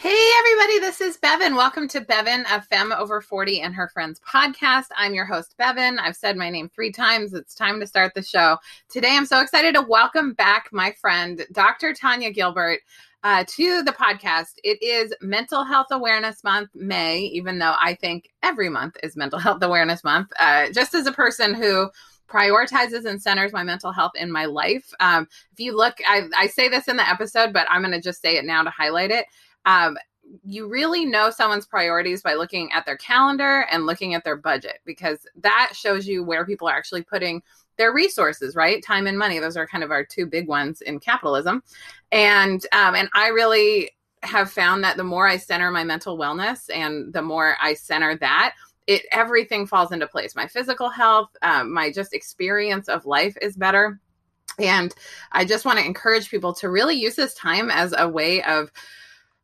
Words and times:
Hey, 0.00 0.30
everybody, 0.38 0.78
this 0.78 1.00
is 1.00 1.16
Bevin. 1.16 1.56
Welcome 1.56 1.88
to 1.88 2.00
Bevin, 2.00 2.44
a 2.48 2.62
femme 2.62 2.92
over 2.92 3.20
40 3.20 3.62
and 3.62 3.74
her 3.74 3.88
friends 3.88 4.20
podcast. 4.20 4.84
I'm 4.96 5.12
your 5.12 5.24
host, 5.24 5.56
Bevin. 5.58 5.98
I've 5.98 6.14
said 6.14 6.36
my 6.36 6.50
name 6.50 6.68
three 6.68 6.92
times. 6.92 7.34
It's 7.34 7.52
time 7.52 7.80
to 7.80 7.86
start 7.86 8.14
the 8.14 8.22
show. 8.22 8.58
Today, 8.88 9.16
I'm 9.16 9.26
so 9.26 9.40
excited 9.40 9.74
to 9.74 9.82
welcome 9.82 10.34
back 10.34 10.68
my 10.70 10.92
friend, 10.92 11.44
Dr. 11.50 11.92
Tanya 11.94 12.30
Gilbert. 12.30 12.78
Uh, 13.24 13.42
to 13.48 13.82
the 13.82 13.90
podcast. 13.90 14.52
It 14.62 14.80
is 14.80 15.12
Mental 15.20 15.64
Health 15.64 15.88
Awareness 15.90 16.44
Month, 16.44 16.70
May, 16.76 17.22
even 17.22 17.58
though 17.58 17.74
I 17.76 17.94
think 17.94 18.30
every 18.44 18.68
month 18.68 18.96
is 19.02 19.16
Mental 19.16 19.38
Health 19.40 19.64
Awareness 19.64 20.04
Month. 20.04 20.28
Uh, 20.38 20.70
just 20.70 20.94
as 20.94 21.08
a 21.08 21.12
person 21.12 21.54
who 21.54 21.90
prioritizes 22.28 23.04
and 23.04 23.20
centers 23.20 23.52
my 23.52 23.64
mental 23.64 23.90
health 23.90 24.12
in 24.14 24.30
my 24.30 24.44
life. 24.44 24.92
Um, 25.00 25.26
if 25.52 25.58
you 25.58 25.76
look, 25.76 25.96
I, 26.06 26.28
I 26.36 26.46
say 26.46 26.68
this 26.68 26.86
in 26.86 26.96
the 26.96 27.08
episode, 27.08 27.52
but 27.52 27.66
I'm 27.68 27.82
going 27.82 27.92
to 27.92 28.00
just 28.00 28.22
say 28.22 28.36
it 28.36 28.44
now 28.44 28.62
to 28.62 28.70
highlight 28.70 29.10
it 29.10 29.26
um, 29.64 29.96
you 30.44 30.68
really 30.68 31.04
know 31.04 31.30
someone's 31.30 31.66
priorities 31.66 32.22
by 32.22 32.34
looking 32.34 32.70
at 32.72 32.84
their 32.84 32.96
calendar 32.96 33.66
and 33.70 33.86
looking 33.86 34.14
at 34.14 34.24
their 34.24 34.36
budget 34.36 34.80
because 34.84 35.26
that 35.36 35.70
shows 35.72 36.06
you 36.06 36.22
where 36.22 36.44
people 36.44 36.68
are 36.68 36.76
actually 36.76 37.02
putting 37.02 37.42
their 37.76 37.92
resources 37.92 38.54
right? 38.54 38.82
Time 38.82 39.06
and 39.06 39.18
money 39.18 39.38
those 39.38 39.56
are 39.56 39.66
kind 39.66 39.84
of 39.84 39.90
our 39.90 40.04
two 40.04 40.26
big 40.26 40.48
ones 40.48 40.80
in 40.82 40.98
capitalism. 40.98 41.62
And 42.12 42.64
um, 42.72 42.94
and 42.94 43.08
i 43.14 43.28
really 43.28 43.90
have 44.24 44.50
found 44.50 44.82
that 44.82 44.96
the 44.96 45.04
more 45.04 45.28
i 45.28 45.36
center 45.36 45.70
my 45.70 45.84
mental 45.84 46.18
wellness 46.18 46.68
and 46.74 47.12
the 47.12 47.22
more 47.22 47.56
i 47.62 47.72
center 47.72 48.16
that 48.16 48.54
it 48.86 49.02
everything 49.12 49.66
falls 49.66 49.92
into 49.92 50.06
place. 50.06 50.34
My 50.34 50.46
physical 50.46 50.88
health 50.88 51.30
um, 51.42 51.72
my 51.72 51.92
just 51.92 52.14
experience 52.14 52.88
of 52.88 53.06
life 53.06 53.36
is 53.40 53.56
better. 53.56 54.00
And 54.58 54.94
i 55.32 55.44
just 55.44 55.64
want 55.64 55.78
to 55.78 55.86
encourage 55.86 56.30
people 56.30 56.52
to 56.54 56.68
really 56.68 56.96
use 56.96 57.14
this 57.14 57.34
time 57.34 57.70
as 57.70 57.94
a 57.96 58.08
way 58.08 58.42
of 58.42 58.72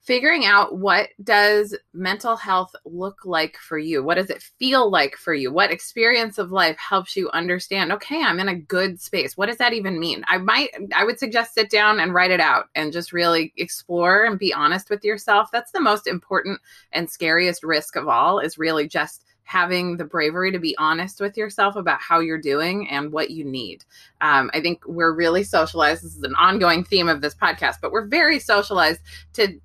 figuring 0.04 0.44
out 0.44 0.76
what 0.78 1.08
does 1.22 1.74
mental 1.94 2.36
health 2.36 2.74
look 2.84 3.20
like 3.24 3.56
for 3.56 3.78
you? 3.78 4.02
What 4.02 4.16
does 4.16 4.28
it 4.28 4.42
feel 4.58 4.90
like 4.90 5.16
for 5.16 5.32
you? 5.32 5.50
What 5.50 5.70
experience 5.70 6.36
of 6.36 6.52
life 6.52 6.76
helps 6.76 7.16
you 7.16 7.30
understand 7.30 7.90
okay 7.92 8.22
i'm 8.22 8.38
in 8.38 8.48
a 8.48 8.54
good 8.54 9.00
space? 9.00 9.36
What 9.36 9.46
does 9.46 9.56
that 9.56 9.72
even 9.72 9.98
mean? 9.98 10.24
I 10.28 10.38
might 10.38 10.70
i 10.94 11.04
would 11.04 11.18
suggest 11.18 11.54
sit 11.54 11.70
down 11.70 12.00
and 12.00 12.14
write 12.14 12.30
it 12.30 12.40
out 12.40 12.66
and 12.74 12.92
just 12.92 13.12
really 13.12 13.52
explore 13.56 14.24
and 14.24 14.38
be 14.38 14.52
honest 14.52 14.90
with 14.90 15.04
yourself. 15.04 15.48
That's 15.50 15.72
the 15.72 15.80
most 15.80 16.06
important 16.06 16.60
and 16.92 17.08
scariest 17.08 17.62
risk 17.62 17.96
of 17.96 18.06
all 18.06 18.38
is 18.38 18.58
really 18.58 18.86
just 18.86 19.24
having 19.44 19.96
the 19.96 20.04
bravery 20.04 20.50
to 20.50 20.58
be 20.58 20.74
honest 20.78 21.20
with 21.20 21.36
yourself 21.36 21.76
about 21.76 22.00
how 22.00 22.18
you're 22.18 22.40
doing 22.40 22.88
and 22.88 23.12
what 23.12 23.30
you 23.30 23.44
need. 23.44 23.84
Um, 24.20 24.50
I 24.54 24.60
think 24.60 24.82
we're 24.86 25.14
really 25.14 25.44
socialized. 25.44 26.02
This 26.02 26.16
is 26.16 26.22
an 26.22 26.34
ongoing 26.34 26.82
theme 26.82 27.08
of 27.08 27.20
this 27.20 27.34
podcast, 27.34 27.76
but 27.80 27.92
we're 27.92 28.06
very 28.06 28.38
socialized 28.38 29.00
to 29.34 29.60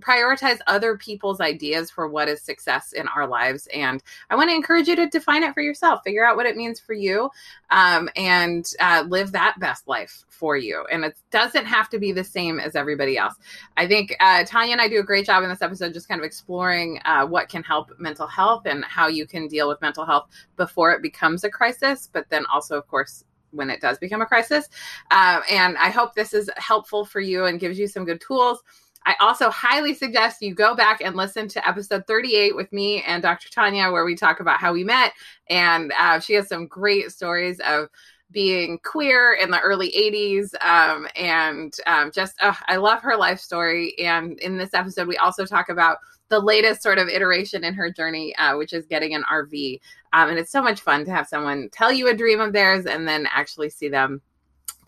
prioritize 0.00 0.58
other 0.66 0.96
people's 0.96 1.40
ideas 1.40 1.90
for 1.90 2.08
what 2.08 2.28
is 2.28 2.42
success 2.42 2.92
in 2.92 3.06
our 3.08 3.26
lives. 3.26 3.68
And 3.72 4.02
I 4.30 4.36
want 4.36 4.50
to 4.50 4.54
encourage 4.54 4.88
you 4.88 4.96
to 4.96 5.08
define 5.08 5.42
it 5.42 5.54
for 5.54 5.60
yourself, 5.60 6.02
figure 6.04 6.24
out 6.24 6.36
what 6.36 6.46
it 6.46 6.56
means 6.56 6.80
for 6.80 6.92
you, 6.92 7.30
um, 7.70 8.08
and 8.16 8.66
uh, 8.80 9.04
live 9.08 9.32
that 9.32 9.58
best 9.58 9.86
life 9.86 10.24
for 10.28 10.56
you. 10.56 10.84
And 10.90 11.04
it 11.04 11.16
doesn't 11.30 11.66
have 11.66 11.88
to 11.90 11.98
be 11.98 12.12
the 12.12 12.24
same 12.24 12.60
as 12.60 12.76
everybody 12.76 13.18
else. 13.18 13.34
I 13.76 13.86
think 13.86 14.14
uh, 14.20 14.44
Tanya 14.44 14.72
and 14.72 14.80
I 14.80 14.88
do 14.88 15.00
a 15.00 15.04
great 15.04 15.26
job 15.26 15.42
in 15.42 15.48
this 15.48 15.62
episode, 15.62 15.92
just 15.92 16.08
kind 16.08 16.20
of 16.20 16.24
exploring 16.24 17.00
uh, 17.04 17.26
what 17.26 17.48
can 17.48 17.62
help 17.62 17.92
mental 17.98 18.26
health 18.26 18.66
and 18.66 18.84
how 18.84 19.08
you 19.08 19.26
can 19.26 19.48
deal 19.48 19.68
with 19.68 19.80
mental 19.80 20.04
health 20.04 20.28
before 20.56 20.92
it 20.92 21.02
becomes 21.02 21.44
a 21.44 21.50
crisis, 21.50 22.08
but 22.12 22.28
then 22.30 22.46
also, 22.46 22.76
of 22.76 22.86
course, 22.88 23.24
when 23.50 23.70
it 23.70 23.80
does 23.80 23.98
become 23.98 24.22
a 24.22 24.26
crisis. 24.26 24.68
Uh, 25.10 25.40
and 25.50 25.76
I 25.78 25.90
hope 25.90 26.14
this 26.14 26.34
is 26.34 26.50
helpful 26.56 27.04
for 27.04 27.20
you 27.20 27.46
and 27.46 27.60
gives 27.60 27.78
you 27.78 27.86
some 27.86 28.04
good 28.04 28.20
tools. 28.20 28.62
I 29.08 29.14
also 29.20 29.48
highly 29.48 29.94
suggest 29.94 30.42
you 30.42 30.54
go 30.54 30.74
back 30.74 31.00
and 31.00 31.16
listen 31.16 31.48
to 31.48 31.66
episode 31.66 32.06
38 32.06 32.54
with 32.54 32.70
me 32.74 33.02
and 33.04 33.22
Dr. 33.22 33.48
Tanya, 33.48 33.90
where 33.90 34.04
we 34.04 34.14
talk 34.14 34.40
about 34.40 34.60
how 34.60 34.74
we 34.74 34.84
met. 34.84 35.14
And 35.48 35.90
uh, 35.98 36.20
she 36.20 36.34
has 36.34 36.46
some 36.46 36.66
great 36.66 37.10
stories 37.10 37.58
of 37.60 37.88
being 38.30 38.78
queer 38.84 39.32
in 39.32 39.50
the 39.50 39.60
early 39.60 39.90
80s. 39.92 40.54
Um, 40.62 41.08
and 41.16 41.74
um, 41.86 42.12
just, 42.12 42.34
uh, 42.42 42.52
I 42.66 42.76
love 42.76 43.00
her 43.00 43.16
life 43.16 43.40
story. 43.40 43.98
And 43.98 44.38
in 44.40 44.58
this 44.58 44.74
episode, 44.74 45.08
we 45.08 45.16
also 45.16 45.46
talk 45.46 45.70
about 45.70 45.96
the 46.28 46.38
latest 46.38 46.82
sort 46.82 46.98
of 46.98 47.08
iteration 47.08 47.64
in 47.64 47.72
her 47.72 47.90
journey, 47.90 48.36
uh, 48.36 48.58
which 48.58 48.74
is 48.74 48.84
getting 48.84 49.14
an 49.14 49.24
RV. 49.32 49.80
Um, 50.12 50.28
and 50.28 50.38
it's 50.38 50.52
so 50.52 50.60
much 50.60 50.82
fun 50.82 51.06
to 51.06 51.10
have 51.12 51.26
someone 51.26 51.70
tell 51.72 51.90
you 51.90 52.08
a 52.08 52.14
dream 52.14 52.40
of 52.40 52.52
theirs 52.52 52.84
and 52.84 53.08
then 53.08 53.26
actually 53.32 53.70
see 53.70 53.88
them 53.88 54.20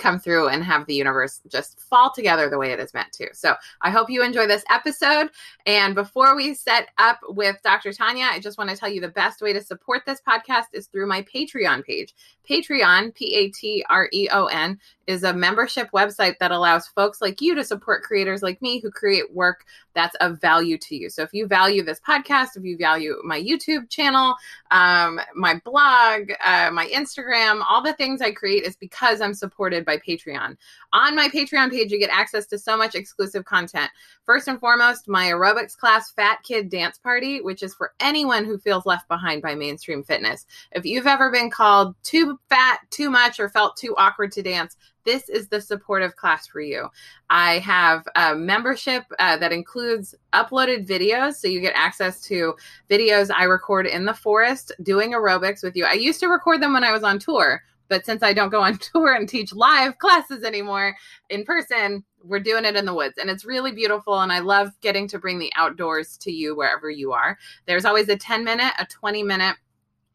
come 0.00 0.18
through 0.18 0.48
and 0.48 0.64
have 0.64 0.86
the 0.86 0.94
universe 0.94 1.40
just 1.48 1.78
fall 1.78 2.10
together 2.12 2.48
the 2.48 2.58
way 2.58 2.72
it 2.72 2.80
is 2.80 2.94
meant 2.94 3.12
to. 3.12 3.28
So 3.32 3.54
I 3.80 3.90
hope 3.90 4.10
you 4.10 4.24
enjoy 4.24 4.46
this 4.46 4.64
episode. 4.70 5.30
And 5.66 5.94
before 5.94 6.34
we 6.34 6.54
set 6.54 6.88
up 6.98 7.20
with 7.28 7.56
Dr. 7.62 7.92
Tanya, 7.92 8.26
I 8.30 8.40
just 8.40 8.58
want 8.58 8.70
to 8.70 8.76
tell 8.76 8.88
you 8.88 9.00
the 9.00 9.08
best 9.08 9.42
way 9.42 9.52
to 9.52 9.62
support 9.62 10.02
this 10.06 10.20
podcast 10.26 10.66
is 10.72 10.86
through 10.86 11.06
my 11.06 11.22
Patreon 11.22 11.84
page. 11.84 12.14
Patreon, 12.48 13.14
P 13.14 13.34
A 13.36 13.48
T 13.50 13.84
R 13.88 14.08
E 14.12 14.28
O 14.32 14.46
N, 14.46 14.80
is 15.06 15.22
a 15.22 15.32
membership 15.32 15.90
website 15.92 16.38
that 16.38 16.50
allows 16.50 16.86
folks 16.88 17.20
like 17.20 17.40
you 17.40 17.54
to 17.54 17.64
support 17.64 18.02
creators 18.02 18.42
like 18.42 18.60
me 18.62 18.80
who 18.80 18.90
create 18.90 19.32
work 19.34 19.64
that's 19.94 20.14
of 20.16 20.40
value 20.40 20.78
to 20.78 20.96
you. 20.96 21.10
So 21.10 21.22
if 21.22 21.32
you 21.32 21.46
value 21.46 21.82
this 21.82 22.00
podcast, 22.00 22.56
if 22.56 22.64
you 22.64 22.76
value 22.76 23.16
my 23.24 23.40
YouTube 23.40 23.88
channel, 23.90 24.36
um, 24.70 25.20
my 25.34 25.60
blog, 25.64 26.30
uh, 26.44 26.70
my 26.72 26.86
Instagram, 26.86 27.64
all 27.68 27.82
the 27.82 27.92
things 27.94 28.20
I 28.20 28.30
create 28.30 28.64
is 28.64 28.76
because 28.76 29.20
I'm 29.20 29.34
supported 29.34 29.84
by 29.90 29.98
Patreon. 29.98 30.56
On 30.92 31.16
my 31.16 31.28
Patreon 31.28 31.70
page, 31.70 31.90
you 31.90 31.98
get 31.98 32.10
access 32.10 32.46
to 32.46 32.58
so 32.58 32.76
much 32.76 32.94
exclusive 32.94 33.44
content. 33.44 33.90
First 34.24 34.46
and 34.46 34.60
foremost, 34.60 35.08
my 35.08 35.26
aerobics 35.26 35.76
class, 35.76 36.12
Fat 36.12 36.38
Kid 36.44 36.68
Dance 36.68 36.98
Party, 36.98 37.40
which 37.40 37.62
is 37.62 37.74
for 37.74 37.92
anyone 37.98 38.44
who 38.44 38.58
feels 38.58 38.86
left 38.86 39.08
behind 39.08 39.42
by 39.42 39.56
mainstream 39.56 40.04
fitness. 40.04 40.46
If 40.72 40.84
you've 40.84 41.08
ever 41.08 41.32
been 41.32 41.50
called 41.50 41.96
too 42.04 42.38
fat, 42.48 42.78
too 42.90 43.10
much, 43.10 43.40
or 43.40 43.48
felt 43.48 43.76
too 43.76 43.94
awkward 43.98 44.30
to 44.32 44.42
dance, 44.42 44.76
this 45.04 45.28
is 45.28 45.48
the 45.48 45.60
supportive 45.60 46.14
class 46.16 46.46
for 46.46 46.60
you. 46.60 46.88
I 47.30 47.58
have 47.60 48.06
a 48.16 48.34
membership 48.34 49.04
uh, 49.18 49.38
that 49.38 49.52
includes 49.52 50.14
uploaded 50.32 50.86
videos. 50.86 51.34
So 51.34 51.48
you 51.48 51.60
get 51.60 51.72
access 51.74 52.20
to 52.22 52.54
videos 52.88 53.30
I 53.34 53.44
record 53.44 53.86
in 53.86 54.04
the 54.04 54.14
forest 54.14 54.72
doing 54.82 55.12
aerobics 55.12 55.62
with 55.62 55.74
you. 55.74 55.84
I 55.84 55.94
used 55.94 56.20
to 56.20 56.28
record 56.28 56.60
them 56.60 56.74
when 56.74 56.84
I 56.84 56.92
was 56.92 57.02
on 57.02 57.18
tour, 57.18 57.62
but 57.90 58.06
since 58.06 58.22
I 58.22 58.32
don't 58.32 58.48
go 58.48 58.62
on 58.62 58.78
tour 58.92 59.12
and 59.12 59.28
teach 59.28 59.52
live 59.52 59.98
classes 59.98 60.44
anymore 60.44 60.96
in 61.28 61.44
person, 61.44 62.04
we're 62.22 62.40
doing 62.40 62.64
it 62.64 62.76
in 62.76 62.86
the 62.86 62.94
woods. 62.94 63.18
And 63.18 63.28
it's 63.28 63.44
really 63.44 63.72
beautiful. 63.72 64.20
And 64.20 64.32
I 64.32 64.38
love 64.38 64.70
getting 64.80 65.08
to 65.08 65.18
bring 65.18 65.38
the 65.38 65.52
outdoors 65.56 66.16
to 66.18 66.32
you 66.32 66.56
wherever 66.56 66.88
you 66.88 67.12
are. 67.12 67.36
There's 67.66 67.84
always 67.84 68.08
a 68.08 68.16
10 68.16 68.44
minute, 68.44 68.72
a 68.78 68.86
20 68.86 69.22
minute, 69.24 69.56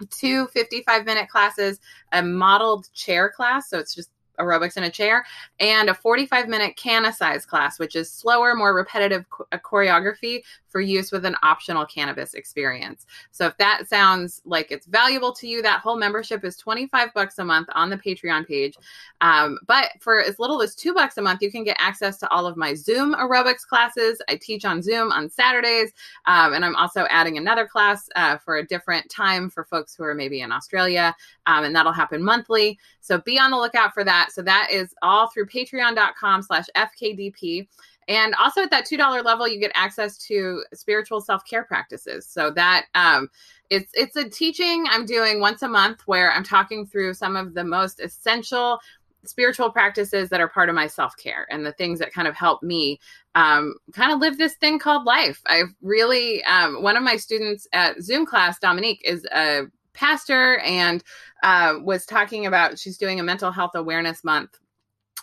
two 0.10 0.48
55 0.48 1.06
minute 1.06 1.30
classes, 1.30 1.80
a 2.12 2.24
modeled 2.24 2.92
chair 2.94 3.30
class. 3.30 3.70
So 3.70 3.78
it's 3.78 3.94
just 3.94 4.10
aerobics 4.40 4.78
in 4.78 4.84
a 4.84 4.92
chair, 4.92 5.26
and 5.60 5.90
a 5.90 5.94
45 5.94 6.48
minute 6.48 6.76
CannaSize 6.76 7.48
class, 7.48 7.80
which 7.80 7.96
is 7.96 8.12
slower, 8.12 8.56
more 8.56 8.76
repetitive 8.76 9.26
uh, 9.52 9.58
choreography 9.60 10.44
for 10.76 10.82
use 10.82 11.10
with 11.10 11.24
an 11.24 11.38
optional 11.42 11.86
cannabis 11.86 12.34
experience. 12.34 13.06
So 13.32 13.48
if 13.48 13.58
that 13.60 13.88
sounds 13.88 14.42
like 14.44 14.72
it's 14.72 14.88
valuable 14.88 15.32
to 15.32 15.48
you, 15.48 15.62
that 15.62 15.80
whole 15.80 15.96
membership 15.96 16.44
is 16.44 16.58
25 16.58 17.14
bucks 17.14 17.40
a 17.40 17.46
month 17.46 17.70
on 17.72 17.90
the 17.90 17.96
Patreon 17.96 18.46
page. 18.46 18.76
Um, 19.22 19.58
but 19.68 19.92
for 20.02 20.22
as 20.22 20.38
little 20.38 20.62
as 20.62 20.76
two 20.76 20.94
bucks 20.94 21.16
a 21.16 21.22
month, 21.22 21.42
you 21.42 21.50
can 21.50 21.64
get 21.64 21.78
access 21.80 22.18
to 22.18 22.30
all 22.30 22.46
of 22.46 22.58
my 22.58 22.74
Zoom 22.74 23.16
aerobics 23.16 23.66
classes. 23.66 24.22
I 24.28 24.36
teach 24.36 24.66
on 24.66 24.82
Zoom 24.82 25.14
on 25.14 25.30
Saturdays, 25.30 25.94
um, 26.26 26.52
and 26.52 26.66
I'm 26.66 26.76
also 26.76 27.06
adding 27.10 27.38
another 27.38 27.66
class 27.66 28.10
uh, 28.18 28.36
for 28.36 28.58
a 28.58 28.68
different 28.68 29.10
time 29.10 29.50
for 29.50 29.64
folks 29.64 29.96
who 29.96 30.04
are 30.04 30.14
maybe 30.14 30.42
in 30.42 30.52
Australia, 30.52 31.16
um, 31.46 31.64
and 31.64 31.74
that'll 31.74 31.94
happen 31.94 32.22
monthly. 32.22 32.78
So 33.00 33.20
be 33.20 33.40
on 33.40 33.52
the 33.52 33.58
lookout 33.58 33.94
for 33.94 34.04
that. 34.04 34.34
So 34.34 34.42
that 34.42 34.68
is 34.72 34.94
all 35.02 35.30
through 35.30 35.46
patreon.com 35.46 36.42
slash 36.42 36.66
FKDP. 36.76 37.66
And 38.08 38.36
also 38.36 38.62
at 38.62 38.72
that 38.72 38.86
$2 38.86 39.24
level, 39.24 39.48
you 39.48 39.60
get 39.60 39.72
access 39.74 40.18
to 40.28 40.64
spiritual 40.74 41.22
self-care 41.22 41.64
practices. 41.64 42.28
So 42.28 42.52
that 42.52 42.86
um, 42.94 43.30
it's 43.70 43.92
it's 43.96 44.16
a 44.16 44.30
teaching 44.30 44.86
I'm 44.90 45.06
doing 45.06 45.40
once 45.40 45.64
a 45.64 45.68
month 45.68 46.02
where 46.06 46.32
I'm 46.32 46.44
talking 46.44 46.86
through 46.86 47.16
some 47.16 47.36
of 47.36 47.54
the 47.54 47.64
most 47.64 48.00
essential 48.00 48.80
spiritual 49.24 49.72
practices 49.72 50.30
that 50.30 50.40
are 50.40 50.48
part 50.48 50.70
of 50.70 50.76
my 50.76 50.86
self-care 50.86 51.48
and 51.50 51.66
the 51.66 51.72
things 51.72 51.98
that 51.98 52.14
kind 52.14 52.28
of 52.28 52.36
help 52.36 52.62
me 52.62 53.00
um, 53.34 53.74
kind 53.92 54.12
of 54.14 54.20
live 54.20 54.38
this 54.38 54.54
thing 54.54 54.78
called 54.78 55.04
life. 55.06 55.42
I've 55.48 55.74
really 55.82 56.44
um, 56.44 56.84
one 56.84 56.96
of 56.96 57.02
my 57.02 57.18
students 57.18 57.68
at 57.74 58.02
Zoom 58.02 58.28
class, 58.28 58.60
Dominique, 58.60 59.02
is 59.04 59.26
a 59.34 59.64
pastor 59.94 60.58
and 60.60 61.04
uh, 61.42 61.76
was 61.82 62.06
talking 62.06 62.46
about 62.46 62.78
she's 62.78 62.98
doing 62.98 63.20
a 63.20 63.24
mental 63.24 63.52
health 63.52 63.72
awareness 63.74 64.24
month 64.24 64.60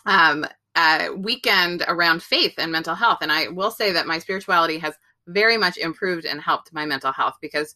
um, 0.05 0.45
uh, 0.75 1.09
weekend 1.15 1.83
around 1.87 2.23
faith 2.23 2.55
and 2.57 2.71
mental 2.71 2.95
health. 2.95 3.19
And 3.21 3.31
I 3.31 3.47
will 3.47 3.71
say 3.71 3.91
that 3.91 4.07
my 4.07 4.19
spirituality 4.19 4.77
has 4.79 4.95
very 5.27 5.57
much 5.57 5.77
improved 5.77 6.25
and 6.25 6.41
helped 6.41 6.73
my 6.73 6.85
mental 6.85 7.11
health 7.11 7.37
because 7.41 7.75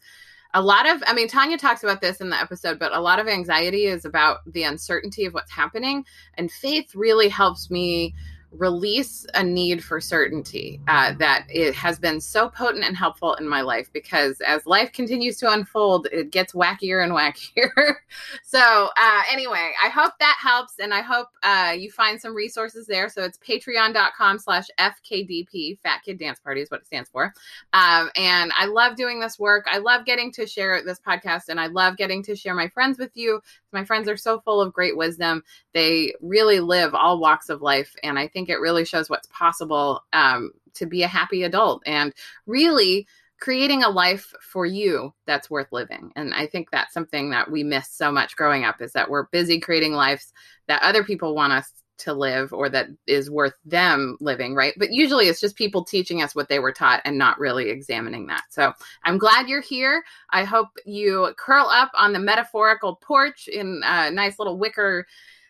a 0.53 0.61
lot 0.61 0.87
of, 0.87 1.03
I 1.05 1.13
mean, 1.13 1.27
Tanya 1.27 1.57
talks 1.57 1.83
about 1.83 2.01
this 2.01 2.21
in 2.21 2.29
the 2.29 2.39
episode, 2.39 2.79
but 2.79 2.95
a 2.95 3.01
lot 3.01 3.19
of 3.19 3.27
anxiety 3.27 3.85
is 3.85 4.05
about 4.05 4.39
the 4.51 4.63
uncertainty 4.63 5.25
of 5.25 5.33
what's 5.33 5.51
happening. 5.51 6.05
And 6.35 6.51
faith 6.51 6.95
really 6.95 7.29
helps 7.29 7.69
me 7.69 8.15
release 8.51 9.25
a 9.33 9.43
need 9.43 9.83
for 9.83 9.99
certainty 9.99 10.79
uh, 10.87 11.13
that 11.19 11.45
it 11.49 11.75
has 11.75 11.99
been 11.99 12.19
so 12.19 12.49
potent 12.49 12.83
and 12.83 12.95
helpful 12.95 13.33
in 13.35 13.47
my 13.47 13.61
life 13.61 13.89
because 13.93 14.39
as 14.41 14.65
life 14.65 14.91
continues 14.93 15.37
to 15.37 15.51
unfold, 15.51 16.07
it 16.11 16.31
gets 16.31 16.53
wackier 16.53 17.03
and 17.03 17.11
wackier. 17.17 17.95
so, 18.43 18.89
uh, 18.97 19.21
anyway, 19.31 19.71
I 19.83 19.89
hope 19.89 20.13
that 20.19 20.37
helps 20.41 20.79
and 20.79 20.93
I 20.93 21.01
hope 21.01 21.27
uh, 21.43 21.73
you 21.77 21.91
find 21.91 22.19
some 22.19 22.35
resources 22.35 22.87
there. 22.87 23.09
So, 23.09 23.23
it's 23.23 23.37
patreon.com 23.37 24.39
slash 24.39 24.67
FKDP, 24.79 25.79
Fat 25.81 26.01
Kid 26.03 26.17
Dance 26.19 26.39
Party 26.39 26.61
is 26.61 26.71
what 26.71 26.81
it 26.81 26.87
stands 26.87 27.09
for. 27.09 27.33
Um, 27.73 28.09
and 28.15 28.51
I 28.57 28.65
love 28.65 28.95
doing 28.95 29.19
this 29.19 29.37
work. 29.37 29.65
I 29.69 29.77
love 29.77 30.05
getting 30.05 30.31
to 30.33 30.47
share 30.47 30.83
this 30.83 30.99
podcast 30.99 31.49
and 31.49 31.59
I 31.59 31.67
love 31.67 31.97
getting 31.97 32.23
to 32.23 32.35
share 32.35 32.55
my 32.55 32.69
friends 32.69 32.97
with 32.97 33.11
you. 33.15 33.41
My 33.71 33.83
friends 33.83 34.07
are 34.07 34.17
so 34.17 34.39
full 34.39 34.61
of 34.61 34.73
great 34.73 34.97
wisdom. 34.97 35.43
They 35.73 36.13
really 36.21 36.59
live 36.59 36.95
all 36.95 37.19
walks 37.19 37.49
of 37.49 37.61
life. 37.61 37.93
And 38.03 38.17
I 38.17 38.27
think 38.27 38.49
it 38.49 38.59
really 38.59 38.85
shows 38.85 39.09
what's 39.09 39.27
possible 39.31 40.03
um, 40.13 40.51
to 40.75 40.85
be 40.85 41.03
a 41.03 41.07
happy 41.07 41.43
adult 41.43 41.83
and 41.85 42.13
really 42.45 43.07
creating 43.39 43.83
a 43.83 43.89
life 43.89 44.33
for 44.41 44.65
you 44.65 45.13
that's 45.25 45.49
worth 45.49 45.71
living. 45.71 46.11
And 46.15 46.33
I 46.33 46.47
think 46.47 46.71
that's 46.71 46.93
something 46.93 47.29
that 47.31 47.51
we 47.51 47.63
miss 47.63 47.89
so 47.89 48.11
much 48.11 48.35
growing 48.35 48.63
up 48.63 48.81
is 48.81 48.93
that 48.93 49.09
we're 49.09 49.27
busy 49.27 49.59
creating 49.59 49.93
lives 49.93 50.33
that 50.67 50.81
other 50.81 51.03
people 51.03 51.35
want 51.35 51.53
us 51.53 51.71
to 51.99 52.13
live 52.13 52.53
or 52.53 52.69
that 52.69 52.87
is 53.07 53.29
worth 53.29 53.53
them 53.65 54.17
living, 54.19 54.55
right? 54.55 54.73
But 54.77 54.91
usually 54.91 55.25
it's 55.25 55.41
just 55.41 55.55
people 55.55 55.83
teaching 55.83 56.21
us 56.21 56.35
what 56.35 56.49
they 56.49 56.59
were 56.59 56.71
taught 56.71 57.01
and 57.05 57.17
not 57.17 57.39
really 57.39 57.69
examining 57.69 58.27
that. 58.27 58.43
So 58.49 58.73
I'm 59.03 59.17
glad 59.17 59.47
you're 59.47 59.61
here. 59.61 60.03
I 60.29 60.43
hope 60.43 60.69
you 60.85 61.33
curl 61.37 61.67
up 61.67 61.91
on 61.95 62.13
the 62.13 62.19
metaphorical 62.19 62.95
porch 62.95 63.47
in 63.47 63.81
a 63.83 64.11
nice 64.11 64.39
little 64.39 64.57
wicker 64.57 65.05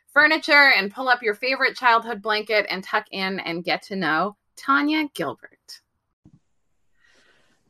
furniture 0.07 0.71
and 0.75 0.93
pull 0.93 1.09
up 1.09 1.21
your 1.21 1.35
favorite 1.35 1.75
childhood 1.75 2.21
blanket 2.21 2.65
and 2.69 2.83
tuck 2.83 3.05
in 3.11 3.39
and 3.41 3.63
get 3.63 3.83
to 3.83 3.95
know 3.95 4.35
Tanya 4.55 5.07
Gilbert. 5.13 5.81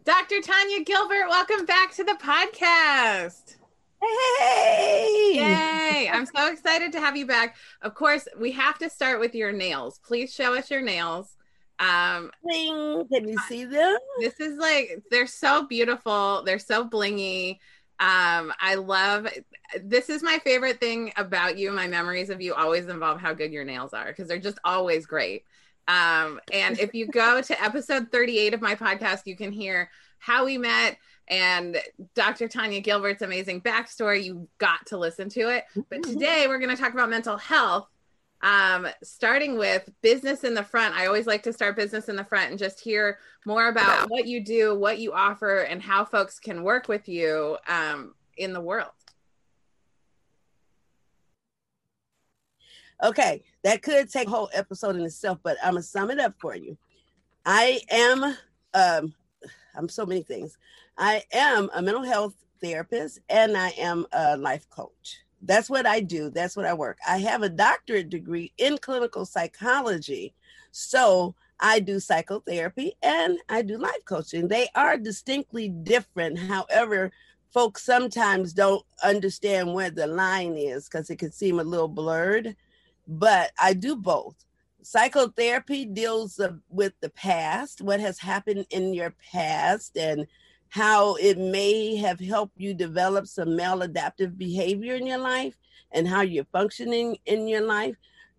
Dr. 0.06 0.40
Tanya 0.42 0.86
Gilbert, 0.86 1.28
welcome 1.28 1.66
back 1.66 1.94
to 1.96 2.06
the 2.06 2.18
podcast. 2.22 3.57
Hey! 4.02 5.32
Yay! 5.36 6.10
I'm 6.12 6.26
so 6.26 6.52
excited 6.52 6.92
to 6.94 7.00
have 7.00 7.18
you 7.18 7.26
back. 7.26 7.56
Of 7.82 7.96
course, 7.96 8.28
we 8.40 8.52
have 8.52 8.78
to 8.80 8.90
start 8.90 9.20
with 9.20 9.36
your 9.36 9.52
nails. 9.52 10.00
Please 10.06 10.34
show 10.34 10.56
us 10.56 10.70
your 10.70 10.82
nails. 10.82 11.36
Um, 11.80 12.32
Bling. 12.44 13.08
Can 13.12 13.28
you 13.28 13.38
see 13.48 13.66
them? 13.66 13.98
This 14.20 14.40
is 14.40 14.58
like 14.58 15.02
they're 15.12 15.28
so 15.28 15.68
beautiful. 15.68 16.44
They're 16.44 16.60
so 16.60 16.88
blingy. 16.88 17.60
Um, 18.00 18.54
I 18.60 18.76
love 18.76 19.28
this 19.82 20.10
is 20.10 20.22
my 20.22 20.40
favorite 20.40 20.80
thing 20.80 21.12
about 21.18 21.58
you. 21.58 21.72
My 21.72 21.88
memories 21.88 22.30
of 22.30 22.42
you 22.42 22.54
always 22.54 22.88
involve 22.88 23.20
how 23.20 23.34
good 23.34 23.52
your 23.52 23.64
nails 23.64 23.94
are 23.94 24.06
because 24.08 24.28
they're 24.28 24.40
just 24.40 24.60
always 24.64 25.06
great. 25.06 25.44
Um, 25.88 26.40
and 26.54 26.80
if 26.80 26.94
you 26.94 27.08
go 27.08 27.42
to 27.42 27.64
episode 27.64 28.12
38 28.12 28.54
of 28.54 28.62
my 28.62 28.76
podcast, 28.76 29.22
you 29.26 29.36
can 29.36 29.52
hear 29.52 29.90
how 30.20 30.46
we 30.46 30.58
met 30.58 30.98
and 31.28 31.78
Dr. 32.16 32.48
Tanya 32.48 32.82
Gilbert's 32.82 33.22
amazing 33.22 33.62
backstory. 33.62 34.24
You 34.24 34.48
got 34.58 34.86
to 34.88 34.98
listen 34.98 35.30
to 35.30 35.50
it. 35.50 35.66
But 35.90 36.04
today 36.04 36.46
we're 36.48 36.60
going 36.60 36.76
to 36.76 36.82
talk 36.82 36.94
about 36.94 37.10
mental 37.10 37.38
health 37.38 37.88
um, 38.42 38.88
starting 39.04 39.58
with 39.58 39.90
business 40.02 40.44
in 40.44 40.54
the 40.54 40.64
front. 40.64 40.96
I 40.96 41.08
always 41.08 41.28
like 41.28 41.44
to 41.44 41.54
start 41.54 41.76
business 41.76 42.08
in 42.10 42.16
the 42.16 42.24
front 42.24 42.52
and 42.52 42.60
just 42.60 42.80
hear 42.80 43.20
more 43.46 43.68
about 43.68 44.10
what 44.10 44.28
you 44.28 44.44
do, 44.44 44.78
what 44.78 45.00
you 45.00 45.14
offer, 45.14 45.62
and 45.62 45.82
how 45.82 46.06
folks 46.06 46.40
can 46.40 46.64
work 46.64 46.88
with 46.88 47.10
you 47.10 47.58
um, 47.68 48.14
in 48.38 48.54
the 48.54 48.62
world. 48.62 48.92
Okay, 53.04 53.44
that 53.64 53.84
could 53.84 54.10
take 54.10 54.28
a 54.28 54.32
whole 54.32 54.50
episode 54.54 54.96
in 54.96 55.04
itself, 55.04 55.40
but 55.44 55.58
I'm 55.64 55.74
gonna 55.74 55.84
sum 55.84 56.10
it 56.10 56.20
up 56.20 56.34
for 56.40 56.56
you. 56.56 56.78
I 57.46 57.80
am, 57.92 58.24
um, 58.74 59.14
I'm 59.76 59.88
so 59.88 60.06
many 60.06 60.24
things. 60.24 60.58
I 60.98 61.24
am 61.32 61.70
a 61.74 61.82
mental 61.82 62.04
health 62.04 62.36
therapist 62.62 63.20
and 63.30 63.56
I 63.56 63.70
am 63.70 64.06
a 64.12 64.38
life 64.38 64.70
coach 64.70 65.20
that's 65.42 65.70
what 65.70 65.86
I 65.86 66.00
do. 66.00 66.30
That's 66.30 66.56
what 66.56 66.66
I 66.66 66.74
work. 66.74 66.98
I 67.08 67.18
have 67.20 67.44
a 67.44 67.50
doctorate 67.50 68.10
degree 68.10 68.54
in 68.58 68.78
clinical 68.78 69.26
psychology. 69.26 70.34
So 70.72 71.36
I 71.60 71.80
do 71.80 72.00
psychotherapy 72.00 72.96
and 73.02 73.38
I 73.50 73.62
do 73.62 73.78
life 73.78 74.04
coaching. 74.06 74.48
They 74.48 74.68
are 74.76 74.98
distinctly 74.98 75.70
different. 75.70 76.38
However, 76.40 77.12
folks 77.52 77.84
sometimes 77.84 78.54
don't 78.54 78.86
understand 79.04 79.74
where 79.74 79.90
the 79.90 80.08
line 80.08 80.56
is 80.56 80.86
because 80.86 81.10
it 81.10 81.18
can 81.18 81.32
seem 81.32 81.60
a 81.60 81.64
little 81.64 81.88
blurred. 81.88 82.56
But 83.08 83.52
I 83.60 83.74
do 83.74 83.96
both. 83.96 84.36
Psychotherapy 84.82 85.86
deals 85.86 86.40
with 86.70 86.94
the 87.02 87.10
past, 87.10 87.82
what 87.82 88.00
has 88.00 88.20
happened 88.20 88.66
in 88.70 88.94
your 88.94 89.14
past, 89.32 89.98
and 89.98 90.28
how 90.70 91.16
it 91.16 91.38
may 91.38 91.96
have 91.96 92.20
helped 92.20 92.60
you 92.60 92.74
develop 92.74 93.28
some 93.28 93.50
maladaptive 93.50 94.38
behavior 94.38 94.96
in 94.96 95.08
your 95.08 95.18
life 95.18 95.58
and 95.92 96.08
how 96.08 96.22
you're 96.22 96.46
functioning 96.52 97.18
in 97.26 97.48
your 97.48 97.62
life. 97.62 97.96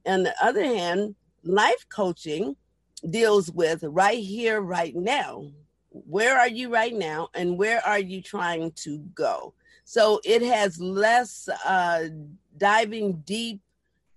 On 0.06 0.22
the 0.22 0.34
other 0.42 0.64
hand, 0.64 1.14
life 1.42 1.86
coaching 1.88 2.56
deals 3.10 3.50
with 3.50 3.82
right 3.84 4.22
here, 4.22 4.60
right 4.60 4.94
now. 4.94 5.50
Where 5.90 6.38
are 6.38 6.48
you 6.48 6.72
right 6.72 6.94
now, 6.94 7.28
and 7.34 7.58
where 7.58 7.84
are 7.84 7.98
you 7.98 8.22
trying 8.22 8.72
to 8.72 8.98
go? 9.14 9.54
So 9.84 10.20
it 10.22 10.42
has 10.42 10.78
less 10.78 11.48
uh, 11.64 12.04
diving 12.56 13.22
deep 13.24 13.62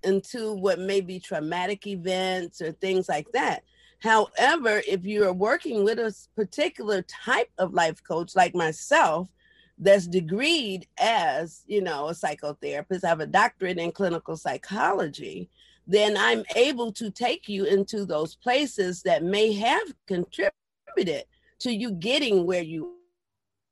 into 0.04 0.54
what 0.54 0.80
may 0.80 1.00
be 1.02 1.20
traumatic 1.20 1.88
events 1.88 2.62
or 2.62 2.74
things 2.74 3.08
like 3.08 3.32
that. 3.32 3.64
However, 4.02 4.82
if 4.88 5.06
you 5.06 5.26
are 5.26 5.34
working 5.34 5.84
with 5.84 6.00
a 6.00 6.14
particular 6.36 7.04
type 7.04 7.52
of 7.58 7.74
life 7.74 8.04
coach 8.04 8.36
like 8.36 8.56
myself, 8.56 9.30
that's 9.78 10.08
degreed 10.08 10.84
as, 11.00 11.64
you 11.68 11.82
know, 11.82 12.08
a 12.08 12.12
psychotherapist, 12.12 13.04
I 13.04 13.10
have 13.10 13.20
a 13.20 13.26
doctorate 13.26 13.80
in 13.80 13.92
clinical 13.92 14.38
psychology, 14.38 15.50
then 15.88 16.16
I'm 16.18 16.44
able 16.56 16.92
to 16.94 17.10
take 17.10 17.50
you 17.50 17.66
into 17.66 18.06
those 18.06 18.36
places 18.36 19.02
that 19.04 19.24
may 19.24 19.54
have 19.54 19.94
contributed 20.08 21.26
to 21.60 21.72
you 21.72 21.92
getting 21.92 22.46
where 22.46 22.62
you 22.62 22.96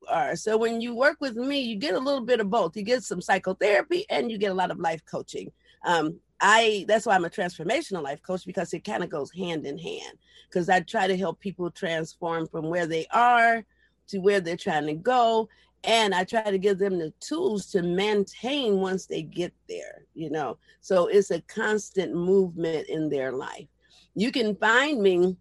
are. 0.08 0.36
So 0.36 0.58
when 0.58 0.82
you 0.82 0.96
work 0.96 1.18
with 1.20 1.36
me, 1.36 1.60
you 1.60 1.76
get 1.76 1.94
a 1.94 2.00
little 2.00 2.26
bit 2.26 2.40
of 2.40 2.50
both. 2.50 2.76
You 2.76 2.84
get 2.84 3.04
some 3.04 3.22
psychotherapy 3.22 4.06
and 4.10 4.32
you 4.32 4.38
get 4.38 4.52
a 4.52 4.56
lot 4.56 4.72
of 4.72 4.80
life 4.80 5.04
coaching. 5.06 5.52
Um, 5.86 6.20
I 6.42 6.86
that's 6.88 7.06
why 7.06 7.16
I'm 7.16 7.26
a 7.26 7.30
transformational 7.30 8.04
life 8.04 8.22
coach 8.22 8.46
because 8.46 8.74
it 8.74 8.84
kind 8.84 9.04
of 9.04 9.10
goes 9.10 9.32
hand 9.32 9.66
in 9.66 9.78
hand. 9.78 10.18
Because 10.48 10.70
I 10.70 10.80
try 10.82 11.08
to 11.08 11.18
help 11.18 11.40
people 11.40 11.70
transform 11.70 12.48
from 12.48 12.70
where 12.70 12.88
they 12.88 13.06
are 13.12 13.64
to 14.08 14.20
where 14.20 14.40
they're 14.40 14.58
trying 14.58 14.88
to 14.88 14.96
go. 14.96 15.50
And 15.84 16.14
I 16.14 16.24
try 16.26 16.44
to 16.44 16.58
give 16.58 16.78
them 16.78 16.98
the 16.98 17.14
tools 17.20 17.68
to 17.72 17.82
maintain 17.82 18.80
once 18.80 19.06
they 19.06 19.22
get 19.22 19.54
there, 19.70 20.06
you 20.14 20.30
know. 20.30 20.58
So 20.82 21.08
it's 21.08 21.32
a 21.32 21.42
constant 21.42 22.14
movement 22.14 22.90
in 22.90 23.10
their 23.10 23.32
life. 23.32 23.68
You 24.16 24.32
can 24.32 24.56
find 24.56 25.02
me 25.02 25.38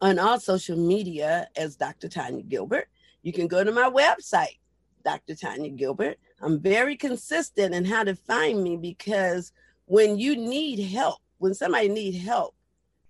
on 0.00 0.18
all 0.18 0.40
social 0.40 0.78
media 0.78 1.48
as 1.56 1.76
Dr. 1.76 2.08
Tanya 2.08 2.42
Gilbert. 2.42 2.88
You 3.22 3.32
can 3.32 3.48
go 3.48 3.62
to 3.62 3.72
my 3.72 3.90
website, 3.90 4.58
Dr. 5.04 5.34
Tanya 5.34 5.70
Gilbert. 5.70 6.18
I'm 6.40 6.58
very 6.58 6.96
consistent 6.96 7.74
in 7.74 7.84
how 7.84 8.04
to 8.04 8.14
find 8.14 8.62
me 8.62 8.78
because 8.78 9.52
when 9.90 10.20
you 10.20 10.36
need 10.36 10.78
help, 10.78 11.18
when 11.38 11.52
somebody 11.52 11.88
need 11.88 12.14
help, 12.14 12.54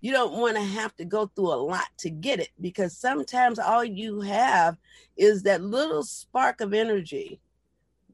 you 0.00 0.12
don't 0.12 0.40
want 0.40 0.56
to 0.56 0.62
have 0.62 0.96
to 0.96 1.04
go 1.04 1.26
through 1.26 1.52
a 1.52 1.60
lot 1.62 1.84
to 1.98 2.08
get 2.08 2.40
it 2.40 2.48
because 2.58 2.96
sometimes 2.96 3.58
all 3.58 3.84
you 3.84 4.22
have 4.22 4.78
is 5.14 5.42
that 5.42 5.60
little 5.60 6.02
spark 6.02 6.62
of 6.62 6.72
energy 6.72 7.38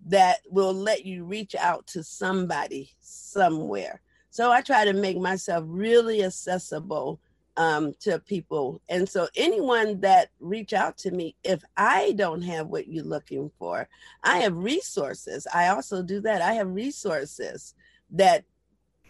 that 0.09 0.39
will 0.51 0.75
let 0.75 1.07
you 1.07 1.23
reach 1.23 1.55
out 1.55 1.87
to 1.87 2.03
somebody 2.03 2.91
somewhere. 2.99 4.01
So 4.31 4.51
I 4.51 4.63
try 4.63 4.85
to 4.85 4.93
make 4.93 5.17
myself 5.17 5.63
really 5.69 6.25
accessible 6.25 7.21
um, 7.57 7.95
to 8.01 8.19
people. 8.19 8.83
And 8.89 9.09
so 9.09 9.29
anyone 9.37 10.01
that 10.01 10.31
reach 10.41 10.73
out 10.73 10.99
to 10.99 11.13
me, 11.13 11.37
if 11.45 11.63
I 11.77 12.15
don't 12.17 12.43
have 12.43 12.67
what 12.67 12.89
you're 12.89 13.05
looking 13.05 13.49
for, 13.61 13.89
I 14.25 14.39
have 14.39 14.57
resources. 14.57 15.47
I 15.55 15.69
also 15.69 16.03
do 16.03 16.21
that. 16.23 16.43
I 16.43 16.55
have 16.55 16.67
resources 16.75 17.73
that 18.11 18.45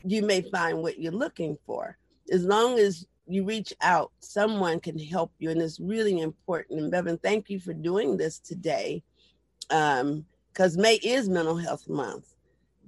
you 0.06 0.22
may 0.22 0.42
find 0.42 0.78
what 0.78 0.98
you're 0.98 1.12
looking 1.12 1.58
for. 1.66 1.96
As 2.30 2.44
long 2.44 2.78
as 2.78 3.06
you 3.26 3.44
reach 3.44 3.72
out, 3.80 4.12
someone 4.20 4.80
can 4.80 4.98
help 4.98 5.32
you. 5.38 5.50
And 5.50 5.60
it's 5.60 5.80
really 5.80 6.20
important. 6.20 6.80
And 6.80 6.92
Bevin, 6.92 7.20
thank 7.20 7.50
you 7.50 7.58
for 7.58 7.72
doing 7.72 8.16
this 8.16 8.38
today. 8.38 9.02
Um, 9.70 10.24
because 10.52 10.78
May 10.78 10.94
is 10.94 11.28
mental 11.28 11.56
health 11.56 11.86
month, 11.86 12.34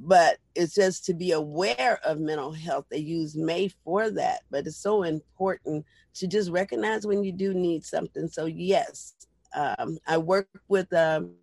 but 0.00 0.38
it's 0.54 0.75
just 0.75 1.04
to 1.04 1.12
be 1.12 1.32
aware 1.32 2.00
of 2.02 2.18
mental 2.18 2.50
health. 2.50 2.87
They 2.88 2.96
use 2.96 3.37
May 3.37 3.68
for 3.68 4.08
that, 4.08 4.40
but 4.50 4.66
it's 4.66 4.78
so 4.78 5.02
important 5.02 5.84
to 6.14 6.26
just 6.26 6.50
recognize 6.50 7.06
when 7.06 7.22
you 7.22 7.30
do 7.30 7.52
need 7.52 7.84
something. 7.84 8.26
So 8.26 8.46
yes, 8.46 9.14
um, 9.54 9.98
I 10.06 10.16
work 10.16 10.48
with 10.68 10.90
a 10.92 11.18
um, 11.18 11.34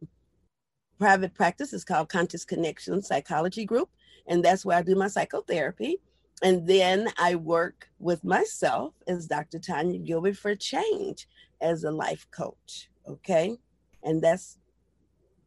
private 0.98 1.36
practice. 1.36 1.74
It's 1.74 1.84
called 1.84 2.10
Conscious 2.10 2.44
Connection 2.44 3.04
Psychology 3.04 3.66
Group 3.66 3.90
and 4.28 4.44
that's 4.44 4.66
where 4.66 4.78
I 4.78 4.82
do 4.82 4.96
my 4.96 5.08
psychotherapy. 5.08 6.00
and 6.44 6.68
then 6.68 7.08
I 7.18 7.36
work 7.36 7.90
with 8.00 8.24
myself 8.24 8.94
as 9.08 9.28
Dr. 9.28 9.60
Tanya 9.60 10.00
Gilbert 10.00 10.38
for 10.38 10.56
change 10.56 11.28
as 11.62 11.84
a 11.84 11.92
life 11.92 12.28
coach. 12.32 12.90
Okay. 13.08 13.58
And 14.04 14.22
that's 14.22 14.58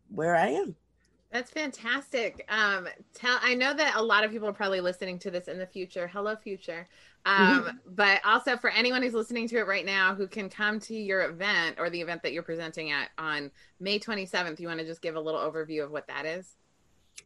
where 0.08 0.34
I 0.34 0.48
am. 0.48 0.76
That's 1.30 1.50
fantastic. 1.50 2.46
Um, 2.48 2.88
tell 3.12 3.38
I 3.42 3.54
know 3.54 3.74
that 3.74 3.96
a 3.96 4.02
lot 4.02 4.24
of 4.24 4.30
people 4.30 4.48
are 4.48 4.52
probably 4.52 4.80
listening 4.80 5.18
to 5.20 5.30
this 5.30 5.46
in 5.46 5.58
the 5.58 5.66
future. 5.66 6.08
Hello, 6.08 6.34
future. 6.34 6.88
Um, 7.26 7.62
mm-hmm. 7.64 7.76
but 7.94 8.24
also 8.24 8.56
for 8.56 8.70
anyone 8.70 9.02
who's 9.02 9.12
listening 9.12 9.46
to 9.48 9.58
it 9.58 9.66
right 9.66 9.84
now 9.84 10.14
who 10.14 10.26
can 10.26 10.48
come 10.48 10.80
to 10.80 10.94
your 10.94 11.28
event 11.28 11.76
or 11.78 11.90
the 11.90 12.00
event 12.00 12.22
that 12.22 12.32
you're 12.32 12.42
presenting 12.42 12.92
at 12.92 13.10
on 13.18 13.50
May 13.78 13.98
27th, 13.98 14.58
you 14.58 14.68
want 14.68 14.80
to 14.80 14.86
just 14.86 15.02
give 15.02 15.16
a 15.16 15.20
little 15.20 15.40
overview 15.40 15.84
of 15.84 15.90
what 15.90 16.06
that 16.08 16.24
is? 16.24 16.56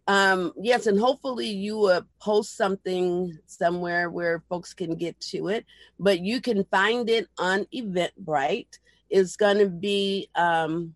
Um, 0.08 0.52
yes, 0.60 0.86
and 0.86 0.98
hopefully 0.98 1.48
you 1.48 1.78
will 1.78 2.02
post 2.20 2.56
something 2.56 3.38
somewhere 3.46 4.10
where 4.10 4.42
folks 4.48 4.74
can 4.74 4.96
get 4.96 5.18
to 5.20 5.48
it, 5.48 5.64
but 5.98 6.20
you 6.20 6.40
can 6.40 6.64
find 6.64 7.08
it 7.08 7.28
on 7.38 7.66
Eventbrite. 7.74 8.78
It's 9.10 9.36
going 9.36 9.58
to 9.58 9.68
be 9.68 10.28
um, 10.34 10.94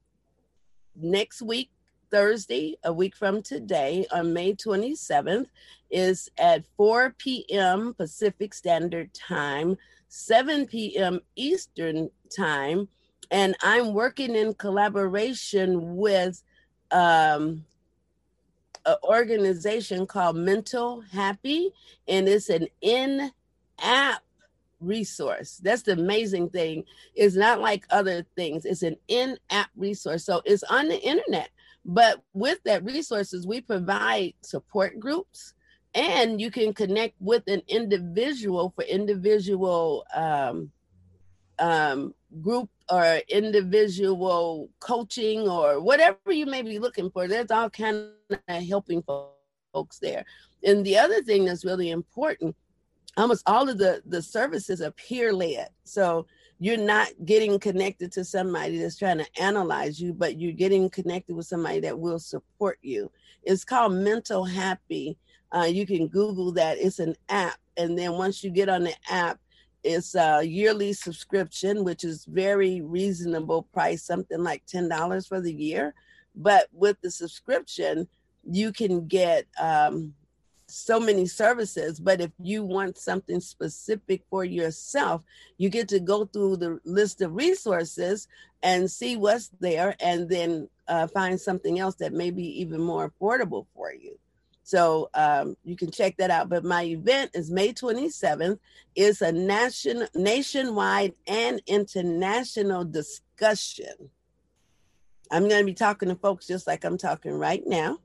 next 0.96 1.40
week, 1.40 1.70
Thursday, 2.10 2.76
a 2.84 2.92
week 2.92 3.14
from 3.14 3.42
today, 3.42 4.06
on 4.12 4.32
May 4.32 4.54
27th, 4.54 5.46
is 5.90 6.28
at 6.38 6.64
4 6.76 7.14
p.m. 7.18 7.94
Pacific 7.94 8.54
Standard 8.54 9.12
Time, 9.14 9.76
7 10.08 10.66
p.m. 10.66 11.20
Eastern 11.36 12.10
Time. 12.34 12.88
And 13.30 13.56
I'm 13.62 13.92
working 13.92 14.34
in 14.34 14.54
collaboration 14.54 15.96
with 15.96 16.42
um, 16.90 17.64
an 18.86 18.96
organization 19.04 20.06
called 20.06 20.36
Mental 20.36 21.02
Happy, 21.12 21.70
and 22.08 22.28
it's 22.28 22.48
an 22.48 22.68
in 22.80 23.30
app 23.80 24.22
resource. 24.80 25.60
That's 25.62 25.82
the 25.82 25.92
amazing 25.92 26.50
thing. 26.50 26.84
It's 27.14 27.36
not 27.36 27.60
like 27.60 27.84
other 27.90 28.24
things, 28.36 28.64
it's 28.64 28.82
an 28.82 28.96
in 29.08 29.38
app 29.50 29.70
resource. 29.76 30.24
So 30.24 30.42
it's 30.44 30.62
on 30.64 30.88
the 30.88 31.00
internet. 31.00 31.50
But 31.84 32.22
with 32.32 32.62
that 32.64 32.84
resources, 32.84 33.46
we 33.46 33.60
provide 33.60 34.34
support 34.40 34.98
groups 34.98 35.54
and 35.94 36.40
you 36.40 36.50
can 36.50 36.74
connect 36.74 37.14
with 37.20 37.44
an 37.46 37.62
individual 37.68 38.72
for 38.74 38.82
individual 38.84 40.04
um, 40.14 40.70
um, 41.58 42.12
group 42.40 42.70
or 42.90 43.20
individual 43.28 44.68
coaching 44.80 45.48
or 45.48 45.80
whatever 45.80 46.30
you 46.30 46.46
may 46.46 46.62
be 46.62 46.78
looking 46.78 47.10
for. 47.10 47.26
There's 47.26 47.50
all 47.50 47.70
kind 47.70 48.10
of 48.30 48.62
helping 48.64 49.02
folks 49.72 49.98
there. 49.98 50.24
And 50.64 50.84
the 50.84 50.98
other 50.98 51.22
thing 51.22 51.44
that's 51.44 51.64
really 51.64 51.90
important, 51.90 52.56
almost 53.16 53.42
all 53.46 53.68
of 53.68 53.78
the 53.78 54.02
the 54.06 54.22
services 54.22 54.80
are 54.80 54.90
peer 54.92 55.32
led. 55.32 55.68
So 55.84 56.26
you're 56.58 56.78
not 56.78 57.08
getting 57.24 57.58
connected 57.58 58.10
to 58.12 58.24
somebody 58.24 58.78
that's 58.78 58.96
trying 58.96 59.18
to 59.18 59.26
analyze 59.40 60.00
you, 60.00 60.14
but 60.14 60.38
you're 60.40 60.52
getting 60.52 60.88
connected 60.88 61.36
with 61.36 61.46
somebody 61.46 61.80
that 61.80 61.98
will 61.98 62.18
support 62.18 62.78
you. 62.82 63.10
It's 63.42 63.64
called 63.64 63.92
Mental 63.92 64.44
Happy. 64.44 65.18
Uh, 65.52 65.68
you 65.68 65.86
can 65.86 66.08
Google 66.08 66.52
that. 66.52 66.78
It's 66.78 66.98
an 66.98 67.14
app, 67.28 67.58
and 67.76 67.96
then 67.96 68.12
once 68.12 68.42
you 68.42 68.50
get 68.50 68.68
on 68.68 68.84
the 68.84 68.94
app, 69.10 69.38
it's 69.86 70.14
a 70.14 70.42
yearly 70.42 70.92
subscription, 70.92 71.84
which 71.84 72.04
is 72.04 72.24
very 72.24 72.80
reasonable 72.80 73.62
price, 73.72 74.02
something 74.02 74.42
like 74.42 74.66
$10 74.66 75.28
for 75.28 75.40
the 75.40 75.52
year. 75.52 75.94
But 76.34 76.68
with 76.72 77.00
the 77.00 77.10
subscription, 77.10 78.08
you 78.44 78.72
can 78.72 79.06
get 79.06 79.46
um, 79.60 80.14
so 80.66 80.98
many 80.98 81.26
services. 81.26 82.00
But 82.00 82.20
if 82.20 82.30
you 82.42 82.64
want 82.64 82.98
something 82.98 83.40
specific 83.40 84.22
for 84.28 84.44
yourself, 84.44 85.22
you 85.58 85.68
get 85.68 85.88
to 85.88 86.00
go 86.00 86.26
through 86.26 86.56
the 86.56 86.80
list 86.84 87.22
of 87.22 87.34
resources 87.34 88.28
and 88.62 88.90
see 88.90 89.16
what's 89.16 89.50
there 89.60 89.96
and 90.00 90.28
then 90.28 90.68
uh, 90.88 91.06
find 91.06 91.40
something 91.40 91.78
else 91.78 91.94
that 91.96 92.12
may 92.12 92.30
be 92.30 92.60
even 92.60 92.80
more 92.80 93.10
affordable 93.10 93.66
for 93.74 93.92
you. 93.92 94.18
So 94.66 95.10
um, 95.14 95.56
you 95.62 95.76
can 95.76 95.92
check 95.92 96.16
that 96.16 96.32
out. 96.32 96.48
But 96.48 96.64
my 96.64 96.82
event 96.82 97.30
is 97.34 97.52
May 97.52 97.72
27th. 97.72 98.58
It's 98.96 99.20
a 99.20 99.30
nation, 99.30 100.08
nationwide 100.12 101.14
and 101.28 101.62
international 101.68 102.84
discussion. 102.84 104.10
I'm 105.30 105.48
going 105.48 105.60
to 105.60 105.64
be 105.64 105.72
talking 105.72 106.08
to 106.08 106.16
folks 106.16 106.48
just 106.48 106.66
like 106.66 106.84
I'm 106.84 106.98
talking 106.98 107.30
right 107.30 107.62
now. 107.64 107.98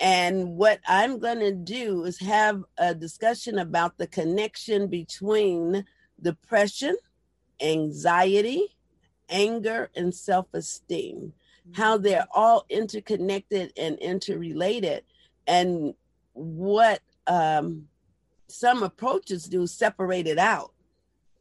And 0.00 0.56
what 0.56 0.80
I'm 0.88 1.18
going 1.18 1.40
to 1.40 1.52
do 1.52 2.04
is 2.04 2.18
have 2.20 2.64
a 2.78 2.94
discussion 2.94 3.58
about 3.58 3.98
the 3.98 4.06
connection 4.06 4.86
between 4.86 5.84
depression, 6.22 6.96
anxiety, 7.60 8.74
anger, 9.28 9.90
and 9.94 10.14
self 10.14 10.46
esteem, 10.54 11.34
how 11.72 11.98
they're 11.98 12.28
all 12.32 12.64
interconnected 12.70 13.74
and 13.76 13.98
interrelated 13.98 15.04
and 15.48 15.94
what 16.34 17.00
um, 17.26 17.88
some 18.46 18.82
approaches 18.84 19.44
do 19.44 19.66
separate 19.66 20.28
it 20.28 20.38
out. 20.38 20.72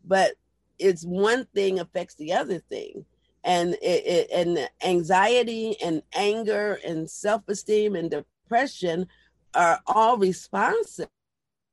But 0.04 0.34
it's 0.80 1.04
one 1.04 1.46
thing 1.54 1.80
affects 1.80 2.16
the 2.16 2.34
other 2.34 2.60
thing. 2.60 3.06
And 3.44 3.76
it, 3.76 4.06
it, 4.06 4.32
and 4.32 4.70
anxiety 4.84 5.80
and 5.82 6.02
anger 6.14 6.80
and 6.86 7.10
self-esteem 7.10 7.96
and 7.96 8.10
depression 8.10 9.08
are 9.54 9.80
all 9.86 10.18
responses 10.18 11.08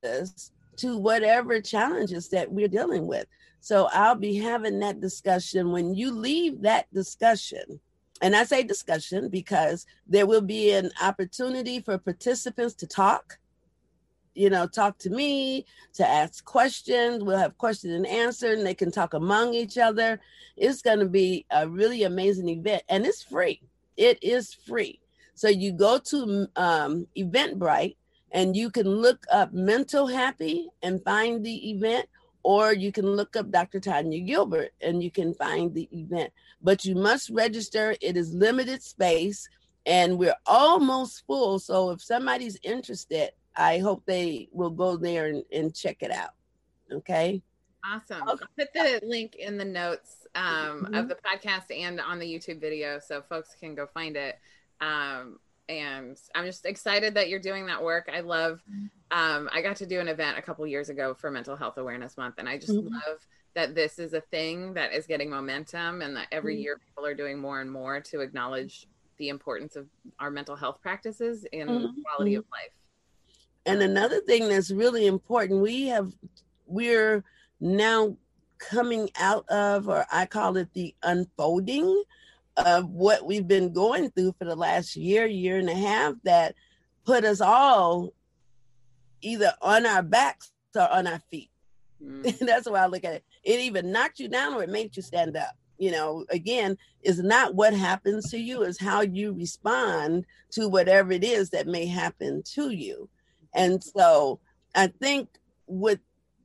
to 0.03 0.97
whatever 0.97 1.61
challenges 1.61 2.29
that 2.29 2.51
we're 2.51 2.67
dealing 2.67 3.07
with. 3.07 3.25
So 3.61 3.87
i'll 3.93 4.15
be 4.15 4.35
having 4.35 4.79
that 4.79 5.01
discussion. 5.01 5.71
When 5.71 5.95
you 5.95 6.11
leave 6.11 6.61
that 6.61 6.93
discussion 6.93 7.79
and 8.21 8.35
I 8.35 8.43
say 8.43 8.63
discussion 8.63 9.29
because 9.29 9.85
there 10.07 10.25
will 10.25 10.41
be 10.41 10.71
an 10.71 10.91
opportunity 11.01 11.79
for 11.79 11.97
participants 11.97 12.73
to 12.75 12.87
talk, 12.87 13.39
you 14.33 14.49
know, 14.49 14.67
talk 14.67 14.97
to 14.99 15.09
me, 15.09 15.65
to 15.93 16.07
ask 16.07 16.43
questions. 16.45 17.23
We'll 17.23 17.37
have 17.37 17.57
question 17.57 17.91
and 17.91 18.07
answer, 18.07 18.53
and 18.53 18.65
they 18.65 18.73
can 18.73 18.91
talk 18.91 19.13
among 19.13 19.53
each 19.53 19.77
other. 19.77 20.19
It's 20.55 20.81
going 20.81 20.99
to 20.99 21.09
be 21.09 21.45
a 21.51 21.67
really 21.67 22.03
amazing 22.03 22.49
event, 22.49 22.83
and 22.89 23.05
it's 23.05 23.23
free. 23.23 23.61
It 23.97 24.17
is 24.21 24.53
free. 24.53 24.99
So 25.35 25.49
you 25.49 25.73
go 25.73 25.99
to 25.99 26.47
um, 26.55 27.07
Eventbrite 27.17 27.97
and 28.31 28.55
you 28.55 28.69
can 28.69 28.87
look 28.87 29.25
up 29.31 29.53
Mental 29.53 30.07
Happy 30.07 30.69
and 30.81 31.03
find 31.03 31.43
the 31.43 31.71
event, 31.71 32.07
or 32.45 32.73
you 32.73 32.91
can 32.91 33.07
look 33.07 33.35
up 33.35 33.49
Dr. 33.49 33.79
Tanya 33.79 34.19
Gilbert 34.19 34.71
and 34.79 35.01
you 35.01 35.09
can 35.09 35.33
find 35.33 35.73
the 35.73 35.89
event. 35.91 36.31
But 36.61 36.85
you 36.85 36.93
must 36.93 37.31
register. 37.31 37.95
It 38.01 38.15
is 38.15 38.35
limited 38.35 38.83
space 38.83 39.49
and 39.87 40.19
we're 40.19 40.35
almost 40.45 41.25
full. 41.25 41.57
So 41.57 41.89
if 41.89 42.03
somebody's 42.03 42.59
interested, 42.61 43.31
I 43.55 43.79
hope 43.79 44.03
they 44.05 44.47
will 44.51 44.69
go 44.69 44.95
there 44.95 45.25
and, 45.25 45.43
and 45.51 45.73
check 45.73 46.03
it 46.03 46.11
out. 46.11 46.35
Okay. 46.91 47.41
Awesome. 47.83 48.21
Okay. 48.21 48.29
I'll 48.29 48.39
put 48.59 48.73
the 48.75 49.01
link 49.03 49.37
in 49.37 49.57
the 49.57 49.65
notes 49.65 50.27
um, 50.35 50.83
mm-hmm. 50.83 50.93
of 50.93 51.09
the 51.09 51.15
podcast 51.15 51.75
and 51.75 51.99
on 51.99 52.19
the 52.19 52.31
YouTube 52.31 52.61
video 52.61 52.99
so 52.99 53.23
folks 53.23 53.55
can 53.59 53.73
go 53.73 53.87
find 53.87 54.15
it. 54.15 54.37
Um, 54.81 55.39
and 55.67 56.15
I'm 56.35 56.45
just 56.45 56.67
excited 56.67 57.15
that 57.15 57.27
you're 57.27 57.39
doing 57.39 57.65
that 57.65 57.81
work. 57.83 58.07
I 58.13 58.19
love 58.19 58.61
um 59.11 59.49
I 59.53 59.61
got 59.61 59.75
to 59.77 59.85
do 59.85 59.99
an 59.99 60.07
event 60.07 60.37
a 60.37 60.41
couple 60.41 60.65
years 60.67 60.89
ago 60.89 61.13
for 61.13 61.31
mental 61.31 61.55
health 61.55 61.77
awareness 61.77 62.17
month 62.17 62.35
and 62.37 62.49
I 62.49 62.57
just 62.57 62.73
mm-hmm. 62.73 62.93
love 62.93 63.27
that 63.55 63.73
this 63.73 63.99
is 63.99 64.13
a 64.13 64.21
thing 64.21 64.73
that 64.73 64.93
is 64.93 65.07
getting 65.07 65.29
momentum 65.29 66.01
and 66.01 66.15
that 66.15 66.27
every 66.31 66.55
mm-hmm. 66.55 66.63
year 66.63 66.81
people 66.85 67.05
are 67.05 67.15
doing 67.15 67.39
more 67.39 67.61
and 67.61 67.71
more 67.71 68.01
to 68.01 68.19
acknowledge 68.19 68.87
the 69.17 69.29
importance 69.29 69.75
of 69.75 69.87
our 70.19 70.29
mental 70.29 70.55
health 70.55 70.79
practices 70.81 71.45
in 71.53 71.67
mm-hmm. 71.67 72.01
quality 72.03 72.35
of 72.35 72.43
life. 72.51 72.71
And 73.65 73.81
another 73.81 74.19
thing 74.21 74.49
that's 74.49 74.71
really 74.71 75.07
important, 75.07 75.61
we 75.61 75.87
have 75.87 76.13
we're 76.67 77.23
now 77.59 78.15
coming 78.57 79.09
out 79.17 79.47
of 79.49 79.87
or 79.87 80.05
I 80.11 80.25
call 80.25 80.57
it 80.57 80.73
the 80.73 80.93
unfolding 81.03 82.03
of 82.57 82.89
what 82.89 83.25
we've 83.25 83.47
been 83.47 83.73
going 83.73 84.11
through 84.11 84.35
for 84.37 84.45
the 84.45 84.55
last 84.55 84.95
year, 84.95 85.25
year 85.25 85.57
and 85.57 85.69
a 85.69 85.75
half 85.75 86.15
that 86.23 86.55
put 87.05 87.23
us 87.25 87.41
all 87.41 88.13
either 89.25 89.53
on 89.61 89.85
our 89.85 90.03
backs 90.03 90.51
or 90.75 90.89
on 90.89 91.07
our 91.07 91.19
feet. 91.31 91.49
Mm. 92.03 92.39
That's 92.45 92.69
why 92.69 92.79
I 92.79 92.87
look 92.87 93.03
at 93.03 93.15
it. 93.15 93.23
It 93.43 93.59
either 93.59 93.81
knocked 93.81 94.19
you 94.19 94.27
down 94.27 94.53
or 94.53 94.63
it 94.63 94.69
made 94.69 94.95
you 94.95 95.01
stand 95.01 95.35
up. 95.35 95.55
You 95.77 95.91
know, 95.91 96.25
again, 96.29 96.77
is 97.01 97.19
not 97.19 97.55
what 97.55 97.73
happens 97.73 98.29
to 98.31 98.37
you, 98.37 98.63
is 98.63 98.79
how 98.79 99.01
you 99.01 99.33
respond 99.33 100.25
to 100.51 100.69
whatever 100.69 101.11
it 101.11 101.23
is 101.23 101.49
that 101.49 101.67
may 101.67 101.85
happen 101.85 102.43
to 102.53 102.69
you. 102.69 103.09
And 103.53 103.83
so 103.83 104.39
I 104.73 104.87
think 104.87 105.27
with 105.67 105.99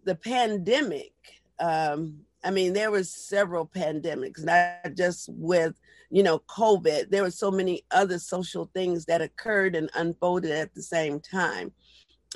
the 0.05 0.17
pandemic, 0.17 1.13
um, 1.61 2.21
I 2.43 2.51
mean, 2.51 2.73
there 2.73 2.91
was 2.91 3.11
several 3.11 3.67
pandemics, 3.67 4.43
not 4.43 4.97
just 4.97 5.29
with 5.29 5.75
you 6.11 6.25
know, 6.25 6.41
COVID, 6.41 7.11
there 7.11 7.23
were 7.23 7.31
so 7.31 7.51
many 7.51 7.85
other 7.93 8.19
social 8.19 8.69
things 8.75 9.05
that 9.07 9.23
occurred 9.23 9.77
and 9.77 9.89
unfolded 9.95 10.51
at 10.51 10.75
the 10.75 10.83
same 10.83 11.21
time. 11.21 11.73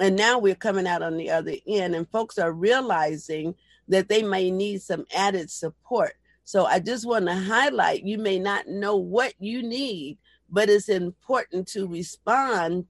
And 0.00 0.16
now 0.16 0.38
we're 0.38 0.56
coming 0.56 0.86
out 0.86 1.02
on 1.02 1.16
the 1.16 1.30
other 1.30 1.54
end, 1.66 1.94
and 1.94 2.08
folks 2.08 2.38
are 2.38 2.52
realizing 2.52 3.54
that 3.88 4.08
they 4.08 4.22
may 4.22 4.50
need 4.50 4.82
some 4.82 5.06
added 5.14 5.50
support. 5.50 6.14
So 6.44 6.66
I 6.66 6.80
just 6.80 7.06
want 7.06 7.26
to 7.26 7.34
highlight 7.34 8.04
you 8.04 8.18
may 8.18 8.38
not 8.38 8.66
know 8.66 8.96
what 8.96 9.34
you 9.38 9.62
need, 9.62 10.18
but 10.50 10.68
it's 10.68 10.88
important 10.88 11.68
to 11.68 11.86
respond 11.86 12.86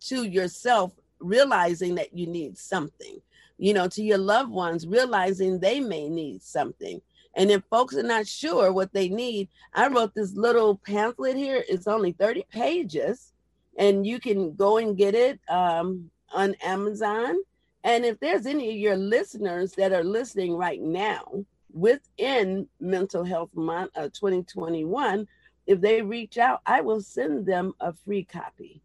to 0.00 0.24
yourself, 0.24 0.92
realizing 1.20 1.94
that 1.96 2.16
you 2.16 2.26
need 2.26 2.58
something, 2.58 3.20
you 3.58 3.72
know, 3.72 3.88
to 3.88 4.02
your 4.02 4.18
loved 4.18 4.50
ones, 4.50 4.86
realizing 4.86 5.58
they 5.58 5.80
may 5.80 6.08
need 6.08 6.42
something. 6.42 7.00
And 7.34 7.50
if 7.50 7.62
folks 7.70 7.96
are 7.96 8.02
not 8.02 8.26
sure 8.26 8.72
what 8.72 8.92
they 8.92 9.08
need, 9.08 9.48
I 9.72 9.88
wrote 9.88 10.14
this 10.14 10.34
little 10.34 10.76
pamphlet 10.76 11.36
here. 11.36 11.64
It's 11.68 11.86
only 11.86 12.12
30 12.12 12.44
pages, 12.50 13.32
and 13.78 14.06
you 14.06 14.20
can 14.20 14.54
go 14.54 14.76
and 14.76 14.96
get 14.96 15.14
it 15.14 15.40
um, 15.48 16.10
on 16.32 16.54
Amazon. 16.62 17.36
And 17.84 18.04
if 18.04 18.20
there's 18.20 18.46
any 18.46 18.70
of 18.70 18.76
your 18.76 18.96
listeners 18.96 19.72
that 19.72 19.92
are 19.92 20.04
listening 20.04 20.56
right 20.56 20.80
now 20.80 21.44
within 21.72 22.68
Mental 22.80 23.24
Health 23.24 23.50
Month 23.54 23.92
of 23.96 24.12
2021, 24.12 25.26
if 25.66 25.80
they 25.80 26.02
reach 26.02 26.38
out, 26.38 26.60
I 26.66 26.80
will 26.80 27.00
send 27.00 27.46
them 27.46 27.72
a 27.80 27.92
free 27.92 28.24
copy. 28.24 28.82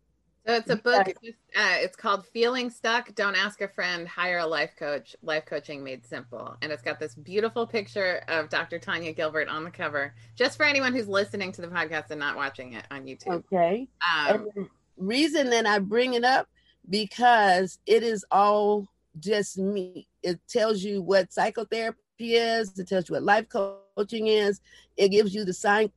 So 0.48 0.54
it's 0.54 0.70
a 0.70 0.78
book. 0.78 1.08
Uh, 1.08 1.76
it's 1.80 1.98
called 1.98 2.26
Feeling 2.28 2.70
Stuck. 2.70 3.14
Don't 3.16 3.36
ask 3.36 3.60
a 3.60 3.68
friend. 3.68 4.08
Hire 4.08 4.38
a 4.38 4.48
life 4.48 4.72
coach. 4.80 5.14
Life 5.22 5.46
coaching 5.46 5.84
made 5.84 6.06
simple. 6.06 6.56
And 6.62 6.72
it's 6.72 6.82
got 6.82 7.02
this 7.02 7.16
beautiful 7.16 7.68
picture 7.68 8.24
of 8.30 8.48
Dr. 8.48 8.80
Tanya 8.80 9.12
Gilbert 9.12 9.50
on 9.50 9.66
the 9.66 9.72
cover. 9.72 10.16
Just 10.38 10.56
for 10.56 10.66
anyone 10.66 10.94
who's 10.94 11.10
listening 11.10 11.52
to 11.52 11.62
the 11.62 11.68
podcast 11.68 12.12
and 12.12 12.20
not 12.20 12.38
watching 12.38 12.74
it 12.74 12.86
on 12.90 13.04
YouTube. 13.04 13.44
Okay. 13.52 13.90
Um, 14.18 14.70
reason 14.96 15.50
that 15.50 15.66
I 15.66 15.80
bring 15.80 16.14
it 16.14 16.24
up 16.24 16.48
because 16.90 17.80
it 17.86 18.04
is 18.04 18.26
all 18.32 18.88
just 19.20 19.58
me. 19.58 20.08
It 20.24 20.40
tells 20.48 20.84
you 20.84 21.02
what 21.02 21.34
psychotherapy 21.34 21.98
is. 22.20 22.78
It 22.78 22.88
tells 22.88 23.10
you 23.10 23.14
what 23.16 23.24
life 23.24 23.48
coaching 23.50 24.28
is. 24.28 24.62
It 24.96 25.10
gives 25.10 25.34
you 25.34 25.46
the 25.46 25.54
sign, 25.54 25.92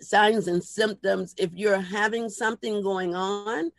signs 0.00 0.48
and 0.48 0.62
symptoms 0.62 1.34
if 1.38 1.50
you're 1.54 1.80
having 1.80 2.28
something 2.28 2.82
going 2.82 3.14
on 3.14 3.70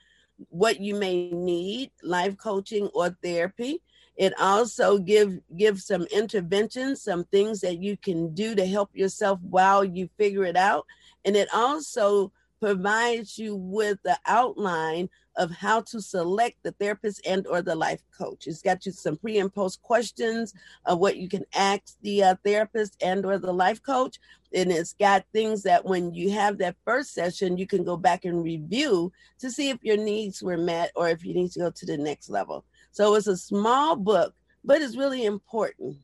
what 0.50 0.80
you 0.80 0.96
may 0.96 1.30
need, 1.32 1.92
life 2.04 2.38
coaching 2.38 2.88
or 2.94 3.16
therapy. 3.24 3.82
It 4.16 4.34
also 4.40 4.98
give 4.98 5.40
give 5.56 5.80
some 5.80 6.04
interventions, 6.04 7.04
some 7.04 7.24
things 7.26 7.62
that 7.62 7.82
you 7.82 7.98
can 7.98 8.34
do 8.34 8.56
to 8.56 8.66
help 8.66 8.90
yourself 8.94 9.40
while 9.42 9.84
you 9.84 10.10
figure 10.18 10.44
it 10.44 10.58
out. 10.58 10.86
And 11.24 11.36
it 11.36 11.48
also 11.54 12.32
provides 12.60 13.38
you 13.38 13.56
with 13.56 14.00
the 14.04 14.18
outline 14.26 15.10
of 15.36 15.52
how 15.52 15.82
to 15.82 16.02
select 16.02 16.58
the 16.64 16.72
therapist 16.74 17.26
and 17.26 17.46
or 17.48 17.62
the 17.62 17.76
life 17.76 18.02
coach. 18.18 18.48
It's 18.48 18.62
got 18.62 18.86
you 18.86 18.92
some 18.92 19.18
pre 19.18 19.38
and 19.38 19.54
post 19.54 19.82
questions 19.82 20.54
of 20.86 21.00
what 21.00 21.18
you 21.18 21.30
can 21.30 21.46
ask 21.54 21.96
the 22.02 22.24
uh, 22.24 22.36
therapist 22.44 22.98
and 23.02 23.26
or 23.26 23.38
the 23.38 23.54
life 23.54 23.82
coach. 23.84 24.20
And 24.54 24.72
it's 24.72 24.94
got 24.94 25.26
things 25.34 25.64
that 25.64 25.86
when 25.86 26.14
you 26.14 26.32
have 26.32 26.58
that 26.58 26.76
first 26.86 27.14
session, 27.14 27.58
you 27.58 27.68
can 27.68 27.84
go 27.84 27.98
back 27.98 28.26
and 28.26 28.44
review 28.44 29.12
to 29.40 29.52
see 29.52 29.70
if 29.70 29.78
your 29.84 29.98
needs 29.98 30.42
were 30.42 30.58
met 30.58 30.92
or 30.96 31.10
if 31.10 31.24
you 31.24 31.34
need 31.34 31.52
to 31.52 31.60
go 31.60 31.70
to 31.70 31.86
the 31.86 31.98
next 31.98 32.30
level. 32.30 32.66
So 32.92 33.14
it's 33.16 33.28
a 33.28 33.38
small 33.38 33.96
book, 33.96 34.34
but 34.64 34.82
it's 34.82 34.98
really 34.98 35.26
important. 35.26 35.98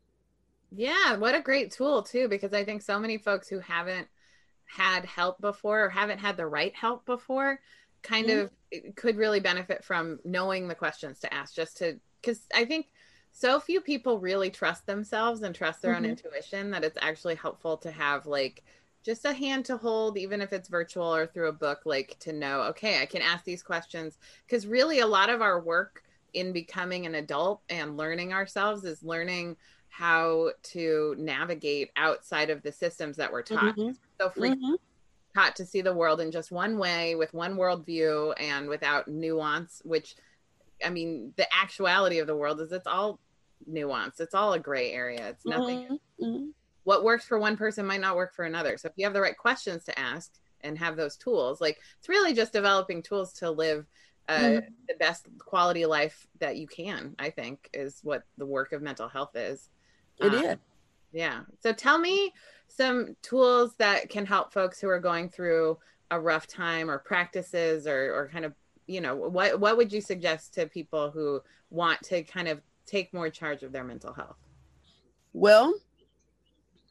Yeah, 0.76 1.18
what 1.18 1.36
a 1.36 1.42
great 1.42 1.72
tool 1.72 2.04
too, 2.04 2.28
because 2.28 2.54
I 2.54 2.64
think 2.66 2.82
so 2.82 3.00
many 3.00 3.18
folks 3.18 3.48
who 3.48 3.60
haven't 3.60 4.08
had 4.66 5.06
help 5.06 5.40
before 5.42 5.86
or 5.86 5.90
haven't 5.90 6.20
had 6.20 6.38
the 6.38 6.46
right 6.46 6.76
help 6.76 7.06
before 7.06 7.60
kind 8.02 8.28
mm-hmm. 8.28 8.88
of 8.88 8.96
could 8.96 9.18
really 9.18 9.40
benefit 9.40 9.84
from 9.84 10.20
knowing 10.26 10.68
the 10.68 10.76
questions 10.76 11.20
to 11.20 11.34
ask 11.34 11.54
just 11.54 11.78
to 11.78 12.00
because 12.22 12.42
i 12.56 12.66
think 12.66 12.88
so 13.32 13.60
few 13.60 13.82
people 13.82 14.20
really 14.20 14.50
trust 14.50 14.86
themselves 14.86 15.42
and 15.42 15.56
trust 15.56 15.82
their 15.82 15.94
mm-hmm. 15.94 16.06
own 16.06 16.10
intuition 16.10 16.72
that 16.72 16.84
it's 16.84 16.98
actually 17.02 17.36
helpful 17.36 17.78
to 17.78 17.92
have 17.92 18.26
like 18.26 18.64
just 19.04 19.26
a 19.26 19.34
hand 19.34 19.66
to 19.66 19.78
hold 19.78 20.18
even 20.18 20.42
if 20.42 20.54
it's 20.54 20.70
virtual 20.70 21.14
or 21.14 21.28
through 21.28 21.50
a 21.50 21.54
book 21.54 21.82
like 21.86 22.18
to 22.20 22.34
know 22.34 22.62
okay 22.62 23.02
i 23.02 23.06
can 23.06 23.22
ask 23.22 23.44
these 23.46 23.64
questions 23.64 24.18
because 24.46 24.68
really 24.68 25.00
a 25.00 25.08
lot 25.08 25.30
of 25.30 25.42
our 25.42 25.62
work 25.62 26.04
in 26.34 26.52
becoming 26.52 27.06
an 27.06 27.16
adult 27.16 27.62
and 27.70 27.96
learning 27.98 28.34
ourselves 28.34 28.84
is 28.86 29.04
learning 29.04 29.56
how 29.94 30.50
to 30.64 31.16
navigate 31.20 31.92
outside 31.96 32.50
of 32.50 32.64
the 32.64 32.72
systems 32.72 33.16
that 33.18 33.32
we're 33.32 33.44
taught. 33.44 33.76
Mm-hmm. 33.76 33.92
So 34.24 34.30
frequently 34.30 34.78
mm-hmm. 34.78 35.40
taught 35.40 35.56
to 35.58 35.66
see 35.66 35.82
the 35.82 35.94
world 35.94 36.22
in 36.22 36.32
just 36.32 36.52
one 36.52 36.78
way 36.78 37.16
with 37.16 37.34
one 37.34 37.56
worldview 37.56 38.34
and 38.40 38.70
without 38.70 39.08
nuance, 39.08 39.82
which 39.84 40.16
I 40.84 40.90
mean, 40.90 41.34
the 41.36 41.48
actuality 41.54 42.20
of 42.20 42.28
the 42.28 42.36
world 42.36 42.60
is 42.62 42.72
it's 42.72 42.88
all 42.88 43.20
nuance. 43.66 44.20
It's 44.20 44.34
all 44.34 44.54
a 44.54 44.60
gray 44.60 44.92
area. 44.92 45.30
It's 45.30 45.46
nothing. 45.46 45.84
Mm-hmm. 45.84 46.26
mm-hmm. 46.26 46.46
What 46.84 47.06
works 47.06 47.26
for 47.26 47.40
one 47.40 47.56
person 47.56 47.86
might 47.86 48.02
not 48.02 48.18
work 48.18 48.34
for 48.34 48.44
another. 48.44 48.78
So 48.78 48.90
if 48.90 48.94
you 48.98 49.06
have 49.06 49.14
the 49.14 49.22
right 49.22 49.38
questions 49.38 49.86
to 49.86 49.98
ask 49.98 50.34
and 50.62 50.78
have 50.78 50.98
those 50.98 51.16
tools, 51.16 51.62
like 51.62 51.80
it's 51.98 52.10
really 52.10 52.34
just 52.34 52.52
developing 52.52 53.02
tools 53.02 53.32
to 53.36 53.50
live 53.50 53.86
uh, 54.28 54.38
mm-hmm. 54.38 54.68
the 54.90 54.96
best 55.00 55.28
quality 55.40 55.86
life 55.86 56.28
that 56.40 56.58
you 56.58 56.68
can. 56.68 57.16
I 57.20 57.30
think 57.30 57.70
is 57.74 58.00
what 58.04 58.24
the 58.38 58.46
work 58.46 58.74
of 58.74 58.82
mental 58.82 59.08
health 59.08 59.36
is. 59.36 59.70
It 60.20 60.34
um, 60.34 60.44
is. 60.44 60.58
Yeah. 61.14 61.42
So 61.62 61.72
tell 61.72 62.00
me 62.00 62.34
some 62.76 63.16
tools 63.22 63.76
that 63.78 64.10
can 64.10 64.26
help 64.26 64.52
folks 64.54 64.80
who 64.80 64.90
are 64.90 65.00
going 65.00 65.30
through 65.30 65.78
a 66.12 66.20
rough 66.20 66.48
time 66.48 66.90
or 66.90 66.98
practices 66.98 67.88
or, 67.88 68.14
or 68.14 68.30
kind 68.32 68.46
of, 68.46 68.54
you 68.88 69.02
know, 69.02 69.16
what, 69.16 69.60
what 69.60 69.78
would 69.78 69.92
you 69.92 70.02
suggest 70.02 70.54
to 70.56 70.66
people 70.68 71.12
who 71.12 71.42
want 71.70 72.02
to 72.04 72.24
kind 72.24 72.48
of 72.48 72.62
take 72.86 73.14
more 73.14 73.30
charge 73.30 73.64
of 73.64 73.72
their 73.72 73.84
mental 73.84 74.14
health? 74.14 74.38
Well, 75.34 75.74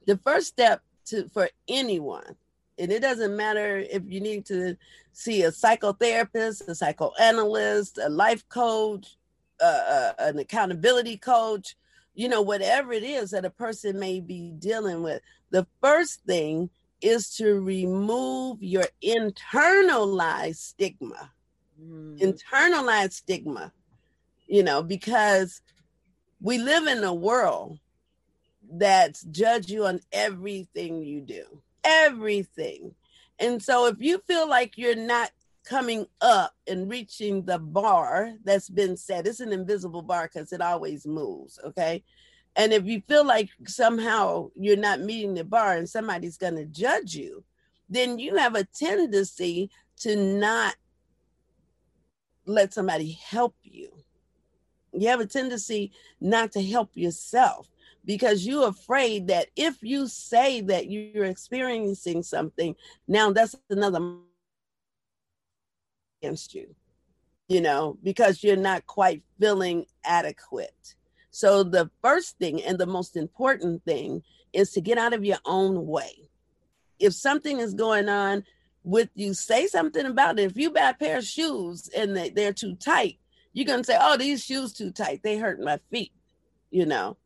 the 0.06 0.16
first 0.18 0.48
step 0.48 0.82
to 1.06 1.28
for 1.28 1.48
anyone, 1.68 2.36
and 2.78 2.90
it 2.90 3.02
doesn't 3.02 3.36
matter 3.36 3.78
if 3.78 4.02
you 4.06 4.20
need 4.20 4.46
to 4.46 4.76
see 5.12 5.42
a 5.42 5.50
psychotherapist, 5.50 6.66
a 6.68 6.74
psychoanalyst, 6.74 7.98
a 7.98 8.08
life 8.08 8.48
coach, 8.48 9.16
uh, 9.60 9.64
uh, 9.64 10.12
an 10.18 10.38
accountability 10.38 11.16
coach, 11.16 11.76
you 12.14 12.28
know, 12.28 12.42
whatever 12.42 12.92
it 12.92 13.04
is 13.04 13.30
that 13.30 13.44
a 13.44 13.50
person 13.50 13.98
may 13.98 14.20
be 14.20 14.52
dealing 14.58 15.02
with, 15.02 15.20
the 15.52 15.66
first 15.80 16.24
thing 16.24 16.70
is 17.00 17.34
to 17.36 17.60
remove 17.60 18.62
your 18.62 18.86
internalized 19.04 20.56
stigma. 20.56 21.32
Mm. 21.80 22.18
Internalized 22.18 23.12
stigma, 23.12 23.72
you 24.46 24.62
know, 24.62 24.82
because 24.82 25.60
we 26.40 26.58
live 26.58 26.86
in 26.86 27.04
a 27.04 27.14
world 27.14 27.78
that's 28.74 29.22
judge 29.24 29.70
you 29.70 29.86
on 29.86 30.00
everything 30.12 31.02
you 31.02 31.20
do, 31.20 31.44
everything. 31.84 32.94
And 33.38 33.62
so 33.62 33.86
if 33.86 33.96
you 34.00 34.18
feel 34.26 34.48
like 34.48 34.78
you're 34.78 34.96
not 34.96 35.30
coming 35.64 36.06
up 36.20 36.54
and 36.66 36.90
reaching 36.90 37.44
the 37.44 37.58
bar 37.58 38.32
that's 38.44 38.68
been 38.68 38.96
set. 38.96 39.26
It's 39.26 39.40
an 39.40 39.52
invisible 39.52 40.02
bar 40.02 40.28
because 40.32 40.52
it 40.52 40.60
always 40.60 41.06
moves. 41.06 41.58
Okay. 41.64 42.02
And 42.56 42.72
if 42.72 42.84
you 42.84 43.02
feel 43.08 43.24
like 43.24 43.48
somehow 43.66 44.50
you're 44.54 44.76
not 44.76 45.00
meeting 45.00 45.34
the 45.34 45.44
bar 45.44 45.76
and 45.76 45.88
somebody's 45.88 46.36
going 46.36 46.56
to 46.56 46.66
judge 46.66 47.14
you, 47.14 47.44
then 47.88 48.18
you 48.18 48.36
have 48.36 48.54
a 48.54 48.64
tendency 48.64 49.70
to 50.00 50.16
not 50.16 50.74
let 52.44 52.74
somebody 52.74 53.12
help 53.12 53.54
you. 53.62 53.90
You 54.92 55.08
have 55.08 55.20
a 55.20 55.26
tendency 55.26 55.92
not 56.20 56.52
to 56.52 56.62
help 56.62 56.90
yourself 56.94 57.68
because 58.04 58.46
you're 58.46 58.68
afraid 58.68 59.28
that 59.28 59.48
if 59.56 59.82
you 59.82 60.06
say 60.06 60.60
that 60.62 60.90
you're 60.90 61.24
experiencing 61.24 62.22
something, 62.22 62.74
now 63.08 63.32
that's 63.32 63.54
another 63.70 64.16
against 66.22 66.54
you, 66.54 66.74
you 67.48 67.60
know, 67.60 67.96
because 68.02 68.42
you're 68.42 68.56
not 68.56 68.86
quite 68.86 69.22
feeling 69.40 69.86
adequate. 70.04 70.94
So, 71.32 71.62
the 71.62 71.90
first 72.02 72.38
thing 72.38 72.62
and 72.62 72.78
the 72.78 72.86
most 72.86 73.16
important 73.16 73.84
thing 73.84 74.22
is 74.52 74.70
to 74.72 74.82
get 74.82 74.98
out 74.98 75.14
of 75.14 75.24
your 75.24 75.38
own 75.46 75.86
way. 75.86 76.28
If 76.98 77.14
something 77.14 77.58
is 77.58 77.72
going 77.72 78.10
on 78.10 78.44
with 78.84 79.08
you, 79.14 79.32
say 79.32 79.66
something 79.66 80.04
about 80.04 80.38
it. 80.38 80.42
If 80.42 80.58
you 80.58 80.70
buy 80.70 80.90
a 80.90 80.94
pair 80.94 81.16
of 81.18 81.24
shoes 81.24 81.88
and 81.96 82.14
they, 82.14 82.28
they're 82.28 82.52
too 82.52 82.74
tight, 82.74 83.18
you're 83.54 83.66
going 83.66 83.80
to 83.80 83.84
say, 83.84 83.96
Oh, 83.98 84.18
these 84.18 84.44
shoes 84.44 84.74
too 84.74 84.90
tight. 84.90 85.22
They 85.22 85.38
hurt 85.38 85.58
my 85.58 85.78
feet, 85.90 86.12
you 86.70 86.84
know. 86.84 87.16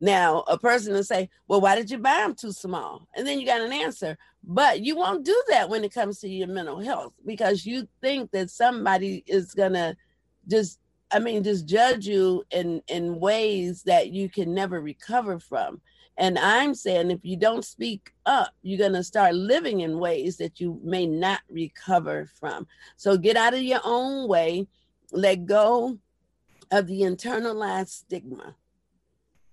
Now, 0.00 0.44
a 0.46 0.56
person 0.56 0.92
will 0.92 1.02
say, 1.02 1.28
Well, 1.48 1.60
why 1.60 1.74
did 1.74 1.90
you 1.90 1.98
buy 1.98 2.18
them 2.18 2.36
too 2.36 2.52
small? 2.52 3.08
And 3.16 3.26
then 3.26 3.40
you 3.40 3.46
got 3.46 3.60
an 3.60 3.72
answer. 3.72 4.16
But 4.44 4.82
you 4.82 4.94
won't 4.94 5.24
do 5.24 5.42
that 5.48 5.68
when 5.68 5.82
it 5.82 5.92
comes 5.92 6.20
to 6.20 6.28
your 6.28 6.46
mental 6.46 6.78
health 6.78 7.12
because 7.26 7.66
you 7.66 7.88
think 8.00 8.30
that 8.30 8.50
somebody 8.50 9.24
is 9.26 9.52
going 9.52 9.72
to 9.72 9.96
just, 10.46 10.78
I 11.10 11.18
mean, 11.18 11.42
just 11.42 11.66
judge 11.66 12.06
you 12.06 12.44
in, 12.50 12.82
in 12.88 13.18
ways 13.18 13.82
that 13.84 14.10
you 14.12 14.28
can 14.28 14.54
never 14.54 14.80
recover 14.80 15.38
from. 15.38 15.80
And 16.18 16.38
I'm 16.38 16.74
saying 16.74 17.10
if 17.10 17.20
you 17.22 17.36
don't 17.36 17.64
speak 17.64 18.12
up, 18.26 18.52
you're 18.62 18.78
going 18.78 18.92
to 18.92 19.04
start 19.04 19.34
living 19.34 19.80
in 19.80 20.00
ways 20.00 20.36
that 20.38 20.60
you 20.60 20.80
may 20.82 21.06
not 21.06 21.40
recover 21.48 22.28
from. 22.38 22.66
So 22.96 23.16
get 23.16 23.36
out 23.36 23.54
of 23.54 23.62
your 23.62 23.80
own 23.84 24.28
way, 24.28 24.66
let 25.12 25.46
go 25.46 25.98
of 26.70 26.88
the 26.88 27.02
internalized 27.02 27.90
stigma. 27.90 28.56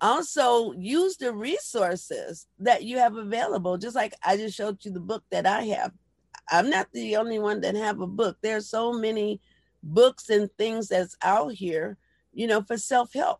Also, 0.02 0.74
use 0.74 1.18
the 1.18 1.34
resources 1.34 2.48
that 2.60 2.84
you 2.84 2.98
have 2.98 3.16
available. 3.16 3.78
Just 3.78 3.96
like 3.96 4.14
I 4.24 4.36
just 4.36 4.58
showed 4.58 4.84
you 4.84 4.92
the 4.92 5.00
book 5.00 5.24
that 5.30 5.46
I 5.46 5.64
have. 5.64 5.94
I'm 6.50 6.70
not 6.70 6.88
the 6.92 7.16
only 7.16 7.40
one 7.40 7.62
that 7.62 7.76
have 7.76 8.02
a 8.02 8.08
book. 8.08 8.38
There's 8.42 8.70
so 8.70 8.92
many 8.92 9.40
books 9.86 10.30
and 10.30 10.50
things 10.58 10.90
that's 10.90 11.16
out 11.22 11.54
here, 11.54 11.98
you 12.34 12.48
know, 12.48 12.62
for 12.62 12.78
self-help. 12.78 13.40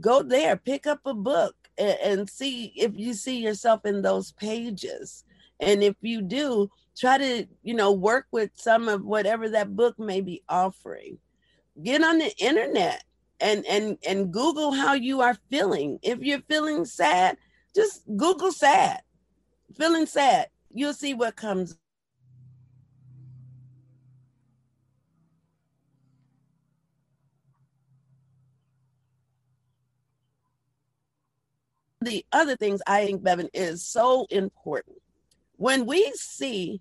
Go 0.00 0.22
there, 0.22 0.56
pick 0.56 0.86
up 0.86 1.00
a 1.04 1.12
book 1.12 1.54
and, 1.76 1.98
and 2.02 2.30
see 2.30 2.72
if 2.76 2.92
you 2.96 3.12
see 3.12 3.38
yourself 3.38 3.84
in 3.84 4.00
those 4.00 4.32
pages. 4.32 5.24
And 5.60 5.82
if 5.82 5.96
you 6.00 6.22
do, 6.22 6.70
try 6.96 7.18
to, 7.18 7.46
you 7.62 7.74
know, 7.74 7.92
work 7.92 8.26
with 8.30 8.50
some 8.54 8.88
of 8.88 9.04
whatever 9.04 9.48
that 9.50 9.76
book 9.76 9.98
may 9.98 10.20
be 10.20 10.42
offering. 10.48 11.18
Get 11.82 12.02
on 12.02 12.18
the 12.18 12.32
internet 12.38 13.04
and 13.40 13.66
and 13.66 13.98
and 14.06 14.32
Google 14.32 14.72
how 14.72 14.94
you 14.94 15.20
are 15.20 15.36
feeling. 15.50 15.98
If 16.02 16.20
you're 16.20 16.42
feeling 16.42 16.84
sad, 16.84 17.36
just 17.74 18.02
Google 18.16 18.52
sad. 18.52 19.00
Feeling 19.76 20.06
sad. 20.06 20.48
You'll 20.72 20.94
see 20.94 21.14
what 21.14 21.36
comes 21.36 21.76
the 32.02 32.24
other 32.32 32.56
things 32.56 32.82
I 32.86 33.06
think, 33.06 33.22
Bevin, 33.22 33.48
is 33.52 33.84
so 33.84 34.26
important. 34.30 34.96
When 35.56 35.86
we 35.86 36.12
see 36.14 36.80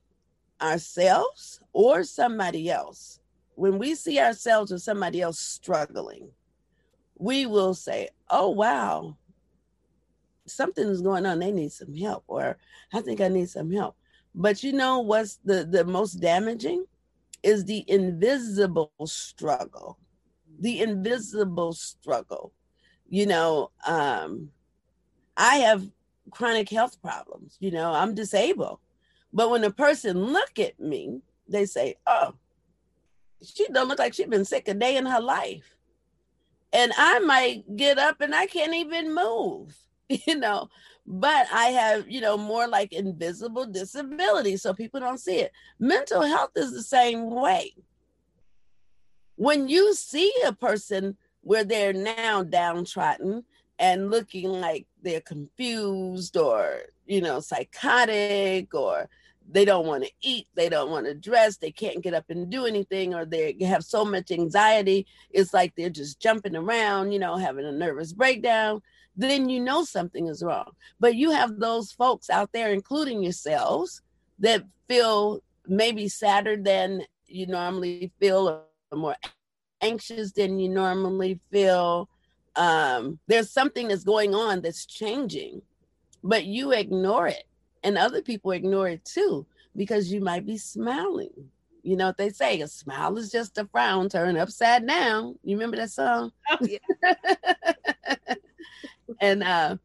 ourselves 0.61 1.59
or 1.73 2.03
somebody 2.03 2.69
else, 2.69 3.19
when 3.55 3.77
we 3.77 3.95
see 3.95 4.19
ourselves 4.19 4.71
or 4.71 4.77
somebody 4.77 5.21
else 5.21 5.39
struggling, 5.39 6.29
we 7.17 7.45
will 7.45 7.73
say, 7.73 8.09
Oh, 8.29 8.49
wow, 8.49 9.17
something 10.47 10.87
is 10.87 11.01
going 11.01 11.25
on. 11.25 11.39
They 11.39 11.51
need 11.51 11.71
some 11.71 11.95
help, 11.95 12.23
or 12.27 12.57
I 12.93 13.01
think 13.01 13.21
I 13.21 13.27
need 13.27 13.49
some 13.49 13.71
help. 13.71 13.95
But 14.33 14.63
you 14.63 14.73
know 14.73 14.99
what's 14.99 15.37
the, 15.43 15.65
the 15.65 15.83
most 15.83 16.13
damaging 16.13 16.85
is 17.43 17.65
the 17.65 17.83
invisible 17.87 18.91
struggle. 19.05 19.97
The 20.59 20.81
invisible 20.81 21.73
struggle. 21.73 22.53
You 23.09 23.25
know, 23.25 23.71
um, 23.85 24.51
I 25.37 25.57
have 25.57 25.87
chronic 26.31 26.69
health 26.69 27.01
problems. 27.01 27.57
You 27.59 27.71
know, 27.71 27.93
I'm 27.93 28.13
disabled. 28.13 28.79
But 29.33 29.49
when 29.49 29.63
a 29.63 29.71
person 29.71 30.25
look 30.25 30.59
at 30.59 30.79
me, 30.79 31.21
they 31.47 31.65
say, 31.65 31.95
"Oh, 32.05 32.33
she 33.41 33.67
don't 33.67 33.87
look 33.87 33.99
like 33.99 34.13
she's 34.13 34.27
been 34.27 34.45
sick 34.45 34.67
a 34.67 34.73
day 34.73 34.97
in 34.97 35.05
her 35.05 35.21
life." 35.21 35.77
And 36.73 36.93
I 36.97 37.19
might 37.19 37.75
get 37.75 37.97
up 37.97 38.21
and 38.21 38.33
I 38.33 38.45
can't 38.45 38.73
even 38.73 39.13
move, 39.13 39.75
you 40.09 40.35
know. 40.35 40.69
But 41.05 41.47
I 41.51 41.67
have, 41.67 42.09
you 42.09 42.21
know, 42.21 42.37
more 42.37 42.67
like 42.67 42.93
invisible 42.93 43.65
disability, 43.65 44.57
so 44.57 44.73
people 44.73 44.99
don't 44.99 45.19
see 45.19 45.37
it. 45.37 45.51
Mental 45.79 46.21
health 46.21 46.51
is 46.55 46.71
the 46.71 46.83
same 46.83 47.29
way. 47.31 47.73
When 49.35 49.67
you 49.67 49.93
see 49.95 50.31
a 50.45 50.53
person 50.53 51.17
where 51.41 51.63
they're 51.63 51.93
now 51.93 52.43
downtrodden, 52.43 53.43
and 53.81 54.11
looking 54.11 54.47
like 54.47 54.85
they're 55.01 55.21
confused 55.21 56.37
or 56.37 56.79
you 57.05 57.21
know 57.21 57.39
psychotic 57.39 58.73
or 58.73 59.09
they 59.49 59.65
don't 59.65 59.87
want 59.87 60.03
to 60.03 60.11
eat 60.21 60.47
they 60.55 60.69
don't 60.69 60.91
want 60.91 61.05
to 61.05 61.13
dress 61.13 61.57
they 61.57 61.71
can't 61.71 62.01
get 62.01 62.13
up 62.13 62.25
and 62.29 62.49
do 62.49 62.65
anything 62.65 63.13
or 63.13 63.25
they 63.25 63.55
have 63.61 63.83
so 63.83 64.05
much 64.05 64.31
anxiety 64.31 65.05
it's 65.31 65.53
like 65.53 65.73
they're 65.75 65.89
just 65.89 66.19
jumping 66.19 66.55
around 66.55 67.11
you 67.11 67.19
know 67.19 67.35
having 67.37 67.65
a 67.65 67.71
nervous 67.71 68.13
breakdown 68.13 68.81
then 69.15 69.49
you 69.49 69.59
know 69.59 69.83
something 69.83 70.27
is 70.27 70.43
wrong. 70.43 70.71
But 70.99 71.15
you 71.15 71.31
have 71.31 71.59
those 71.59 71.91
folks 71.91 72.29
out 72.29 72.51
there 72.53 72.71
including 72.71 73.23
yourselves 73.23 74.01
that 74.39 74.63
feel 74.87 75.43
maybe 75.67 76.07
sadder 76.07 76.57
than 76.57 77.03
you 77.27 77.47
normally 77.47 78.11
feel 78.19 78.49
or 78.49 78.97
more 78.97 79.15
anxious 79.81 80.31
than 80.31 80.59
you 80.59 80.69
normally 80.69 81.39
feel 81.51 82.09
um, 82.55 83.19
there's 83.27 83.49
something 83.49 83.87
that's 83.87 84.03
going 84.03 84.35
on 84.35 84.61
that's 84.61 84.85
changing, 84.85 85.61
but 86.23 86.45
you 86.45 86.71
ignore 86.71 87.27
it, 87.27 87.43
and 87.83 87.97
other 87.97 88.21
people 88.21 88.51
ignore 88.51 88.89
it 88.89 89.05
too 89.05 89.45
because 89.75 90.11
you 90.11 90.21
might 90.21 90.45
be 90.45 90.57
smiling. 90.57 91.31
You 91.83 91.95
know 91.95 92.07
what 92.07 92.17
they 92.17 92.29
say? 92.29 92.61
A 92.61 92.67
smile 92.67 93.17
is 93.17 93.31
just 93.31 93.57
a 93.57 93.65
frown 93.65 94.09
turned 94.09 94.37
upside 94.37 94.87
down. 94.87 95.39
You 95.43 95.55
remember 95.55 95.77
that 95.77 95.91
song? 95.91 96.31
Oh, 96.51 96.57
yeah. 96.61 97.15
and 99.21 99.41
uh, 99.41 99.77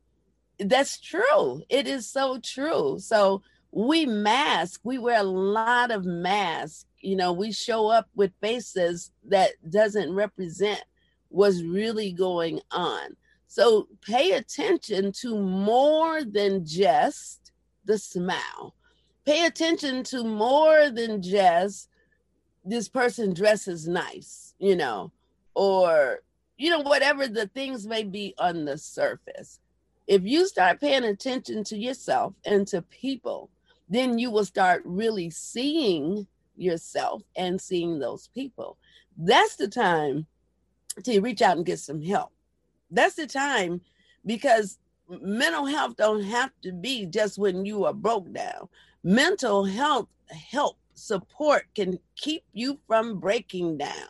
that's 0.59 1.01
true. 1.01 1.63
It 1.69 1.87
is 1.87 2.09
so 2.09 2.39
true. 2.39 2.99
So 2.99 3.43
we 3.71 4.05
mask. 4.05 4.81
We 4.85 4.99
wear 4.99 5.21
a 5.21 5.25
lot 5.25 5.91
of 5.91 6.05
masks. 6.05 6.85
You 7.01 7.17
know, 7.17 7.33
we 7.33 7.53
show 7.53 7.89
up 7.89 8.09
with 8.15 8.33
faces 8.41 9.11
that 9.29 9.53
doesn't 9.71 10.13
represent 10.13 10.83
what's 11.29 11.63
really 11.63 12.13
going 12.13 12.61
on. 12.71 13.17
So 13.47 13.89
pay 14.03 14.33
attention 14.33 15.13
to 15.21 15.39
more 15.39 16.25
than 16.25 16.65
just 16.65 17.53
the 17.85 17.99
smile. 17.99 18.75
Pay 19.25 19.47
attention 19.47 20.03
to 20.05 20.25
more 20.25 20.91
than 20.91 21.23
just 21.23 21.89
this 22.65 22.89
person 22.89 23.33
dresses 23.33 23.87
nice, 23.87 24.55
you 24.59 24.77
know, 24.77 25.13
or, 25.55 26.21
you 26.59 26.71
know, 26.71 26.81
whatever 26.81 27.29
the 27.29 27.47
things 27.49 27.87
may 27.87 28.03
be 28.03 28.35
on 28.39 28.65
the 28.65 28.77
surface. 28.77 29.61
If 30.07 30.23
you 30.25 30.47
start 30.47 30.81
paying 30.81 31.05
attention 31.05 31.65
to 31.65 31.77
yourself 31.77 32.35
and 32.45 32.67
to 32.69 32.83
people, 32.83 33.51
then 33.89 34.19
you 34.19 34.31
will 34.31 34.45
start 34.45 34.83
really 34.85 35.31
seeing 35.31 36.27
yourself 36.57 37.23
and 37.37 37.61
seeing 37.61 37.99
those 37.99 38.29
people. 38.29 38.79
That's 39.17 39.57
the 39.57 39.69
time 39.69 40.27
to 41.05 41.21
reach 41.21 41.43
out 41.43 41.57
and 41.57 41.67
get 41.67 41.79
some 41.79 42.03
help. 42.03 42.33
That's 42.91 43.15
the 43.15 43.27
time 43.27 43.81
because 44.25 44.79
mental 45.09 45.67
health 45.67 45.97
don't 45.97 46.23
have 46.23 46.51
to 46.63 46.73
be 46.73 47.07
just 47.07 47.39
when 47.39 47.65
you 47.65 47.85
are 47.85 47.95
broke 47.95 48.33
down. 48.33 48.69
Mental 49.03 49.65
health 49.65 50.09
help 50.51 50.79
support 50.95 51.67
can 51.75 51.99
keep 52.17 52.45
you 52.53 52.79
from 52.87 53.21
breaking 53.21 53.79
down. 53.79 54.09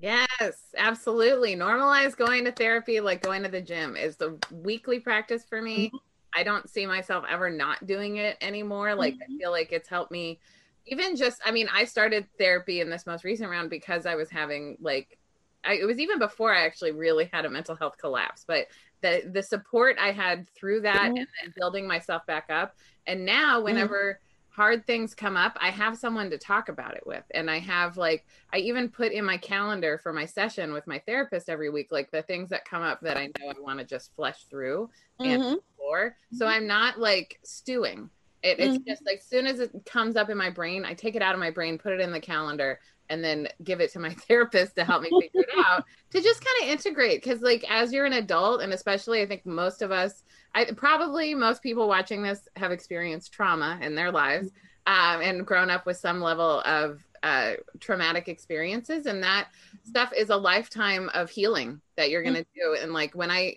Yes, 0.00 0.64
absolutely. 0.76 1.54
Normalize 1.54 2.16
going 2.16 2.44
to 2.44 2.52
therapy 2.52 2.98
like 3.00 3.22
going 3.22 3.44
to 3.44 3.48
the 3.48 3.60
gym 3.60 3.96
is 3.96 4.16
the 4.16 4.36
weekly 4.50 4.98
practice 4.98 5.44
for 5.48 5.62
me. 5.62 5.86
Mm-hmm. 5.86 5.96
I 6.34 6.42
don't 6.42 6.68
see 6.68 6.86
myself 6.86 7.24
ever 7.30 7.50
not 7.50 7.86
doing 7.86 8.16
it 8.16 8.36
anymore. 8.40 8.94
Like 8.94 9.14
mm-hmm. 9.14 9.34
I 9.34 9.38
feel 9.38 9.50
like 9.52 9.70
it's 9.70 9.88
helped 9.88 10.10
me 10.10 10.40
even 10.86 11.14
just 11.14 11.40
I 11.44 11.52
mean, 11.52 11.68
I 11.72 11.84
started 11.84 12.26
therapy 12.38 12.80
in 12.80 12.90
this 12.90 13.06
most 13.06 13.22
recent 13.24 13.50
round 13.50 13.70
because 13.70 14.06
I 14.06 14.16
was 14.16 14.30
having 14.30 14.76
like 14.80 15.18
I, 15.64 15.74
it 15.74 15.84
was 15.84 15.98
even 15.98 16.18
before 16.18 16.54
I 16.54 16.64
actually 16.64 16.92
really 16.92 17.28
had 17.32 17.44
a 17.44 17.50
mental 17.50 17.76
health 17.76 17.96
collapse, 17.98 18.44
but 18.46 18.66
the 19.00 19.30
the 19.32 19.42
support 19.42 19.96
I 20.00 20.12
had 20.12 20.48
through 20.50 20.82
that 20.82 20.96
mm-hmm. 20.96 21.16
and 21.16 21.26
then 21.42 21.54
building 21.56 21.86
myself 21.86 22.24
back 22.26 22.46
up. 22.50 22.76
And 23.06 23.24
now 23.24 23.60
whenever 23.60 24.20
mm-hmm. 24.20 24.60
hard 24.60 24.86
things 24.86 25.14
come 25.14 25.36
up, 25.36 25.56
I 25.60 25.70
have 25.70 25.98
someone 25.98 26.30
to 26.30 26.38
talk 26.38 26.68
about 26.68 26.96
it 26.96 27.06
with. 27.06 27.24
And 27.32 27.50
I 27.50 27.58
have 27.58 27.96
like 27.96 28.24
I 28.52 28.58
even 28.58 28.88
put 28.88 29.12
in 29.12 29.24
my 29.24 29.36
calendar 29.36 29.98
for 29.98 30.12
my 30.12 30.24
session 30.24 30.72
with 30.72 30.86
my 30.86 31.00
therapist 31.00 31.48
every 31.48 31.70
week, 31.70 31.88
like 31.90 32.10
the 32.10 32.22
things 32.22 32.50
that 32.50 32.64
come 32.64 32.82
up 32.82 33.00
that 33.02 33.16
I 33.16 33.26
know 33.26 33.48
I 33.50 33.60
want 33.60 33.78
to 33.80 33.84
just 33.84 34.14
flesh 34.14 34.44
through 34.48 34.88
mm-hmm. 35.20 35.30
and 35.30 35.58
explore. 35.58 36.16
So 36.32 36.46
mm-hmm. 36.46 36.54
I'm 36.54 36.66
not 36.66 36.98
like 36.98 37.38
stewing. 37.44 38.08
It, 38.42 38.58
it's 38.58 38.78
mm-hmm. 38.78 38.88
just 38.88 39.06
like 39.06 39.18
as 39.18 39.26
soon 39.26 39.46
as 39.46 39.60
it 39.60 39.70
comes 39.86 40.16
up 40.16 40.28
in 40.28 40.36
my 40.36 40.50
brain, 40.50 40.84
I 40.84 40.94
take 40.94 41.14
it 41.14 41.22
out 41.22 41.34
of 41.34 41.40
my 41.40 41.50
brain, 41.50 41.78
put 41.78 41.92
it 41.92 42.00
in 42.00 42.10
the 42.10 42.20
calendar, 42.20 42.80
and 43.12 43.22
then 43.22 43.46
give 43.62 43.80
it 43.80 43.92
to 43.92 43.98
my 43.98 44.10
therapist 44.28 44.74
to 44.76 44.84
help 44.84 45.02
me 45.02 45.10
figure 45.20 45.42
it 45.42 45.66
out 45.66 45.84
to 46.10 46.20
just 46.20 46.44
kind 46.44 46.62
of 46.62 46.70
integrate 46.70 47.22
because 47.22 47.42
like 47.42 47.64
as 47.70 47.92
you're 47.92 48.06
an 48.06 48.14
adult 48.14 48.62
and 48.62 48.72
especially 48.72 49.20
i 49.20 49.26
think 49.26 49.44
most 49.46 49.82
of 49.82 49.92
us 49.92 50.24
i 50.54 50.64
probably 50.76 51.34
most 51.34 51.62
people 51.62 51.86
watching 51.86 52.22
this 52.22 52.48
have 52.56 52.72
experienced 52.72 53.32
trauma 53.32 53.78
in 53.82 53.94
their 53.94 54.10
lives 54.10 54.50
um, 54.86 55.20
and 55.20 55.46
grown 55.46 55.70
up 55.70 55.86
with 55.86 55.96
some 55.96 56.20
level 56.20 56.60
of 56.62 57.04
uh, 57.22 57.52
traumatic 57.78 58.26
experiences 58.26 59.06
and 59.06 59.22
that 59.22 59.48
stuff 59.84 60.12
is 60.16 60.30
a 60.30 60.36
lifetime 60.36 61.08
of 61.14 61.30
healing 61.30 61.80
that 61.96 62.10
you're 62.10 62.22
going 62.22 62.34
to 62.34 62.46
do 62.54 62.76
and 62.80 62.92
like 62.92 63.14
when 63.14 63.30
i 63.30 63.54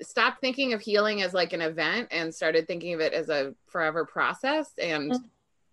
stopped 0.00 0.40
thinking 0.40 0.72
of 0.72 0.80
healing 0.80 1.22
as 1.22 1.34
like 1.34 1.52
an 1.52 1.60
event 1.60 2.08
and 2.10 2.34
started 2.34 2.66
thinking 2.66 2.94
of 2.94 3.00
it 3.00 3.12
as 3.12 3.28
a 3.28 3.54
forever 3.66 4.04
process 4.04 4.72
and 4.78 5.12
mm-hmm. 5.12 5.24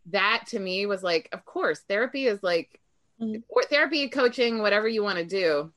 that 0.07 0.43
to 0.47 0.59
me 0.59 0.85
was 0.85 1.01
like 1.01 1.29
of 1.31 1.45
course 1.45 1.79
therapy 1.87 2.27
is 2.27 2.43
like 2.43 2.78
mm-hmm. 3.21 3.39
or 3.49 3.63
therapy, 3.63 4.07
coaching, 4.09 4.59
whatever 4.59 4.87
you 4.87 5.03
want 5.03 5.17
to 5.17 5.25
do. 5.25 5.71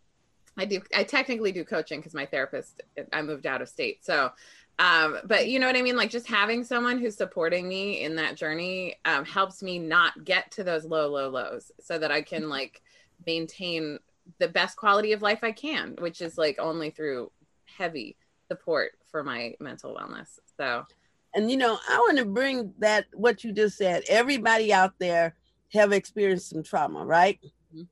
I 0.56 0.64
do. 0.66 0.82
I 0.94 1.04
technically 1.04 1.52
do 1.52 1.64
coaching 1.64 2.00
because 2.00 2.14
my 2.14 2.26
therapist. 2.26 2.82
I 3.12 3.22
moved 3.22 3.46
out 3.46 3.62
of 3.62 3.68
state, 3.68 4.04
so. 4.04 4.30
Um, 4.78 5.18
but 5.24 5.48
you 5.48 5.58
know 5.60 5.66
what 5.66 5.76
I 5.76 5.82
mean. 5.82 5.96
Like 5.96 6.10
just 6.10 6.26
having 6.26 6.64
someone 6.64 6.98
who's 6.98 7.16
supporting 7.16 7.68
me 7.68 8.02
in 8.02 8.16
that 8.16 8.36
journey 8.36 8.96
um, 9.04 9.24
helps 9.24 9.62
me 9.62 9.78
not 9.78 10.24
get 10.24 10.50
to 10.52 10.64
those 10.64 10.84
low, 10.84 11.08
low 11.08 11.28
lows, 11.28 11.70
so 11.80 11.98
that 11.98 12.10
I 12.10 12.22
can 12.22 12.48
like 12.48 12.82
maintain 13.26 13.98
the 14.38 14.48
best 14.48 14.76
quality 14.76 15.12
of 15.12 15.22
life 15.22 15.40
I 15.42 15.52
can, 15.52 15.96
which 15.98 16.20
is 16.20 16.38
like 16.38 16.58
only 16.58 16.90
through 16.90 17.30
heavy 17.64 18.16
support 18.48 18.92
for 19.10 19.22
my 19.22 19.54
mental 19.60 19.94
wellness. 19.94 20.38
So, 20.56 20.86
and 21.34 21.50
you 21.50 21.56
know, 21.56 21.78
I 21.88 21.98
want 21.98 22.18
to 22.18 22.24
bring 22.24 22.74
that 22.78 23.06
what 23.12 23.44
you 23.44 23.52
just 23.52 23.78
said. 23.78 24.04
Everybody 24.08 24.72
out 24.72 24.98
there 24.98 25.34
have 25.72 25.92
experienced 25.92 26.50
some 26.50 26.62
trauma, 26.62 27.04
right? 27.04 27.38
Mm-hmm. 27.42 27.82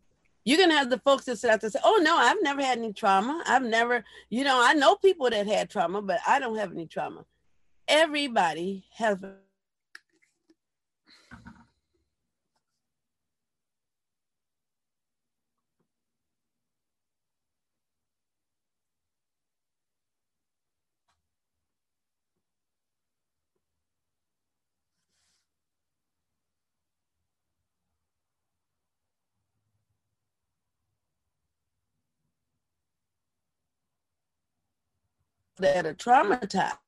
You're 0.44 0.58
gonna 0.58 0.78
have 0.78 0.90
the 0.90 0.98
folks 0.98 1.24
that 1.26 1.38
sit 1.38 1.50
out 1.50 1.60
there 1.60 1.70
say, 1.70 1.80
"Oh 1.82 2.00
no, 2.02 2.16
I've 2.16 2.42
never 2.42 2.62
had 2.62 2.78
any 2.78 2.92
trauma. 2.92 3.42
I've 3.46 3.62
never, 3.62 4.04
you 4.28 4.44
know, 4.44 4.60
I 4.62 4.74
know 4.74 4.96
people 4.96 5.30
that 5.30 5.46
had 5.46 5.70
trauma, 5.70 6.02
but 6.02 6.20
I 6.26 6.38
don't 6.38 6.56
have 6.56 6.72
any 6.72 6.86
trauma." 6.86 7.24
Everybody 7.88 8.84
has 8.94 9.22
that 35.60 35.86
are 35.86 35.94
traumatized. 35.94 36.78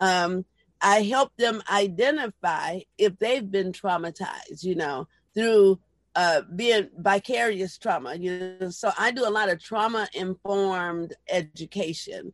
Um, 0.00 0.44
I 0.80 1.02
help 1.02 1.32
them 1.36 1.62
identify 1.70 2.80
if 2.98 3.18
they've 3.18 3.50
been 3.50 3.72
traumatized, 3.72 4.62
you 4.62 4.74
know, 4.74 5.08
through 5.34 5.78
uh, 6.14 6.42
being 6.54 6.88
vicarious 6.96 7.78
trauma. 7.78 8.14
You 8.14 8.56
know, 8.60 8.70
so 8.70 8.90
I 8.98 9.10
do 9.10 9.26
a 9.26 9.30
lot 9.30 9.50
of 9.50 9.62
trauma 9.62 10.08
informed 10.14 11.14
education 11.28 12.32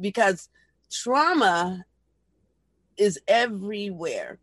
because 0.00 0.48
trauma 0.90 1.84
is 2.96 3.20
everywhere. 3.28 4.38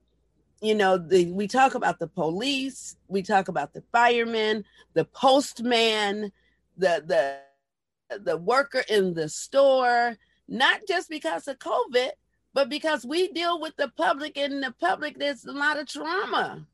You 0.61 0.75
know, 0.75 0.97
the 0.97 1.31
we 1.31 1.47
talk 1.47 1.75
about 1.75 1.99
the 1.99 2.07
police, 2.07 2.95
we 3.07 3.21
talk 3.21 3.47
about 3.47 3.73
the 3.73 3.83
firemen, 3.91 4.63
the 4.93 5.05
postman, 5.05 6.31
the 6.77 7.03
the 7.05 8.19
the 8.19 8.37
worker 8.37 8.83
in 8.89 9.13
the 9.13 9.29
store, 9.29 10.15
not 10.47 10.81
just 10.87 11.09
because 11.09 11.47
of 11.47 11.59
COVID, 11.59 12.09
but 12.53 12.69
because 12.69 13.05
we 13.05 13.27
deal 13.29 13.59
with 13.59 13.75
the 13.75 13.89
public 13.97 14.37
and 14.37 14.63
the 14.63 14.73
public, 14.79 15.17
there's 15.17 15.45
a 15.45 15.51
lot 15.51 15.79
of 15.79 15.87
trauma. 15.87 16.65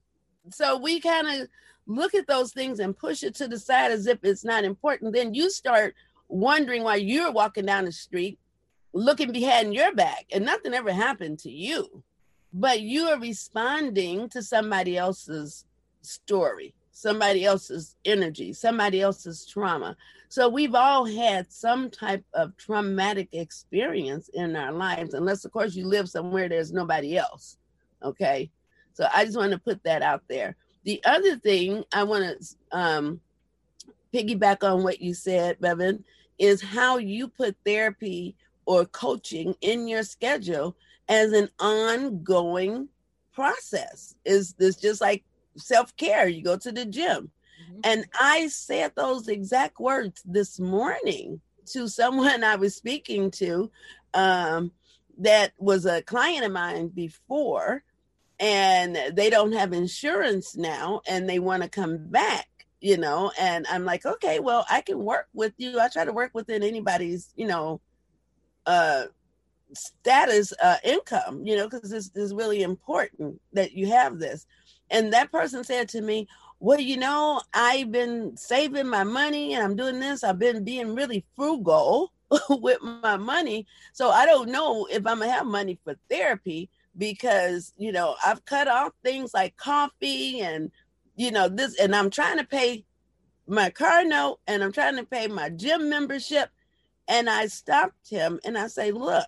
So 0.49 0.77
we 0.77 0.99
kind 0.99 1.27
of 1.27 1.47
look 1.88 2.13
at 2.13 2.27
those 2.27 2.53
things 2.53 2.79
and 2.79 2.97
push 2.97 3.23
it 3.23 3.36
to 3.36 3.47
the 3.47 3.60
side 3.60 3.91
as 3.91 4.07
if 4.07 4.19
it's 4.23 4.45
not 4.45 4.63
important. 4.63 5.13
Then 5.13 5.34
you 5.34 5.49
start 5.49 5.95
wondering 6.27 6.84
why 6.84 6.95
you're 6.95 7.31
walking 7.31 7.65
down 7.65 7.86
the 7.86 7.91
street 7.91 8.39
looking 8.93 9.31
behind 9.31 9.73
your 9.73 9.93
back 9.93 10.25
and 10.31 10.45
nothing 10.45 10.73
ever 10.73 10.91
happened 10.91 11.39
to 11.39 11.51
you, 11.51 12.03
but 12.53 12.81
you 12.81 13.05
are 13.07 13.19
responding 13.19 14.29
to 14.29 14.41
somebody 14.41 14.97
else's 14.97 15.65
story, 16.01 16.73
somebody 17.01 17.45
else's 17.45 17.95
energy, 18.05 18.53
somebody 18.53 19.01
else's 19.01 19.45
trauma. 19.45 19.97
So 20.29 20.47
we've 20.47 20.75
all 20.75 21.03
had 21.03 21.51
some 21.51 21.89
type 21.89 22.23
of 22.33 22.55
traumatic 22.57 23.29
experience 23.33 24.29
in 24.29 24.55
our 24.55 24.71
lives, 24.71 25.15
unless, 25.15 25.43
of 25.43 25.51
course, 25.51 25.75
you 25.75 25.87
live 25.87 26.07
somewhere 26.07 26.47
there's 26.47 26.71
nobody 26.71 27.17
else. 27.17 27.57
Okay. 28.03 28.51
So 28.93 29.07
I 29.13 29.25
just 29.25 29.37
want 29.37 29.51
to 29.51 29.57
put 29.57 29.83
that 29.83 30.03
out 30.03 30.21
there. 30.29 30.55
The 30.83 31.01
other 31.03 31.37
thing 31.37 31.83
I 31.91 32.03
want 32.03 32.23
to 32.23 32.77
um, 32.77 33.19
piggyback 34.13 34.63
on 34.63 34.83
what 34.83 35.01
you 35.01 35.15
said, 35.15 35.59
Bevin, 35.59 36.03
is 36.37 36.61
how 36.61 36.97
you 36.97 37.27
put 37.27 37.55
therapy 37.65 38.35
or 38.65 38.85
coaching 38.85 39.55
in 39.61 39.87
your 39.87 40.03
schedule 40.03 40.75
as 41.09 41.31
an 41.31 41.49
ongoing 41.59 42.89
process. 43.33 44.15
Is 44.23 44.53
this 44.53 44.75
just 44.75 45.01
like 45.01 45.23
self 45.57 45.95
care? 45.97 46.27
You 46.27 46.43
go 46.43 46.57
to 46.57 46.71
the 46.71 46.85
gym 46.85 47.31
Mm-hmm. 47.61 47.79
And 47.83 48.05
I 48.19 48.47
said 48.47 48.93
those 48.95 49.27
exact 49.27 49.79
words 49.79 50.21
this 50.25 50.59
morning 50.59 51.41
to 51.67 51.87
someone 51.87 52.43
I 52.43 52.55
was 52.55 52.75
speaking 52.75 53.31
to 53.31 53.71
um, 54.13 54.71
that 55.19 55.53
was 55.57 55.85
a 55.85 56.01
client 56.01 56.45
of 56.45 56.51
mine 56.51 56.89
before, 56.89 57.83
and 58.39 58.97
they 59.13 59.29
don't 59.29 59.53
have 59.53 59.73
insurance 59.73 60.55
now 60.55 61.01
and 61.07 61.29
they 61.29 61.39
want 61.39 61.63
to 61.63 61.69
come 61.69 61.97
back 62.07 62.47
you 62.83 62.97
know 62.97 63.31
and 63.39 63.67
i'm 63.69 63.85
like 63.85 64.03
okay 64.07 64.39
well 64.39 64.65
i 64.67 64.81
can 64.81 64.97
work 64.97 65.27
with 65.35 65.53
you 65.57 65.79
i 65.79 65.87
try 65.87 66.03
to 66.03 66.11
work 66.11 66.31
within 66.33 66.63
anybody's 66.63 67.31
you 67.35 67.45
know 67.45 67.79
uh 68.65 69.03
status 69.75 70.51
uh 70.63 70.77
income 70.83 71.45
you 71.45 71.55
know 71.55 71.69
because 71.69 71.91
this 71.91 72.09
is 72.15 72.33
really 72.33 72.63
important 72.63 73.39
that 73.53 73.73
you 73.73 73.85
have 73.85 74.17
this 74.17 74.47
and 74.91 75.13
that 75.13 75.32
person 75.32 75.63
said 75.63 75.89
to 75.89 76.01
me 76.01 76.27
well, 76.62 76.80
you 76.80 76.95
know, 76.95 77.41
I've 77.56 77.91
been 77.91 78.38
saving 78.38 78.88
my 78.88 79.04
money 79.04 79.56
and 79.56 79.63
I'm 79.63 79.75
doing 79.75 79.99
this. 79.99 80.23
I've 80.23 80.38
been 80.38 80.63
being 80.63 80.93
really 80.93 81.25
frugal 81.36 82.13
with 82.49 82.77
my 82.84 83.17
money. 83.17 83.65
So 83.93 84.12
I 84.12 84.27
don't 84.27 84.49
know 84.49 84.86
if 84.86 85.08
I'm 85.08 85.19
gonna 85.19 85.32
have 85.32 85.47
money 85.47 85.80
for 85.84 85.95
therapy 86.08 86.69
because, 86.95 87.73
you 87.77 87.91
know, 87.91 88.15
I've 88.23 88.45
cut 88.45 88.67
off 88.67 88.91
things 89.04 89.34
like 89.34 89.58
coffee 89.58 90.41
and, 90.41 90.71
you 91.15 91.32
know, 91.32 91.49
this, 91.49 91.80
and 91.80 91.95
I'm 91.95 92.12
trying 92.12 92.38
to 92.38 92.45
pay 92.45 92.86
my 93.47 93.71
car 93.71 94.06
note 94.06 94.39
and 94.45 94.63
I'm 94.63 94.71
trying 94.71 94.97
to 94.97 95.04
pay 95.04 95.27
my 95.27 95.49
gym 95.49 95.89
membership. 95.89 96.49
And 97.08 97.27
I 97.27 97.47
stopped 97.47 98.08
him 98.08 98.39
and 98.45 98.56
I 98.56 98.67
say, 98.67 98.91
look, 98.91 99.25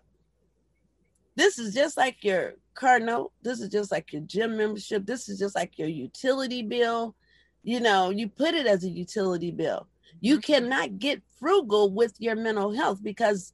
this 1.36 1.58
is 1.58 1.74
just 1.74 1.98
like 1.98 2.24
your 2.24 2.54
car 2.76 3.00
note. 3.00 3.32
This 3.42 3.60
is 3.60 3.70
just 3.70 3.92
like 3.92 4.12
your 4.14 4.22
gym 4.24 4.58
membership. 4.58 5.06
This 5.06 5.30
is 5.30 5.40
just 5.40 5.56
like 5.56 5.78
your 5.78 5.90
utility 5.90 6.62
bill 6.62 7.16
you 7.64 7.80
know, 7.80 8.10
you 8.10 8.28
put 8.28 8.54
it 8.54 8.68
as 8.68 8.84
a 8.84 8.90
utility 8.90 9.52
bill. 9.52 9.88
You 10.20 10.36
mm-hmm. 10.36 10.54
cannot 10.54 11.00
get 11.00 11.24
frugal 11.40 11.90
with 11.90 12.14
your 12.20 12.36
mental 12.36 12.74
health 12.74 13.02
because 13.02 13.54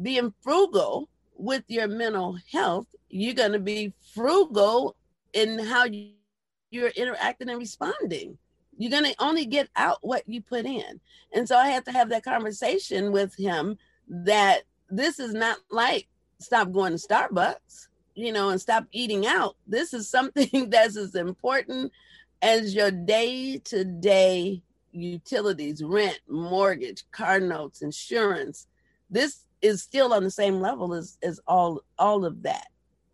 being 0.00 0.32
frugal 0.42 1.08
with 1.34 1.64
your 1.68 1.88
mental 1.88 2.38
health, 2.52 2.86
you're 3.08 3.34
going 3.34 3.52
to 3.52 3.58
be 3.58 3.92
frugal 4.14 4.94
in 5.32 5.58
how 5.58 5.84
you, 5.84 6.12
you're 6.70 6.88
interacting 6.88 7.48
and 7.48 7.58
responding. 7.58 8.38
You're 8.76 8.90
going 8.90 9.12
to 9.12 9.14
only 9.18 9.46
get 9.46 9.68
out 9.76 9.98
what 10.02 10.22
you 10.26 10.42
put 10.42 10.64
in. 10.64 11.00
And 11.32 11.48
so 11.48 11.56
I 11.56 11.68
had 11.68 11.84
to 11.86 11.92
have 11.92 12.10
that 12.10 12.24
conversation 12.24 13.10
with 13.10 13.34
him 13.34 13.78
that 14.08 14.60
this 14.88 15.18
is 15.18 15.34
not 15.34 15.58
like 15.70 16.08
stop 16.40 16.72
going 16.72 16.96
to 16.96 16.98
Starbucks, 16.98 17.88
you 18.20 18.32
know, 18.32 18.50
and 18.50 18.60
stop 18.60 18.86
eating 18.92 19.26
out. 19.26 19.56
This 19.66 19.92
is 19.92 20.08
something 20.08 20.48
that's 20.70 20.96
as 20.96 21.14
important 21.14 21.92
as 22.42 22.74
your 22.74 22.90
day 22.90 23.58
to 23.64 23.84
day 23.84 24.62
utilities, 24.92 25.82
rent, 25.82 26.18
mortgage, 26.28 27.04
car 27.12 27.40
notes, 27.40 27.82
insurance, 27.82 28.66
this 29.08 29.46
is 29.62 29.82
still 29.82 30.12
on 30.12 30.24
the 30.24 30.30
same 30.30 30.60
level 30.60 30.94
as, 30.94 31.18
as 31.22 31.40
all 31.46 31.82
all 31.98 32.24
of 32.24 32.42
that. 32.42 32.68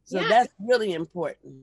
So 0.04 0.20
yeah. 0.20 0.28
that's 0.28 0.52
really 0.60 0.92
important. 0.92 1.54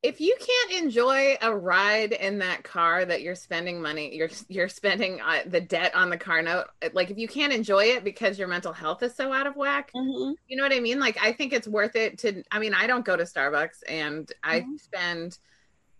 If 0.00 0.20
you 0.20 0.36
can't 0.38 0.84
enjoy 0.84 1.36
a 1.42 1.54
ride 1.54 2.12
in 2.12 2.38
that 2.38 2.62
car 2.62 3.04
that 3.04 3.20
you're 3.20 3.34
spending 3.34 3.82
money, 3.82 4.14
you're 4.14 4.30
you're 4.48 4.68
spending 4.68 5.20
uh, 5.20 5.40
the 5.46 5.60
debt 5.60 5.94
on 5.94 6.08
the 6.08 6.16
car 6.16 6.40
note. 6.40 6.66
Like 6.92 7.10
if 7.10 7.18
you 7.18 7.26
can't 7.26 7.52
enjoy 7.52 7.84
it 7.86 8.04
because 8.04 8.38
your 8.38 8.46
mental 8.46 8.72
health 8.72 9.02
is 9.02 9.16
so 9.16 9.32
out 9.32 9.48
of 9.48 9.56
whack, 9.56 9.90
mm-hmm. 9.94 10.32
you 10.46 10.56
know 10.56 10.62
what 10.62 10.72
I 10.72 10.78
mean? 10.78 11.00
Like 11.00 11.18
I 11.20 11.32
think 11.32 11.52
it's 11.52 11.66
worth 11.66 11.96
it 11.96 12.18
to. 12.18 12.44
I 12.52 12.60
mean, 12.60 12.74
I 12.74 12.86
don't 12.86 13.04
go 13.04 13.16
to 13.16 13.24
Starbucks, 13.24 13.82
and 13.88 14.26
mm-hmm. 14.26 14.50
I 14.50 14.76
spend 14.76 15.38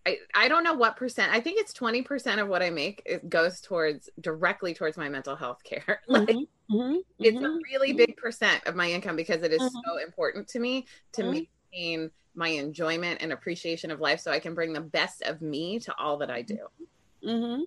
I, 0.09 0.19
I 0.35 0.49
don't 0.49 0.65
know 0.65 0.73
what 0.73 0.97
percent. 0.97 1.33
I 1.33 1.41
think 1.41 1.61
it's 1.61 1.75
20% 1.75 2.41
of 2.41 2.49
what 2.49 2.63
I 2.63 2.71
make 2.71 3.03
it 3.05 3.29
goes 3.29 3.61
towards 3.61 4.09
directly 4.21 4.73
towards 4.73 4.97
my 4.97 5.09
mental 5.11 5.37
health 5.37 5.63
care. 5.65 6.01
like 6.09 6.29
mm-hmm, 6.29 6.75
mm-hmm, 6.75 6.97
it's 7.19 7.37
a 7.37 7.41
mm-hmm, 7.41 7.59
really 7.71 7.93
big 7.93 8.17
percent 8.17 8.67
of 8.67 8.75
my 8.75 8.91
income 8.91 9.17
because 9.17 9.43
it 9.43 9.53
is 9.53 9.61
mm-hmm. 9.61 9.79
so 9.85 9.99
important 9.99 10.49
to 10.49 10.61
me 10.61 10.87
to 11.13 11.23
mm-hmm. 11.23 11.43
maintain 11.73 12.11
my 12.39 12.49
enjoyment 12.49 13.21
and 13.21 13.33
appreciation 13.33 13.91
of 13.91 14.01
life 14.01 14.21
so 14.21 14.31
I 14.31 14.39
can 14.39 14.55
bring 14.55 14.73
the 14.73 14.81
best 14.81 15.23
of 15.23 15.43
me 15.43 15.81
to 15.81 15.95
all 15.99 16.17
that 16.19 16.31
I 16.31 16.43
do. 16.43 16.59
Mm-hmm. 17.27 17.63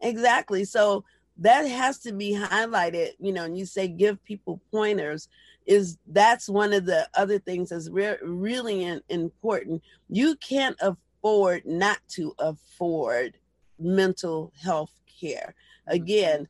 Exactly. 0.00 0.64
So 0.64 1.04
that 1.38 1.62
has 1.64 1.98
to 2.00 2.12
be 2.12 2.32
highlighted, 2.34 3.10
you 3.20 3.32
know, 3.32 3.44
and 3.44 3.58
you 3.58 3.66
say 3.66 3.88
give 3.88 4.24
people 4.24 4.60
pointers 4.70 5.28
is 5.66 5.98
that's 6.06 6.48
one 6.48 6.72
of 6.72 6.86
the 6.86 7.06
other 7.14 7.38
things 7.38 7.68
that's 7.68 7.90
re- 7.90 8.16
really 8.22 8.84
in, 8.84 9.02
important. 9.10 9.82
You 10.08 10.36
can't 10.36 10.78
afford 10.80 11.66
not 11.66 11.98
to 12.10 12.34
afford 12.38 13.36
mental 13.78 14.50
health 14.62 14.92
care. 15.20 15.54
Mm-hmm. 15.88 15.94
Again, 15.94 16.48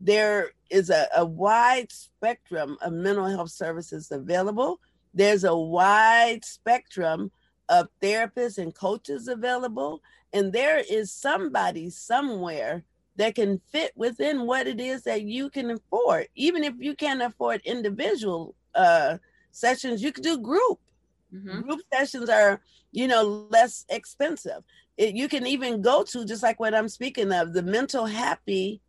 there 0.00 0.52
is 0.70 0.88
a, 0.88 1.08
a 1.14 1.26
wide 1.26 1.92
spectrum 1.92 2.78
of 2.80 2.94
mental 2.94 3.26
health 3.26 3.50
services 3.50 4.10
available. 4.10 4.80
There's 5.14 5.44
a 5.44 5.56
wide 5.56 6.44
spectrum 6.44 7.30
of 7.68 7.88
therapists 8.02 8.58
and 8.58 8.74
coaches 8.74 9.28
available. 9.28 10.02
And 10.32 10.52
there 10.52 10.82
is 10.90 11.12
somebody 11.12 11.90
somewhere 11.90 12.84
that 13.16 13.34
can 13.34 13.60
fit 13.70 13.92
within 13.94 14.46
what 14.46 14.66
it 14.66 14.80
is 14.80 15.02
that 15.02 15.22
you 15.22 15.50
can 15.50 15.70
afford. 15.70 16.28
Even 16.34 16.64
if 16.64 16.74
you 16.78 16.94
can't 16.94 17.22
afford 17.22 17.60
individual 17.64 18.54
uh, 18.74 19.18
sessions, 19.50 20.02
you 20.02 20.12
could 20.12 20.24
do 20.24 20.38
group. 20.38 20.80
Mm-hmm. 21.34 21.60
Group 21.60 21.80
sessions 21.92 22.28
are, 22.28 22.60
you 22.90 23.08
know, 23.08 23.46
less 23.50 23.84
expensive. 23.88 24.62
It, 24.96 25.14
you 25.14 25.28
can 25.28 25.46
even 25.46 25.82
go 25.82 26.04
to 26.04 26.24
just 26.24 26.42
like 26.42 26.60
what 26.60 26.74
I'm 26.74 26.88
speaking 26.88 27.32
of 27.32 27.52
the 27.52 27.62
Mental 27.62 28.06
Happy, 28.06 28.80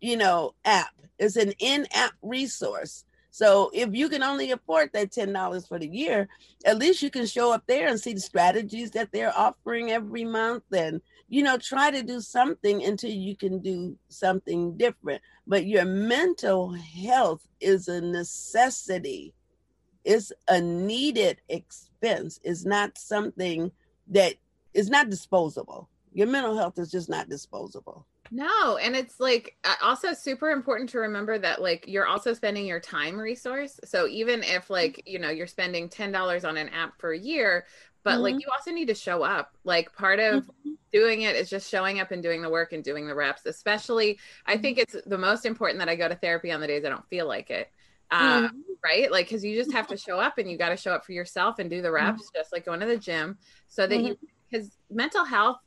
you 0.00 0.16
know, 0.16 0.54
app. 0.64 0.94
It's 1.18 1.36
an 1.36 1.52
in-app 1.58 2.12
resource. 2.22 3.04
So 3.30 3.70
if 3.74 3.94
you 3.94 4.08
can 4.08 4.22
only 4.22 4.50
afford 4.50 4.90
that 4.92 5.12
ten 5.12 5.32
dollars 5.32 5.66
for 5.66 5.78
the 5.78 5.88
year, 5.88 6.28
at 6.64 6.78
least 6.78 7.02
you 7.02 7.10
can 7.10 7.26
show 7.26 7.52
up 7.52 7.64
there 7.66 7.88
and 7.88 8.00
see 8.00 8.14
the 8.14 8.20
strategies 8.20 8.90
that 8.92 9.12
they're 9.12 9.36
offering 9.36 9.90
every 9.90 10.24
month, 10.24 10.64
and 10.72 11.00
you 11.28 11.42
know, 11.42 11.58
try 11.58 11.90
to 11.90 12.02
do 12.02 12.20
something 12.20 12.82
until 12.82 13.10
you 13.10 13.36
can 13.36 13.60
do 13.60 13.96
something 14.08 14.76
different. 14.76 15.20
But 15.46 15.66
your 15.66 15.84
mental 15.84 16.72
health 16.72 17.46
is 17.60 17.88
a 17.88 18.00
necessity. 18.00 19.34
It's 20.04 20.32
a 20.48 20.60
needed 20.60 21.40
expense. 21.48 22.40
It's 22.42 22.64
not 22.64 22.96
something 22.96 23.70
that 24.08 24.34
is 24.72 24.88
not 24.88 25.10
disposable. 25.10 25.88
Your 26.12 26.28
mental 26.28 26.56
health 26.56 26.78
is 26.78 26.90
just 26.90 27.10
not 27.10 27.28
disposable. 27.28 28.06
No, 28.30 28.76
and 28.76 28.94
it's 28.94 29.20
like 29.20 29.56
also 29.82 30.12
super 30.12 30.50
important 30.50 30.90
to 30.90 30.98
remember 30.98 31.38
that 31.38 31.62
like 31.62 31.86
you're 31.86 32.06
also 32.06 32.34
spending 32.34 32.66
your 32.66 32.80
time 32.80 33.18
resource. 33.18 33.80
So 33.84 34.06
even 34.06 34.42
if 34.42 34.70
like, 34.70 35.02
you 35.06 35.18
know, 35.18 35.30
you're 35.30 35.46
spending 35.46 35.88
$10 35.88 36.48
on 36.48 36.56
an 36.56 36.68
app 36.68 37.00
for 37.00 37.12
a 37.12 37.18
year, 37.18 37.66
but 38.04 38.12
mm-hmm. 38.14 38.22
like 38.22 38.34
you 38.34 38.46
also 38.52 38.70
need 38.70 38.88
to 38.88 38.94
show 38.94 39.22
up. 39.22 39.56
Like 39.64 39.94
part 39.94 40.20
of 40.20 40.44
mm-hmm. 40.44 40.72
doing 40.92 41.22
it 41.22 41.36
is 41.36 41.50
just 41.50 41.70
showing 41.70 42.00
up 42.00 42.10
and 42.10 42.22
doing 42.22 42.42
the 42.42 42.50
work 42.50 42.72
and 42.72 42.84
doing 42.84 43.06
the 43.06 43.14
reps. 43.14 43.46
Especially, 43.46 44.18
I 44.46 44.54
mm-hmm. 44.54 44.62
think 44.62 44.78
it's 44.78 44.96
the 45.06 45.18
most 45.18 45.46
important 45.46 45.78
that 45.80 45.88
I 45.88 45.96
go 45.96 46.08
to 46.08 46.14
therapy 46.14 46.52
on 46.52 46.60
the 46.60 46.66
days 46.66 46.84
I 46.84 46.90
don't 46.90 47.08
feel 47.08 47.26
like 47.26 47.50
it. 47.50 47.70
Uh, 48.10 48.42
mm-hmm. 48.42 48.56
Right? 48.82 49.10
Like, 49.10 49.26
because 49.26 49.44
you 49.44 49.56
just 49.56 49.72
have 49.72 49.86
to 49.88 49.96
show 49.96 50.18
up 50.18 50.38
and 50.38 50.50
you 50.50 50.56
got 50.56 50.70
to 50.70 50.76
show 50.76 50.92
up 50.92 51.04
for 51.04 51.12
yourself 51.12 51.58
and 51.58 51.68
do 51.68 51.82
the 51.82 51.90
reps, 51.90 52.22
mm-hmm. 52.22 52.38
just 52.38 52.52
like 52.52 52.64
going 52.64 52.80
to 52.80 52.86
the 52.86 52.96
gym, 52.96 53.36
so 53.66 53.86
that 53.86 54.00
you, 54.00 54.16
mm-hmm. 54.52 54.66
mental 54.90 55.24
health 55.24 55.58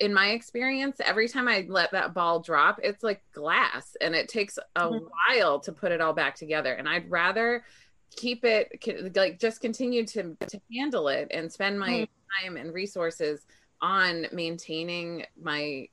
in 0.00 0.14
my 0.14 0.30
experience, 0.30 0.96
every 1.04 1.28
time 1.28 1.46
I 1.46 1.66
let 1.68 1.92
that 1.92 2.14
ball 2.14 2.40
drop, 2.40 2.80
it's 2.82 3.04
like 3.04 3.22
glass 3.32 3.96
and 4.00 4.14
it 4.14 4.28
takes 4.28 4.58
a 4.74 4.88
mm-hmm. 4.88 5.04
while 5.38 5.60
to 5.60 5.72
put 5.72 5.92
it 5.92 6.00
all 6.00 6.14
back 6.14 6.34
together. 6.34 6.72
And 6.72 6.88
I'd 6.88 7.10
rather 7.10 7.64
keep 8.16 8.44
it 8.44 9.14
like 9.14 9.38
just 9.38 9.60
continue 9.60 10.04
to, 10.06 10.36
to 10.48 10.60
handle 10.74 11.08
it 11.08 11.28
and 11.30 11.52
spend 11.52 11.78
my 11.78 11.90
mm-hmm. 11.90 12.44
time 12.46 12.56
and 12.56 12.72
resources 12.72 13.46
on 13.82 14.26
maintaining 14.32 15.24
my 15.40 15.86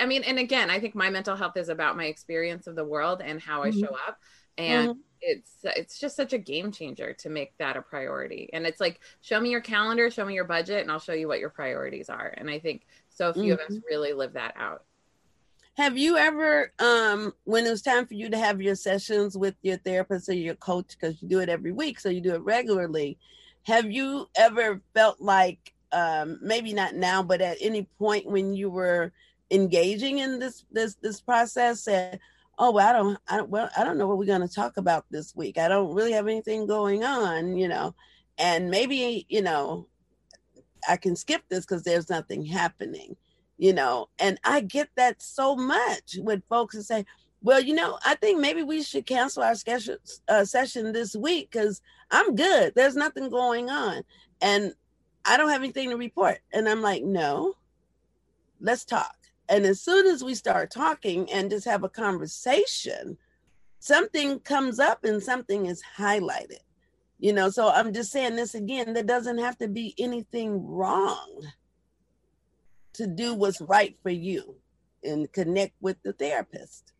I 0.00 0.06
mean, 0.06 0.22
and 0.22 0.38
again, 0.38 0.70
I 0.70 0.78
think 0.78 0.94
my 0.94 1.10
mental 1.10 1.34
health 1.34 1.56
is 1.56 1.68
about 1.68 1.96
my 1.96 2.04
experience 2.04 2.66
of 2.66 2.76
the 2.76 2.84
world 2.84 3.20
and 3.24 3.40
how 3.40 3.62
mm-hmm. 3.62 3.76
I 3.76 3.80
show 3.80 3.94
up. 4.06 4.18
And 4.58 4.90
mm-hmm. 4.90 5.00
it's 5.20 5.50
it's 5.64 5.98
just 5.98 6.14
such 6.14 6.32
a 6.32 6.38
game 6.38 6.70
changer 6.72 7.14
to 7.14 7.30
make 7.30 7.56
that 7.58 7.76
a 7.76 7.82
priority. 7.82 8.50
And 8.52 8.66
it's 8.66 8.80
like, 8.80 9.00
show 9.22 9.40
me 9.40 9.50
your 9.50 9.60
calendar, 9.60 10.10
show 10.10 10.24
me 10.24 10.34
your 10.34 10.44
budget, 10.44 10.82
and 10.82 10.90
I'll 10.90 10.98
show 10.98 11.14
you 11.14 11.26
what 11.26 11.40
your 11.40 11.50
priorities 11.50 12.08
are. 12.08 12.32
And 12.36 12.50
I 12.50 12.58
think 12.58 12.86
so 13.14 13.30
a 13.30 13.34
few 13.34 13.42
mm-hmm. 13.42 13.52
of 13.52 13.60
us 13.60 13.72
mm-hmm. 13.72 13.86
really 13.90 14.12
live 14.12 14.32
that 14.34 14.54
out. 14.56 14.84
Have 15.74 15.96
you 15.96 16.18
ever, 16.18 16.70
um, 16.78 17.32
when 17.44 17.66
it 17.66 17.70
was 17.70 17.80
time 17.80 18.06
for 18.06 18.12
you 18.12 18.28
to 18.28 18.36
have 18.36 18.60
your 18.60 18.74
sessions 18.74 19.38
with 19.38 19.54
your 19.62 19.78
therapist 19.78 20.28
or 20.28 20.34
your 20.34 20.54
coach, 20.54 20.88
because 20.88 21.20
you 21.22 21.28
do 21.28 21.40
it 21.40 21.48
every 21.48 21.72
week, 21.72 21.98
so 21.98 22.10
you 22.10 22.20
do 22.20 22.34
it 22.34 22.42
regularly, 22.42 23.18
have 23.62 23.90
you 23.90 24.28
ever 24.36 24.82
felt 24.92 25.20
like, 25.20 25.72
um, 25.92 26.38
maybe 26.42 26.74
not 26.74 26.94
now, 26.94 27.22
but 27.22 27.40
at 27.40 27.56
any 27.60 27.88
point 27.98 28.26
when 28.26 28.54
you 28.54 28.68
were 28.70 29.12
engaging 29.50 30.18
in 30.18 30.38
this 30.38 30.64
this 30.72 30.94
this 30.96 31.20
process, 31.20 31.84
said, 31.84 32.18
"Oh, 32.58 32.70
well, 32.70 32.88
I 32.88 32.92
don't, 32.92 33.18
I 33.28 33.36
don't, 33.36 33.50
well, 33.50 33.70
I 33.76 33.84
don't 33.84 33.98
know 33.98 34.06
what 34.08 34.18
we're 34.18 34.24
going 34.24 34.46
to 34.46 34.54
talk 34.54 34.78
about 34.78 35.04
this 35.10 35.36
week. 35.36 35.58
I 35.58 35.68
don't 35.68 35.94
really 35.94 36.12
have 36.12 36.26
anything 36.26 36.66
going 36.66 37.04
on, 37.04 37.56
you 37.56 37.68
know, 37.68 37.94
and 38.38 38.70
maybe, 38.70 39.26
you 39.28 39.42
know, 39.42 39.86
I 40.88 40.96
can 40.96 41.16
skip 41.16 41.42
this 41.48 41.64
because 41.64 41.82
there's 41.82 42.10
nothing 42.10 42.44
happening, 42.44 43.16
you 43.58 43.72
know. 43.72 44.08
And 44.18 44.38
I 44.44 44.60
get 44.60 44.88
that 44.96 45.22
so 45.22 45.56
much 45.56 46.16
when 46.20 46.42
folks 46.48 46.84
say, 46.86 47.04
well, 47.42 47.60
you 47.60 47.74
know, 47.74 47.98
I 48.04 48.14
think 48.14 48.40
maybe 48.40 48.62
we 48.62 48.82
should 48.82 49.06
cancel 49.06 49.42
our 49.42 49.54
schedule, 49.54 49.96
uh, 50.28 50.44
session 50.44 50.92
this 50.92 51.16
week 51.16 51.50
because 51.50 51.80
I'm 52.10 52.36
good. 52.36 52.72
There's 52.74 52.96
nothing 52.96 53.30
going 53.30 53.68
on. 53.68 54.02
And 54.40 54.74
I 55.24 55.36
don't 55.36 55.50
have 55.50 55.62
anything 55.62 55.90
to 55.90 55.96
report. 55.96 56.38
And 56.52 56.68
I'm 56.68 56.82
like, 56.82 57.02
no, 57.02 57.54
let's 58.60 58.84
talk. 58.84 59.16
And 59.48 59.66
as 59.66 59.80
soon 59.80 60.06
as 60.06 60.22
we 60.22 60.34
start 60.34 60.70
talking 60.70 61.30
and 61.30 61.50
just 61.50 61.66
have 61.66 61.82
a 61.84 61.88
conversation, 61.88 63.18
something 63.80 64.38
comes 64.40 64.78
up 64.78 65.04
and 65.04 65.22
something 65.22 65.66
is 65.66 65.82
highlighted 65.98 66.60
you 67.22 67.32
know 67.32 67.48
so 67.48 67.70
i'm 67.70 67.92
just 67.94 68.12
saying 68.12 68.36
this 68.36 68.54
again 68.54 68.92
there 68.92 69.02
doesn't 69.02 69.38
have 69.38 69.56
to 69.56 69.68
be 69.68 69.94
anything 69.98 70.66
wrong 70.66 71.42
to 72.94 73.06
do 73.06 73.34
what's 73.34 73.60
right 73.60 73.96
for 74.02 74.10
you 74.10 74.56
and 75.04 75.30
connect 75.32 75.74
with 75.80 75.96
the 76.02 76.12
therapist. 76.12 76.92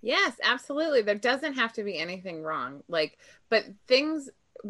Yes 0.00 0.34
absolutely. 0.42 1.02
There 1.02 1.14
doesn't 1.14 1.54
have 1.54 1.72
to 1.74 1.84
be 1.84 1.98
anything 1.98 2.42
wrong. 2.42 2.82
Like 2.88 3.18
but 3.48 3.64
things 3.86 4.28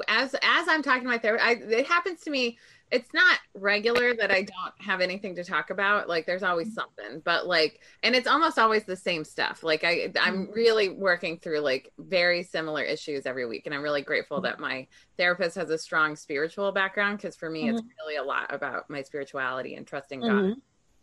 as 0.09 0.35
as 0.35 0.69
i'm 0.69 0.83
talking 0.83 1.03
to 1.03 1.09
my 1.09 1.19
therapist 1.19 1.47
I, 1.47 1.53
it 1.53 1.87
happens 1.87 2.21
to 2.23 2.31
me 2.31 2.57
it's 2.93 3.13
not 3.15 3.39
regular 3.55 4.15
that 4.15 4.31
I 4.31 4.43
don't 4.43 4.75
have 4.79 5.01
anything 5.01 5.35
to 5.37 5.45
talk 5.45 5.71
about. 5.71 6.11
Like 6.11 6.27
there's 6.27 6.43
always 6.43 6.69
mm-hmm. 6.69 6.75
something, 6.75 7.23
but 7.25 7.47
like, 7.47 7.81
and 8.03 8.15
it's 8.15 8.29
almost 8.29 8.59
always 8.59 8.85
the 8.85 8.97
same 8.97 9.25
stuff. 9.25 9.63
Like 9.63 9.83
I, 9.83 10.13
I'm 10.21 10.45
mm-hmm. 10.45 10.53
really 10.53 10.89
working 10.91 11.39
through 11.39 11.61
like 11.61 11.91
very 11.99 12.43
similar 12.43 12.83
issues 12.83 13.25
every 13.25 13.47
week. 13.47 13.63
And 13.65 13.75
I'm 13.75 13.83
really 13.83 14.03
grateful 14.03 14.37
mm-hmm. 14.37 14.45
that 14.45 14.61
my 14.61 14.87
therapist 15.17 15.57
has 15.57 15.71
a 15.71 15.79
strong 15.79 16.17
spiritual 16.17 16.71
background. 16.71 17.19
Cause 17.19 17.35
for 17.35 17.49
me, 17.49 17.65
mm-hmm. 17.65 17.79
it's 17.79 17.87
really 17.99 18.17
a 18.17 18.23
lot 18.23 18.55
about 18.55 18.91
my 18.91 19.01
spirituality 19.01 19.75
and 19.75 19.87
trusting 19.87 20.21
God. 20.21 20.31
Mm-hmm. 20.31 20.53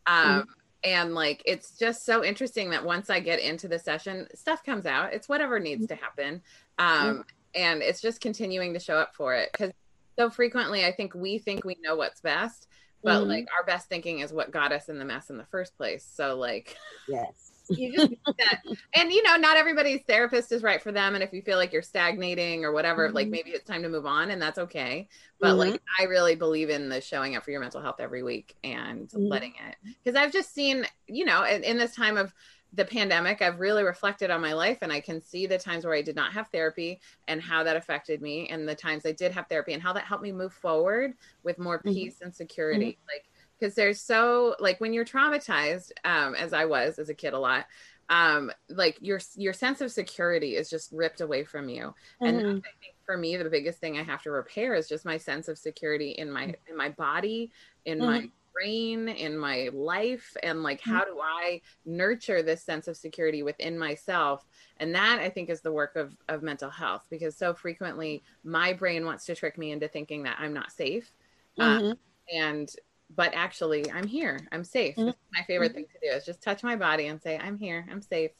Um, 0.06 0.45
and 0.84 1.15
like, 1.15 1.41
it's 1.45 1.75
just 1.75 2.06
so 2.06 2.23
interesting 2.23 2.69
that 2.69 2.86
once 2.86 3.10
I 3.10 3.19
get 3.19 3.39
into 3.39 3.67
the 3.67 3.80
session, 3.80 4.28
stuff 4.36 4.63
comes 4.63 4.86
out. 4.86 5.12
It's 5.12 5.28
whatever 5.28 5.60
needs 5.60 5.88
to 5.88 5.95
happen. 5.95 6.43
Um, 6.78 7.25
and 7.56 7.82
it's 7.82 7.99
just 7.99 8.21
continuing 8.21 8.75
to 8.75 8.80
show 8.80 8.95
up 8.95 9.15
for 9.15 9.34
it. 9.34 9.52
Cause 9.54 9.71
so 10.20 10.30
frequently 10.30 10.86
i 10.86 10.92
think 10.92 11.14
we 11.16 11.38
think 11.38 11.64
we 11.64 11.78
know 11.82 11.96
what's 11.96 12.20
best 12.20 12.68
but 13.04 13.20
mm-hmm. 13.20 13.30
like 13.30 13.48
our 13.58 13.66
best 13.66 13.88
thinking 13.88 14.20
is 14.20 14.34
what 14.34 14.52
got 14.52 14.74
us 14.74 14.90
in 14.90 15.00
the 15.00 15.06
mess 15.06 15.30
in 15.30 15.38
the 15.38 15.46
first 15.46 15.78
place 15.78 16.06
so 16.12 16.36
like 16.36 16.76
yes 17.08 17.52
you 17.70 17.96
just 17.96 18.14
that. 18.40 18.62
and 18.96 19.12
you 19.12 19.22
know 19.22 19.36
not 19.36 19.56
everybody's 19.56 20.02
therapist 20.08 20.52
is 20.52 20.64
right 20.64 20.82
for 20.82 20.92
them 20.92 21.14
and 21.14 21.24
if 21.24 21.32
you 21.32 21.42
feel 21.42 21.56
like 21.56 21.72
you're 21.72 21.84
stagnating 21.84 22.66
or 22.66 22.72
whatever 22.72 23.06
mm-hmm. 23.08 23.16
like 23.16 23.28
maybe 23.28 23.52
it's 23.52 23.64
time 23.64 23.84
to 23.84 23.90
move 23.90 24.08
on 24.08 24.32
and 24.32 24.42
that's 24.42 24.58
okay 24.58 25.08
but 25.40 25.50
mm-hmm. 25.50 25.72
like 25.72 25.82
i 26.00 26.04
really 26.04 26.36
believe 26.36 26.70
in 26.70 26.90
the 26.90 27.00
showing 27.00 27.36
up 27.36 27.44
for 27.44 27.52
your 27.52 27.62
mental 27.62 27.80
health 27.80 28.00
every 28.00 28.24
week 28.24 28.56
and 28.64 29.10
mm-hmm. 29.10 29.28
letting 29.28 29.54
it 29.70 29.76
because 30.04 30.20
i've 30.20 30.34
just 30.34 30.54
seen 30.54 30.84
you 31.08 31.26
know 31.26 31.44
in, 31.44 31.64
in 31.64 31.78
this 31.78 31.96
time 31.96 32.18
of 32.18 32.34
the 32.74 32.86
pandemic, 32.86 33.42
I've 33.42 33.60
really 33.60 33.84
reflected 33.84 34.30
on 34.30 34.42
my 34.42 34.54
life 34.54 34.80
and 34.82 34.92
I 34.92 35.00
can 35.00 35.22
see 35.22 35.48
the 35.48 35.58
times 35.58 35.86
where 35.86 35.96
I 35.96 36.02
did 36.04 36.16
not 36.16 36.34
have 36.34 36.50
therapy 36.50 37.00
and 37.28 37.42
how 37.42 37.64
that 37.64 37.76
affected 37.76 38.22
me, 38.22 38.48
and 38.50 38.68
the 38.68 38.76
times 38.76 39.06
I 39.06 39.12
did 39.12 39.32
have 39.32 39.48
therapy 39.48 39.74
and 39.74 39.82
how 39.82 39.94
that 39.94 40.04
helped 40.04 40.24
me 40.24 40.32
move 40.32 40.54
forward 40.54 41.14
with 41.44 41.58
more 41.58 41.80
mm-hmm. 41.80 41.94
peace 41.94 42.16
mm-hmm. 42.16 42.26
and 42.26 42.36
security. 42.36 42.92
Mm-hmm. 42.92 43.08
Like, 43.08 43.26
because 43.60 43.76
there's 43.76 44.00
so, 44.00 44.56
like, 44.60 44.80
when 44.80 44.94
you're 44.94 45.06
traumatized, 45.06 45.92
um, 46.06 46.36
as 46.36 46.54
I 46.54 46.66
was 46.66 47.00
as 47.00 47.10
a 47.10 47.14
kid 47.14 47.34
a 47.34 47.40
lot, 47.40 47.66
um, 48.10 48.52
like 48.70 48.98
your 49.02 49.20
your 49.36 49.54
sense 49.54 49.82
of 49.82 49.92
security 49.92 50.56
is 50.56 50.70
just 50.70 50.92
ripped 50.92 51.22
away 51.22 51.44
from 51.44 51.70
you. 51.70 51.94
Mm-hmm. 52.22 52.26
And 52.26 52.38
I 52.40 52.72
think 52.80 52.96
for 53.06 53.18
me, 53.18 53.36
the 53.38 53.50
biggest 53.50 53.80
thing 53.80 53.98
I 53.98 54.04
have 54.04 54.24
to 54.24 54.32
repair 54.32 54.74
is 54.76 54.88
just 54.88 55.06
my 55.06 55.18
sense 55.18 55.48
of 55.48 55.58
security 55.58 56.12
in 56.12 56.32
my 56.32 56.56
in 56.68 56.78
my 56.78 56.90
body, 56.90 57.52
in 57.86 58.00
my 58.00 58.20
mm-hmm 58.20 58.26
brain 58.60 59.08
in 59.08 59.38
my 59.38 59.69
life 59.74 60.36
and 60.43 60.63
like 60.63 60.82
how 60.82 61.04
do 61.04 61.19
i 61.22 61.62
nurture 61.86 62.41
this 62.41 62.63
sense 62.63 62.88
of 62.88 62.98
security 62.98 63.43
within 63.43 63.78
myself? 63.78 64.45
And 64.78 64.93
that 64.95 65.19
i 65.19 65.30
think 65.30 65.50
is 65.50 65.62
the 65.62 65.72
work 65.72 65.96
of 65.96 66.15
of 66.27 66.44
mental 66.44 66.69
health 66.69 67.06
because 67.10 67.36
so 67.38 67.54
frequently 67.54 68.23
my 68.44 68.73
brain 68.73 69.06
wants 69.06 69.25
to 69.25 69.36
trick 69.36 69.58
me 69.58 69.71
into 69.71 69.88
thinking 69.88 70.23
that 70.23 70.38
i'm 70.40 70.54
not 70.54 70.71
safe 70.71 71.12
uh, 71.60 71.79
mm-hmm. 71.79 72.38
and 72.38 72.69
but 73.15 73.34
actually 73.34 73.90
i'm 73.92 74.08
here. 74.08 74.40
I'm 74.52 74.63
safe. 74.63 74.96
Mm-hmm. 74.96 75.10
my 75.34 75.44
favorite 75.48 75.73
thing 75.73 75.86
to 75.86 76.10
do 76.10 76.15
is 76.15 76.25
just 76.25 76.42
touch 76.42 76.63
my 76.63 76.75
body 76.75 77.08
and 77.08 77.21
say 77.21 77.38
i'm 77.38 77.58
here. 77.58 77.86
I'm 77.90 78.02
safe. 78.02 78.31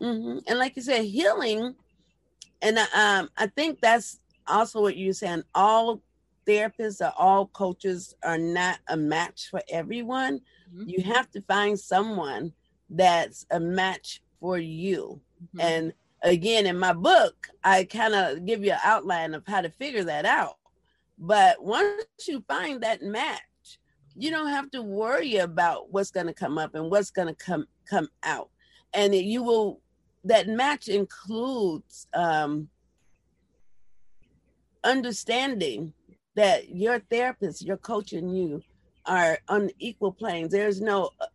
Mm-hmm. 0.00 0.38
and 0.46 0.58
like 0.58 0.76
you 0.76 0.82
said 0.82 1.04
healing 1.04 1.74
and 2.60 2.78
um 2.78 3.30
i 3.38 3.46
think 3.46 3.80
that's 3.80 4.20
also 4.46 4.82
what 4.82 4.94
you're 4.94 5.14
saying 5.14 5.42
all 5.54 6.02
therapists 6.46 7.00
or 7.00 7.12
all 7.16 7.46
coaches 7.46 8.14
are 8.22 8.38
not 8.38 8.78
a 8.88 8.96
match 8.96 9.48
for 9.50 9.62
everyone. 9.70 10.40
Mm-hmm. 10.74 10.88
You 10.88 11.02
have 11.02 11.30
to 11.32 11.42
find 11.42 11.78
someone 11.78 12.52
that's 12.90 13.46
a 13.50 13.60
match 13.60 14.22
for 14.40 14.58
you. 14.58 15.20
Mm-hmm. 15.42 15.60
And 15.60 15.92
again, 16.22 16.66
in 16.66 16.78
my 16.78 16.92
book, 16.92 17.48
I 17.64 17.84
kind 17.84 18.14
of 18.14 18.44
give 18.44 18.64
you 18.64 18.72
an 18.72 18.80
outline 18.84 19.34
of 19.34 19.44
how 19.46 19.60
to 19.60 19.70
figure 19.70 20.04
that 20.04 20.24
out. 20.24 20.56
But 21.18 21.62
once 21.62 22.04
you 22.28 22.44
find 22.46 22.82
that 22.82 23.02
match, 23.02 23.40
you 24.14 24.30
don't 24.30 24.48
have 24.48 24.70
to 24.70 24.82
worry 24.82 25.36
about 25.36 25.92
what's 25.92 26.10
going 26.10 26.26
to 26.26 26.32
come 26.32 26.58
up 26.58 26.74
and 26.74 26.90
what's 26.90 27.10
going 27.10 27.28
to 27.28 27.34
come 27.34 27.66
come 27.88 28.08
out 28.22 28.50
and 28.96 29.14
you 29.14 29.42
will 29.42 29.80
that 30.24 30.48
match 30.48 30.88
includes 30.88 32.08
um 32.14 32.68
understanding 34.82 35.92
that 36.36 36.68
your 36.68 37.00
therapist 37.10 37.66
your 37.66 37.78
coach 37.78 38.12
and 38.12 38.36
you 38.36 38.62
are 39.06 39.38
on 39.48 39.70
equal 39.78 40.12
planes. 40.12 40.52
There's 40.52 40.80
no 40.80 41.10
uh, 41.20 41.26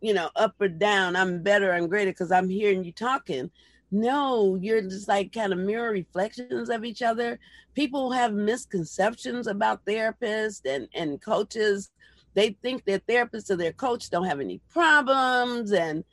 you 0.00 0.14
know 0.14 0.30
up 0.36 0.54
or 0.60 0.68
down. 0.68 1.16
I'm 1.16 1.42
better 1.42 1.72
i'm 1.72 1.88
greater 1.88 2.12
because 2.12 2.30
i'm 2.30 2.48
hearing 2.48 2.84
you 2.84 2.92
talking. 2.92 3.50
No 3.90 4.56
you're 4.60 4.82
just 4.82 5.08
like 5.08 5.32
kind 5.32 5.52
of 5.52 5.58
mirror 5.58 5.90
reflections 5.90 6.68
of 6.68 6.84
each 6.84 7.02
other. 7.02 7.38
People 7.74 8.12
have 8.12 8.32
misconceptions 8.32 9.46
about 9.46 9.84
therapists 9.84 10.60
and 10.66 10.88
and 10.94 11.20
coaches. 11.20 11.90
They 12.34 12.56
think 12.62 12.84
their 12.84 13.00
therapist 13.00 13.50
or 13.50 13.56
their 13.56 13.72
coach 13.72 14.10
don't 14.10 14.24
have 14.24 14.40
any 14.40 14.60
problems 14.70 15.72
and 15.72 16.04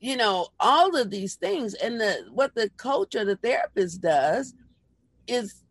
you 0.00 0.16
know 0.16 0.48
all 0.60 0.94
of 0.96 1.10
these 1.10 1.36
things. 1.36 1.72
And 1.74 1.98
the 1.98 2.26
what 2.30 2.54
the 2.54 2.68
coach 2.76 3.14
or 3.14 3.24
the 3.24 3.36
therapist 3.36 4.02
does 4.02 4.54
is 5.26 5.64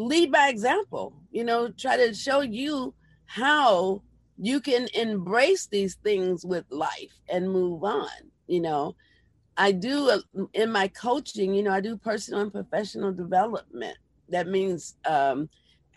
lead 0.00 0.32
by 0.32 0.48
example 0.48 1.12
you 1.30 1.44
know 1.44 1.68
try 1.70 1.96
to 1.96 2.14
show 2.14 2.40
you 2.40 2.94
how 3.26 4.02
you 4.38 4.60
can 4.60 4.88
embrace 4.94 5.66
these 5.66 5.96
things 5.96 6.44
with 6.44 6.64
life 6.70 7.12
and 7.28 7.50
move 7.50 7.84
on 7.84 8.08
you 8.46 8.60
know 8.60 8.94
i 9.56 9.70
do 9.70 10.10
uh, 10.10 10.44
in 10.54 10.70
my 10.70 10.88
coaching 10.88 11.54
you 11.54 11.62
know 11.62 11.72
i 11.72 11.80
do 11.80 11.96
personal 11.96 12.40
and 12.40 12.52
professional 12.52 13.12
development 13.12 13.96
that 14.28 14.46
means 14.46 14.96
um, 15.06 15.48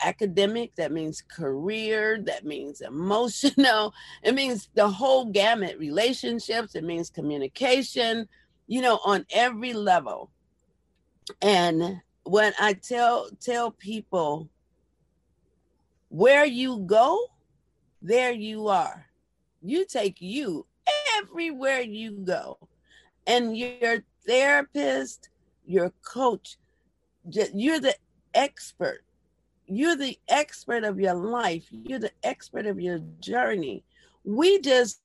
academic, 0.04 0.76
that 0.76 0.92
means 0.92 1.22
career, 1.22 2.20
that 2.26 2.46
means 2.46 2.82
emotional, 2.82 3.94
it 4.24 4.36
means 4.36 4.70
the 4.76 4.88
whole 4.88 5.26
gamut, 5.26 5.78
relationships, 5.78 6.76
it 6.76 6.84
means 6.84 7.10
communication, 7.10 8.28
you 8.68 8.82
know, 8.82 9.00
on 9.06 9.26
every 9.32 9.74
level. 9.74 10.30
And 11.42 12.02
when 12.24 12.54
I 12.60 12.74
tell 12.74 13.30
tell 13.40 13.72
people 13.72 14.50
where 16.10 16.46
you 16.46 16.80
go, 16.86 17.20
there 18.02 18.32
you 18.32 18.68
are. 18.68 19.06
You 19.62 19.86
take 19.86 20.22
you 20.22 20.66
everywhere 21.18 21.82
you 21.82 22.12
go. 22.12 22.58
And 23.26 23.58
your 23.58 24.04
therapist, 24.28 25.30
your 25.66 25.94
coach, 26.04 26.58
you're 27.54 27.80
the 27.80 27.96
expert 28.34 29.04
you're 29.68 29.96
the 29.96 30.18
expert 30.28 30.84
of 30.84 31.00
your 31.00 31.14
life. 31.14 31.66
You're 31.72 32.00
the 32.00 32.12
expert 32.24 32.66
of 32.66 32.80
your 32.80 33.00
journey. 33.20 33.84
We 34.24 34.60
just 34.62 35.02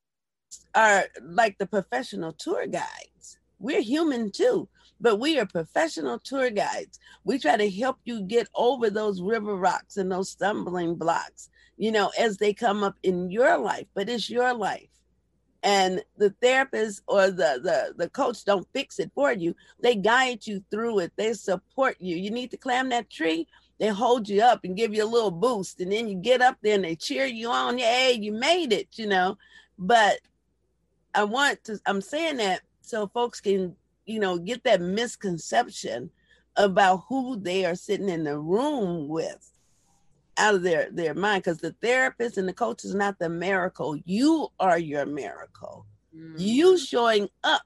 are 0.75 1.05
like 1.23 1.59
the 1.59 1.66
professional 1.66 2.33
tour 2.33 2.66
guides. 2.66 3.39
We're 3.59 3.83
human 3.83 4.31
too, 4.31 4.69
but 5.01 5.16
we 5.16 5.38
are 5.38 5.46
professional 5.46 6.18
tour 6.18 6.51
guides. 6.51 6.99
We 7.24 7.38
try 7.38 7.57
to 7.57 7.70
help 7.70 7.99
you 8.05 8.22
get 8.22 8.49
over 8.55 8.90
those 8.90 9.20
river 9.20 9.55
rocks 9.57 9.96
and 9.96 10.11
those 10.11 10.30
stumbling 10.30 10.96
blocks, 10.96 11.51
you 11.76 11.92
know, 11.92 12.11
as 12.18 12.38
they 12.38 12.53
come 12.53 12.82
up 12.82 12.96
in 13.03 13.30
your 13.30 13.59
life, 13.59 13.86
but 13.94 14.09
it's 14.09 14.30
your 14.30 14.55
life. 14.55 14.88
And 15.62 16.05
the 16.16 16.30
therapist 16.40 17.03
or 17.09 17.30
the, 17.30 17.61
the, 17.62 17.94
the 17.96 18.11
coach 18.11 18.44
don't 18.44 18.68
fix 18.72 18.99
it 19.01 19.11
for 19.14 19.32
you. 19.32 19.57
They 19.80 19.96
guide 19.96 20.46
you 20.46 20.62
through 20.70 21.01
it. 21.01 21.12
They 21.16 21.32
support 21.32 21.96
you. 21.99 22.16
You 22.16 22.30
need 22.30 22.53
to 22.53 22.57
climb 22.57 22.90
that 22.90 23.11
tree 23.11 23.49
they 23.78 23.88
hold 23.88 24.28
you 24.28 24.42
up 24.42 24.64
and 24.64 24.76
give 24.76 24.94
you 24.94 25.05
a 25.05 25.07
little 25.07 25.30
boost 25.30 25.80
and 25.80 25.92
then 25.92 26.09
you 26.09 26.16
get 26.16 26.42
up 26.42 26.57
there 26.62 26.74
and 26.74 26.84
they 26.84 26.96
cheer 26.96 27.26
you 27.26 27.49
on 27.49 27.78
hey 27.78 28.12
you 28.12 28.32
made 28.32 28.72
it 28.72 28.88
you 28.94 29.07
know 29.07 29.38
but 29.78 30.18
i 31.14 31.22
want 31.22 31.62
to 31.64 31.78
i'm 31.86 32.01
saying 32.01 32.36
that 32.36 32.61
so 32.82 33.07
folks 33.09 33.40
can 33.40 33.74
you 34.09 34.20
know 34.20 34.38
get 34.38 34.64
that 34.64 34.80
misconception 34.80 36.11
about 36.56 37.04
who 37.09 37.38
they 37.38 37.64
are 37.64 37.74
sitting 37.74 38.09
in 38.09 38.24
the 38.24 38.38
room 38.38 39.09
with 39.09 39.52
out 40.36 40.54
of 40.54 40.62
their 40.62 40.88
their 40.90 41.14
mind 41.14 41.42
because 41.42 41.59
the 41.59 41.74
therapist 41.82 42.38
and 42.38 42.48
the 42.48 42.52
coach 42.52 42.84
is 42.84 42.94
not 42.94 43.18
the 43.18 43.28
miracle 43.28 43.96
you 44.04 44.48
are 44.59 44.78
your 44.78 45.06
miracle 45.06 45.86
mm. 46.16 46.34
you 46.38 46.78
showing 46.78 47.28
up 47.44 47.62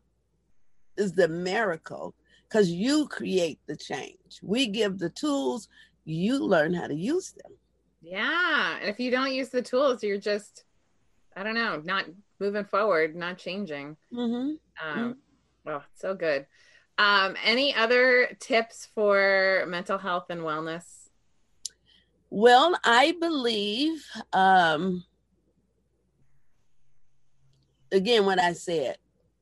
is 0.96 1.12
the 1.12 1.28
miracle 1.28 2.14
because 2.48 2.70
you 2.70 3.06
create 3.08 3.58
the 3.66 3.76
change 3.76 4.40
we 4.42 4.66
give 4.66 4.98
the 4.98 5.10
tools 5.10 5.68
you 6.04 6.38
learn 6.38 6.74
how 6.74 6.86
to 6.86 6.94
use 6.94 7.32
them. 7.32 7.52
Yeah. 8.00 8.78
And 8.80 8.88
if 8.88 8.98
you 8.98 9.10
don't 9.10 9.32
use 9.32 9.50
the 9.50 9.62
tools, 9.62 10.02
you're 10.02 10.18
just, 10.18 10.64
I 11.36 11.42
don't 11.42 11.54
know, 11.54 11.80
not 11.84 12.06
moving 12.40 12.64
forward, 12.64 13.14
not 13.14 13.38
changing. 13.38 13.96
Mm-hmm. 14.12 14.34
Um, 14.34 14.58
mm-hmm. 14.82 15.12
Oh, 15.66 15.82
so 15.94 16.14
good. 16.14 16.46
Um, 16.98 17.36
any 17.44 17.74
other 17.74 18.36
tips 18.40 18.88
for 18.94 19.64
mental 19.68 19.98
health 19.98 20.26
and 20.30 20.40
wellness? 20.42 20.84
Well, 22.30 22.74
I 22.84 23.14
believe, 23.20 24.04
um, 24.32 25.04
again, 27.90 28.24
what 28.24 28.40
I 28.40 28.54
said, 28.54 28.96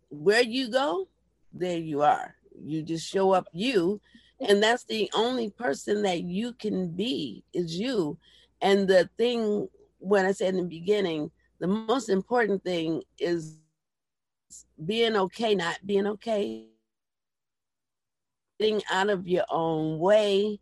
where 0.08 0.42
you 0.42 0.70
go, 0.70 1.08
there 1.52 1.78
you 1.78 2.02
are. 2.02 2.34
You 2.62 2.82
just 2.82 3.08
show 3.08 3.32
up 3.32 3.46
you 3.52 4.00
and 4.40 4.62
that's 4.62 4.84
the 4.84 5.10
only 5.14 5.50
person 5.50 6.02
that 6.02 6.22
you 6.22 6.52
can 6.54 6.88
be 6.88 7.44
is 7.52 7.78
you 7.78 8.18
and 8.62 8.88
the 8.88 9.08
thing 9.18 9.68
when 9.98 10.24
i 10.24 10.32
said 10.32 10.54
in 10.54 10.56
the 10.56 10.62
beginning 10.62 11.30
the 11.58 11.66
most 11.66 12.08
important 12.08 12.62
thing 12.64 13.02
is 13.18 13.58
being 14.86 15.16
okay 15.16 15.54
not 15.54 15.78
being 15.84 16.06
okay 16.06 16.66
getting 18.58 18.82
out 18.90 19.10
of 19.10 19.26
your 19.26 19.44
own 19.50 19.98
way 19.98 20.58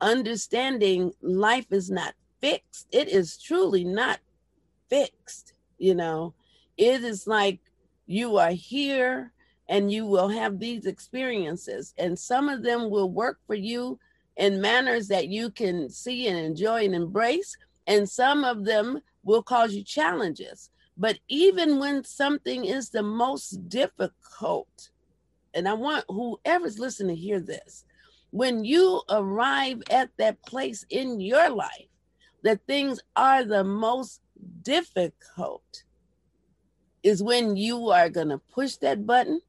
understanding 0.00 1.12
life 1.20 1.66
is 1.70 1.90
not 1.90 2.14
fixed. 2.40 2.86
It 2.90 3.08
is 3.08 3.36
truly 3.36 3.84
not 3.84 4.18
fixed 4.88 5.52
you 5.80 5.94
know? 5.94 6.34
It 6.76 7.02
is 7.02 7.26
like 7.26 7.58
you 8.06 8.36
are 8.36 8.52
here 8.52 9.32
and 9.68 9.90
you 9.90 10.06
will 10.06 10.28
have 10.28 10.58
these 10.58 10.86
experiences 10.86 11.94
and 11.98 12.18
some 12.18 12.48
of 12.48 12.62
them 12.62 12.90
will 12.90 13.10
work 13.10 13.38
for 13.46 13.54
you 13.54 13.98
in 14.36 14.60
manners 14.60 15.08
that 15.08 15.28
you 15.28 15.50
can 15.50 15.88
see 15.90 16.28
and 16.28 16.38
enjoy 16.38 16.84
and 16.84 16.94
embrace 16.94 17.56
and 17.86 18.08
some 18.08 18.44
of 18.44 18.64
them 18.64 19.00
will 19.24 19.42
cause 19.42 19.74
you 19.74 19.82
challenges 19.82 20.70
but 21.00 21.18
even 21.28 21.78
when 21.80 22.04
something 22.04 22.64
is 22.64 22.90
the 22.90 23.02
most 23.02 23.68
difficult 23.68 24.90
and 25.54 25.68
i 25.68 25.72
want 25.72 26.04
whoever's 26.08 26.78
listening 26.78 27.16
to 27.16 27.20
hear 27.20 27.40
this 27.40 27.84
when 28.30 28.64
you 28.64 29.02
arrive 29.08 29.82
at 29.90 30.10
that 30.18 30.40
place 30.42 30.84
in 30.90 31.18
your 31.20 31.50
life 31.50 31.88
that 32.42 32.60
things 32.66 33.00
are 33.16 33.44
the 33.44 33.64
most 33.64 34.20
difficult 34.62 35.84
is 37.02 37.22
when 37.22 37.56
you 37.56 37.90
are 37.90 38.08
going 38.08 38.28
to 38.28 38.38
push 38.38 38.76
that 38.76 39.06
button 39.06 39.40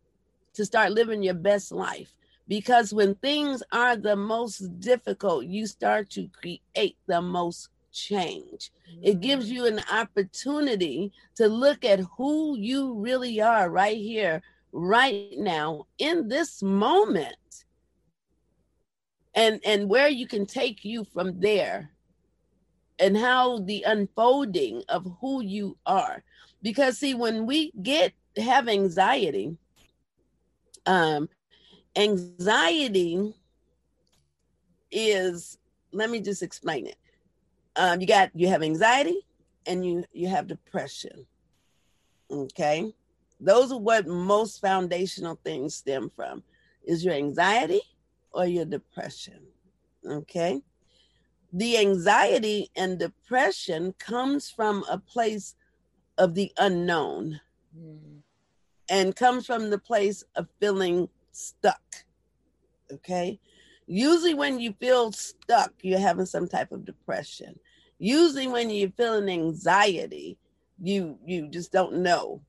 to 0.54 0.66
start 0.66 0.92
living 0.92 1.24
your 1.24 1.34
best 1.34 1.72
life. 1.72 2.14
Because 2.48 2.94
when 2.94 3.16
things 3.16 3.64
are 3.72 3.96
the 3.96 4.16
most 4.16 4.80
difficult, 4.80 5.46
you 5.46 5.68
start 5.68 6.10
to 6.12 6.28
create 6.30 6.98
the 7.08 7.22
most 7.22 7.70
change. 7.92 8.72
It 9.02 9.20
gives 9.20 9.52
you 9.52 9.66
an 9.66 9.82
opportunity 9.92 11.12
to 11.36 11.48
look 11.48 11.86
at 11.86 12.00
who 12.18 12.58
you 12.58 12.96
really 12.96 13.42
are 13.42 13.70
right 13.70 13.98
here, 13.98 14.42
right 14.72 15.34
now, 15.38 15.88
in 15.98 16.28
this 16.28 16.62
moment. 16.62 17.36
And, 19.34 19.62
and 19.66 19.90
where 19.90 20.10
you 20.10 20.28
can 20.28 20.46
take 20.46 20.84
you 20.84 21.06
from 21.06 21.40
there 21.40 21.92
and 23.00 23.18
how 23.18 23.60
the 23.60 23.84
unfolding 23.84 24.84
of 24.90 25.08
who 25.20 25.42
you 25.42 25.78
are. 25.86 26.24
Because 26.62 27.00
see, 27.00 27.16
when 27.16 27.46
we 27.46 27.72
get 27.82 28.14
have 28.38 28.70
anxiety, 28.70 29.58
um, 30.86 31.28
anxiety 31.96 33.34
is, 34.92 35.58
let 35.92 36.10
me 36.10 36.22
just 36.22 36.44
explain 36.44 36.88
it. 36.88 36.98
Um, 37.76 38.02
you 38.02 38.08
got, 38.08 38.32
you 38.34 38.48
have 38.48 38.64
anxiety 38.64 39.26
and 39.66 39.86
you, 39.86 40.04
you 40.14 40.28
have 40.28 40.48
depression. 40.48 41.26
Okay. 42.30 42.94
Those 43.40 43.72
are 43.72 43.80
what 43.80 44.08
most 44.08 44.62
foundational 44.62 45.40
things 45.44 45.76
stem 45.76 46.12
from 46.16 46.44
is 46.84 47.04
your 47.04 47.14
anxiety 47.14 47.82
or 48.32 48.46
your 48.46 48.66
depression. 48.66 49.42
Okay. 50.06 50.62
The 51.54 51.78
anxiety 51.78 52.70
and 52.76 52.98
depression 52.98 53.94
comes 54.00 54.50
from 54.50 54.86
a 54.90 54.98
place 54.98 55.56
of 56.18 56.36
the 56.36 56.52
unknown. 56.58 57.42
Mm 57.78 58.22
and 58.92 59.16
comes 59.16 59.46
from 59.46 59.70
the 59.70 59.78
place 59.78 60.24
of 60.36 60.48
feeling 60.60 61.08
stuck. 61.32 61.82
Okay. 62.92 63.40
Usually, 63.94 64.34
when 64.34 64.58
you 64.62 64.72
feel 64.80 65.12
stuck, 65.12 65.74
you're 65.82 66.00
having 66.00 66.26
some 66.26 66.48
type 66.48 66.72
of 66.72 66.86
depression. 66.86 67.60
Usually, 68.00 68.48
when 68.48 68.70
you're 68.70 68.90
feeling 68.92 69.28
anxiety, 69.28 70.38
you 70.82 71.20
you 71.26 71.50
just 71.50 71.74
don't 71.74 71.98
know. 71.98 72.42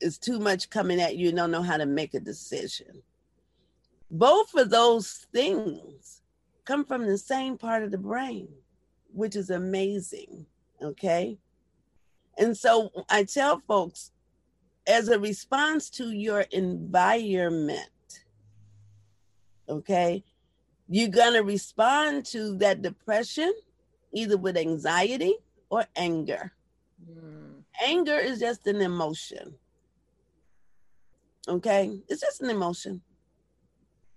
It's 0.00 0.16
too 0.16 0.40
much 0.40 0.70
coming 0.70 0.98
at 0.98 1.16
you 1.16 1.26
You 1.26 1.32
don't 1.32 1.50
know 1.50 1.60
how 1.60 1.76
to 1.76 1.84
make 1.84 2.14
a 2.14 2.20
decision. 2.20 3.02
Both 4.10 4.54
of 4.54 4.70
those 4.70 5.26
things 5.34 6.22
come 6.64 6.82
from 6.82 7.06
the 7.06 7.18
same 7.18 7.58
part 7.58 7.82
of 7.82 7.90
the 7.90 7.98
brain, 7.98 8.48
which 9.12 9.36
is 9.36 9.50
amazing. 9.50 10.46
Okay. 10.80 11.36
And 12.38 12.56
so 12.56 12.90
I 13.10 13.24
tell 13.24 13.60
folks 13.68 14.12
as 14.86 15.10
a 15.10 15.18
response 15.18 15.90
to 15.90 16.10
your 16.12 16.40
environment, 16.52 17.90
okay, 19.68 20.24
you're 20.88 21.08
going 21.08 21.34
to 21.34 21.42
respond 21.42 22.24
to 22.26 22.56
that 22.58 22.82
depression 22.82 23.52
either 24.12 24.36
with 24.36 24.56
anxiety 24.56 25.34
or 25.68 25.84
anger. 25.96 26.52
Mm. 27.10 27.62
Anger 27.84 28.16
is 28.16 28.40
just 28.40 28.66
an 28.66 28.80
emotion. 28.80 29.54
Okay, 31.48 31.98
it's 32.08 32.22
just 32.22 32.40
an 32.40 32.50
emotion. 32.50 33.00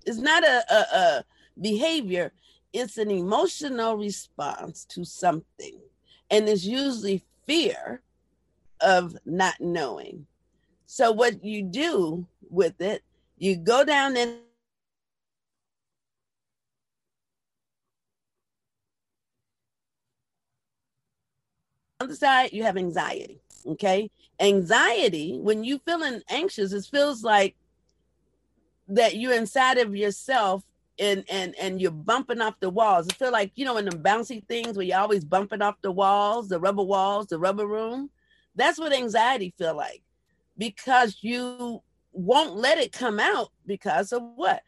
It's 0.05 0.17
not 0.17 0.43
a, 0.43 0.63
a, 0.74 0.97
a 0.97 1.26
behavior, 1.59 2.32
it's 2.74 2.97
an 2.97 3.11
emotional 3.11 3.97
response 3.97 4.86
to 4.86 5.03
something. 5.03 5.80
And 6.32 6.47
it's 6.47 6.65
usually 6.65 7.24
fear 7.45 8.01
of 8.82 9.15
not 9.26 9.55
knowing. 9.59 10.28
So, 10.86 11.11
what 11.11 11.43
you 11.43 11.63
do 11.63 12.28
with 12.49 12.80
it, 12.82 13.03
you 13.38 13.55
go 13.57 13.84
down 13.84 14.15
and 14.17 14.38
on 22.00 22.08
the 22.08 22.16
side, 22.16 22.54
you 22.54 22.64
have 22.64 22.78
anxiety. 22.78 23.41
Okay. 23.66 24.10
Anxiety, 24.39 25.38
when 25.38 25.64
you 25.64 25.80
feeling 25.80 26.22
anxious, 26.30 26.72
it 26.72 26.86
feels 26.86 27.24
like 27.24 27.56
that 28.88 29.18
you're 29.18 29.34
inside 29.34 29.78
of 29.78 29.95
yourself 29.95 30.64
and 30.97 31.24
and 31.30 31.56
and 31.60 31.82
you're 31.82 31.91
bumping 31.91 32.41
off 32.41 32.60
the 32.60 32.70
walls. 32.70 33.08
It 33.08 33.16
feel 33.16 33.32
like, 33.32 33.52
you 33.56 33.66
know, 33.66 33.78
in 33.78 33.86
the 33.86 33.91
bouncy 33.91 34.45
things 34.47 34.78
where 34.78 34.86
you're 34.86 35.00
always 35.00 35.26
bumping 35.26 35.62
off 35.62 35.76
the 35.82 35.91
walls, 35.91 36.47
the 36.50 36.60
rubber 36.60 36.84
walls, 36.84 37.28
the 37.28 37.39
rubber 37.39 37.68
room. 37.68 38.10
That's 38.56 38.80
what 38.80 38.93
anxiety 38.93 39.54
feel 39.58 39.76
like 39.76 40.02
because 40.58 41.18
you 41.22 41.82
won't 42.12 42.56
let 42.56 42.78
it 42.78 42.91
come 42.91 43.20
out 43.20 43.52
because 43.66 44.12
of 44.12 44.24
what? 44.36 44.64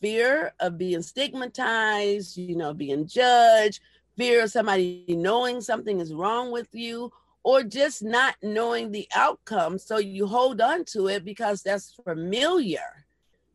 Fear 0.00 0.52
of 0.60 0.78
being 0.78 1.02
stigmatized, 1.02 2.36
you 2.36 2.56
know, 2.56 2.74
being 2.74 3.06
judged, 3.06 3.80
fear 4.16 4.42
of 4.42 4.50
somebody 4.50 5.04
knowing 5.08 5.60
something 5.60 6.00
is 6.00 6.14
wrong 6.14 6.50
with 6.50 6.68
you, 6.72 7.12
or 7.42 7.62
just 7.62 8.02
not 8.02 8.34
knowing 8.42 8.90
the 8.90 9.06
outcome. 9.14 9.78
So 9.78 9.98
you 9.98 10.26
hold 10.26 10.60
on 10.60 10.84
to 10.86 11.06
it 11.08 11.24
because 11.24 11.62
that's 11.62 11.94
familiar. 12.04 13.06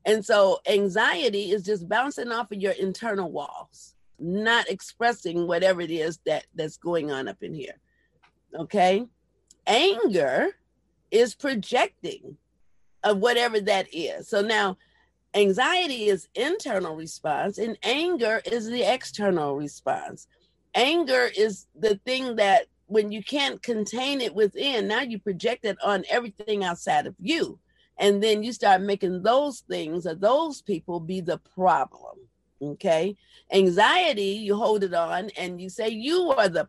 And 0.06 0.26
so 0.26 0.60
anxiety 0.68 1.52
is 1.52 1.64
just 1.64 1.90
bouncing 1.90 2.32
off 2.32 2.52
of 2.52 2.60
your 2.60 2.72
internal 2.72 3.30
walls, 3.30 3.96
not 4.18 4.70
expressing 4.70 5.46
whatever 5.46 5.82
it 5.82 5.92
is 5.92 6.20
that 6.26 6.46
that's 6.56 6.78
going 6.78 7.12
on 7.12 7.28
up 7.28 7.44
in 7.44 7.54
here. 7.54 7.80
Okay? 8.58 9.06
Anger 9.68 10.52
is 11.12 11.36
projecting 11.36 12.38
of 13.04 13.18
whatever 13.18 13.60
that 13.60 13.88
is. 13.94 14.30
So 14.30 14.42
now 14.42 14.78
anxiety 15.34 16.06
is 16.06 16.30
internal 16.34 16.96
response 16.96 17.58
and 17.58 17.78
anger 17.84 18.42
is 18.46 18.68
the 18.68 18.84
external 18.84 19.56
response 19.56 20.28
anger 20.74 21.30
is 21.36 21.68
the 21.76 21.96
thing 22.06 22.36
that 22.38 22.68
when 22.88 23.12
you 23.12 23.24
can't 23.24 23.62
contain 23.64 24.20
it 24.20 24.36
within, 24.36 24.88
now 24.88 25.02
you 25.02 25.18
project 25.18 25.64
it 25.66 25.78
on 25.84 26.04
everything 26.10 26.64
outside 26.64 27.08
of 27.08 27.16
you. 27.20 27.58
And 27.98 28.22
then 28.22 28.44
you 28.44 28.52
start 28.52 28.82
making 28.82 29.24
those 29.24 29.62
things 29.62 30.06
or 30.06 30.16
those 30.16 30.62
people 30.62 31.00
be 31.00 31.22
the 31.22 31.38
problem. 31.38 32.18
Okay. 32.62 33.16
Anxiety, 33.52 34.34
you 34.44 34.56
hold 34.56 34.84
it 34.84 34.94
on 34.94 35.30
and 35.38 35.62
you 35.62 35.70
say 35.70 35.90
you 35.90 36.32
are 36.32 36.50
the 36.50 36.68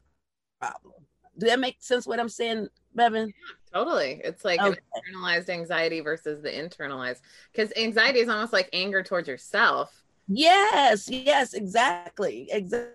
problem. 0.60 0.94
Do 1.38 1.46
that 1.46 1.58
make 1.58 1.76
sense 1.80 2.06
what 2.06 2.20
I'm 2.20 2.28
saying, 2.28 2.68
Bevin? 2.96 3.26
Yeah, 3.26 3.78
totally. 3.78 4.20
It's 4.22 4.44
like 4.44 4.60
okay. 4.60 4.78
internalized 4.96 5.48
anxiety 5.48 6.00
versus 6.00 6.42
the 6.42 6.50
internalized. 6.50 7.20
Because 7.52 7.72
anxiety 7.76 8.20
is 8.20 8.28
almost 8.28 8.52
like 8.52 8.68
anger 8.72 9.02
towards 9.02 9.26
yourself. 9.26 10.04
Yes, 10.28 11.08
yes, 11.08 11.54
exactly. 11.54 12.48
Exactly 12.52 12.94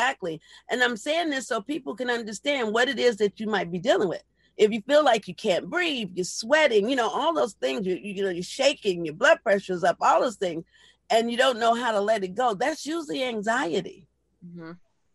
Exactly. 0.00 0.40
And 0.70 0.82
I'm 0.82 0.96
saying 0.96 1.28
this 1.28 1.46
so 1.46 1.60
people 1.60 1.94
can 1.94 2.08
understand 2.08 2.72
what 2.72 2.88
it 2.88 2.98
is 2.98 3.16
that 3.18 3.38
you 3.38 3.46
might 3.46 3.70
be 3.70 3.78
dealing 3.78 4.08
with. 4.08 4.22
If 4.56 4.72
you 4.72 4.82
feel 4.82 5.04
like 5.04 5.28
you 5.28 5.34
can't 5.34 5.68
breathe, 5.68 6.10
you're 6.14 6.24
sweating, 6.24 6.88
you 6.88 6.96
know, 6.96 7.08
all 7.08 7.34
those 7.34 7.52
things, 7.54 7.86
you, 7.86 7.96
you 7.96 8.24
know, 8.24 8.30
you're 8.30 8.42
shaking, 8.42 9.04
your 9.04 9.14
blood 9.14 9.40
pressure's 9.42 9.84
up, 9.84 9.98
all 10.00 10.20
those 10.20 10.36
things, 10.36 10.64
and 11.10 11.30
you 11.30 11.36
don't 11.36 11.58
know 11.58 11.74
how 11.74 11.92
to 11.92 12.00
let 12.00 12.24
it 12.24 12.34
go, 12.34 12.54
that's 12.54 12.86
usually 12.86 13.24
anxiety. 13.24 14.06
Mm-hmm. 14.46 14.72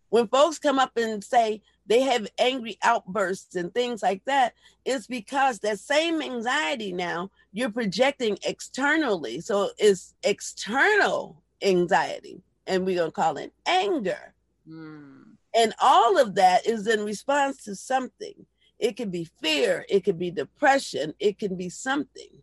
When 0.09 0.27
folks 0.27 0.59
come 0.59 0.77
up 0.77 0.95
and 0.97 1.23
say 1.23 1.61
they 1.88 2.01
have 2.01 2.27
angry 2.38 2.77
outbursts 2.83 3.55
and 3.55 3.73
things 3.73 4.03
like 4.03 4.23
that, 4.25 4.53
it's 4.83 5.07
because 5.07 5.59
that 5.59 5.79
same 5.79 6.21
anxiety 6.21 6.91
now 6.91 7.31
you're 7.53 7.71
projecting 7.71 8.38
externally. 8.45 9.41
So 9.41 9.71
it's 9.77 10.13
external 10.23 11.41
anxiety, 11.61 12.41
and 12.67 12.86
we're 12.86 12.97
going 12.97 13.09
to 13.11 13.15
call 13.15 13.38
it 13.38 13.51
anger. 13.65 14.34
Mm. 14.70 15.36
And 15.53 15.74
all 15.82 16.18
of 16.18 16.36
that 16.36 16.68
is 16.68 16.88
in 16.88 17.05
response 17.05 17.63
to 17.63 17.76
something. 17.76 18.45
It 18.78 18.97
could 18.97 19.11
be 19.11 19.30
fear, 19.41 19.86
it 19.88 20.03
could 20.03 20.20
be 20.20 20.32
depression, 20.32 21.13
it 21.20 21.39
can 21.39 21.55
be 21.55 21.70
something. 21.70 22.41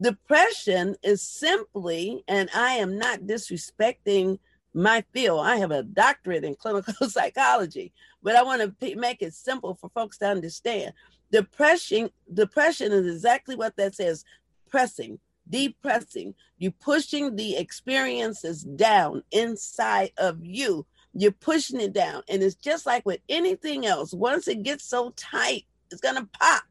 Depression 0.00 0.96
is 1.02 1.22
simply, 1.22 2.24
and 2.28 2.48
I 2.54 2.74
am 2.74 2.98
not 2.98 3.20
disrespecting 3.20 4.38
my 4.74 5.04
field. 5.12 5.40
I 5.44 5.56
have 5.56 5.70
a 5.70 5.82
doctorate 5.82 6.44
in 6.44 6.54
clinical 6.58 7.08
psychology, 7.08 7.92
but 8.22 8.36
I 8.36 8.42
want 8.42 8.62
to 8.62 8.70
p- 8.70 8.94
make 8.94 9.22
it 9.22 9.34
simple 9.34 9.74
for 9.74 9.90
folks 9.90 10.18
to 10.18 10.26
understand. 10.26 10.92
Depression, 11.30 12.10
depression 12.32 12.92
is 12.92 13.06
exactly 13.06 13.54
what 13.54 13.76
that 13.76 13.94
says: 13.94 14.24
pressing, 14.68 15.18
depressing. 15.48 16.34
You 16.58 16.72
pushing 16.72 17.36
the 17.36 17.56
experiences 17.56 18.62
down 18.62 19.22
inside 19.30 20.10
of 20.16 20.44
you 20.44 20.86
you're 21.18 21.32
pushing 21.32 21.80
it 21.80 21.92
down. 21.92 22.22
And 22.28 22.42
it's 22.42 22.54
just 22.54 22.86
like 22.86 23.04
with 23.04 23.20
anything 23.28 23.84
else. 23.86 24.12
Once 24.12 24.46
it 24.46 24.62
gets 24.62 24.84
so 24.84 25.10
tight, 25.16 25.64
it's 25.90 26.00
going 26.00 26.14
to 26.14 26.28
pop. 26.38 26.62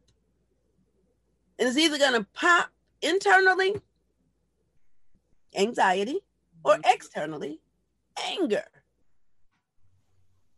And 1.60 1.68
it's 1.68 1.78
either 1.78 1.98
going 1.98 2.14
to 2.22 2.28
pop 2.34 2.70
internally, 3.02 3.76
anxiety, 5.56 6.20
or 6.64 6.74
mm-hmm. 6.74 6.82
externally, 6.86 7.60
anger. 8.26 8.64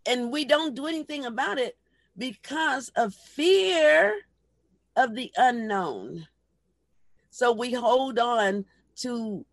And 0.06 0.32
we 0.32 0.46
don't 0.46 0.76
do 0.76 0.86
anything 0.86 1.26
about 1.26 1.58
it 1.58 1.78
because 2.18 2.92
of 2.96 3.16
fear 3.16 4.20
of 4.96 5.16
the 5.16 5.32
unknown. 5.36 6.28
So 7.32 7.52
we 7.52 7.74
hold 7.74 8.20
on 8.20 8.66
to 8.98 9.46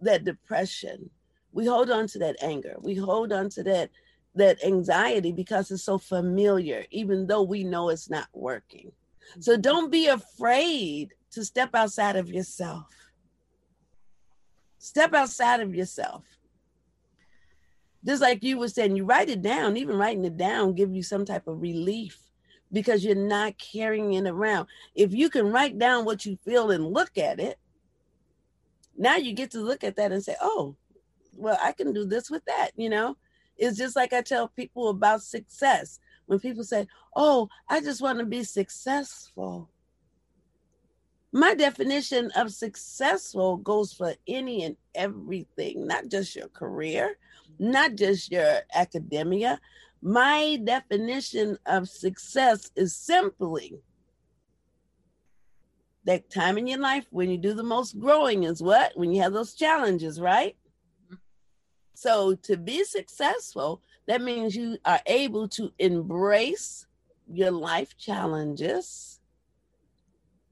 that 0.00 0.24
depression 0.24 1.10
we 1.52 1.66
hold 1.66 1.90
on 1.90 2.06
to 2.08 2.18
that 2.20 2.36
anger. 2.42 2.76
We 2.80 2.94
hold 2.94 3.32
on 3.32 3.48
to 3.50 3.62
that 3.64 3.90
that 4.36 4.62
anxiety 4.64 5.32
because 5.32 5.72
it's 5.72 5.82
so 5.82 5.98
familiar 5.98 6.84
even 6.92 7.26
though 7.26 7.42
we 7.42 7.64
know 7.64 7.88
it's 7.88 8.08
not 8.08 8.28
working. 8.32 8.92
So 9.40 9.56
don't 9.56 9.90
be 9.90 10.06
afraid 10.06 11.14
to 11.32 11.44
step 11.44 11.70
outside 11.74 12.16
of 12.16 12.28
yourself. 12.28 12.86
Step 14.78 15.12
outside 15.14 15.60
of 15.60 15.74
yourself. 15.74 16.24
Just 18.04 18.22
like 18.22 18.42
you 18.44 18.58
were 18.58 18.68
saying 18.68 18.96
you 18.96 19.04
write 19.04 19.28
it 19.28 19.42
down. 19.42 19.76
Even 19.76 19.96
writing 19.96 20.24
it 20.24 20.36
down 20.36 20.74
give 20.74 20.94
you 20.94 21.02
some 21.02 21.24
type 21.24 21.46
of 21.48 21.60
relief 21.60 22.18
because 22.72 23.04
you're 23.04 23.16
not 23.16 23.58
carrying 23.58 24.12
it 24.12 24.26
around. 24.28 24.68
If 24.94 25.12
you 25.12 25.28
can 25.28 25.50
write 25.50 25.78
down 25.78 26.04
what 26.04 26.24
you 26.24 26.38
feel 26.44 26.70
and 26.70 26.86
look 26.86 27.18
at 27.18 27.40
it 27.40 27.58
now 29.00 29.16
you 29.16 29.32
get 29.32 29.50
to 29.52 29.60
look 29.60 29.82
at 29.82 29.96
that 29.96 30.12
and 30.12 30.22
say 30.22 30.36
oh 30.40 30.76
well, 31.34 31.58
I 31.62 31.72
can 31.72 31.92
do 31.92 32.04
this 32.04 32.30
with 32.30 32.44
that, 32.46 32.70
you 32.76 32.88
know? 32.88 33.16
It's 33.56 33.76
just 33.76 33.96
like 33.96 34.12
I 34.12 34.22
tell 34.22 34.48
people 34.48 34.88
about 34.88 35.22
success. 35.22 36.00
When 36.26 36.40
people 36.40 36.64
say, 36.64 36.86
Oh, 37.14 37.48
I 37.68 37.80
just 37.80 38.00
want 38.00 38.18
to 38.20 38.24
be 38.24 38.44
successful. 38.44 39.68
My 41.32 41.54
definition 41.54 42.30
of 42.34 42.52
successful 42.52 43.58
goes 43.58 43.92
for 43.92 44.14
any 44.26 44.64
and 44.64 44.76
everything, 44.94 45.86
not 45.86 46.08
just 46.08 46.34
your 46.34 46.48
career, 46.48 47.18
not 47.58 47.94
just 47.94 48.32
your 48.32 48.60
academia. 48.74 49.60
My 50.02 50.58
definition 50.64 51.58
of 51.66 51.88
success 51.88 52.70
is 52.74 52.96
simply 52.96 53.80
that 56.04 56.30
time 56.30 56.58
in 56.58 56.66
your 56.66 56.80
life 56.80 57.06
when 57.10 57.30
you 57.30 57.38
do 57.38 57.54
the 57.54 57.62
most 57.62 57.98
growing 58.00 58.44
is 58.44 58.62
what? 58.62 58.96
When 58.96 59.12
you 59.12 59.22
have 59.22 59.32
those 59.32 59.54
challenges, 59.54 60.20
right? 60.20 60.56
So 62.00 62.34
to 62.44 62.56
be 62.56 62.82
successful, 62.84 63.82
that 64.06 64.22
means 64.22 64.56
you 64.56 64.78
are 64.86 65.00
able 65.04 65.46
to 65.48 65.70
embrace 65.78 66.86
your 67.30 67.50
life 67.50 67.94
challenges 67.98 69.20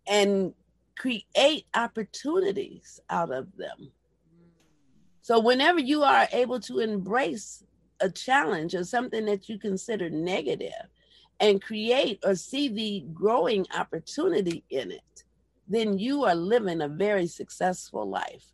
and 0.07 0.53
create 0.99 1.64
opportunities 1.74 3.01
out 3.09 3.32
of 3.32 3.46
them. 3.57 3.92
So, 5.22 5.40
whenever 5.40 5.80
you 5.80 6.03
are 6.03 6.28
able 6.32 6.61
to 6.61 6.80
embrace 6.80 7.64
a 8.01 8.11
challenge 8.11 8.74
or 8.74 8.84
something 8.84 9.24
that 9.24 9.49
you 9.49 9.59
consider 9.59 10.11
negative 10.11 10.90
and 11.40 11.62
create 11.62 12.18
or 12.26 12.34
see 12.34 12.68
the 12.68 13.07
growing 13.14 13.64
opportunity 13.74 14.64
in 14.68 14.90
it, 14.92 15.24
then 15.66 15.99
you 15.99 16.24
are 16.24 16.34
living 16.34 16.82
a 16.82 16.88
very 16.88 17.26
successful 17.26 18.07
life. 18.07 18.53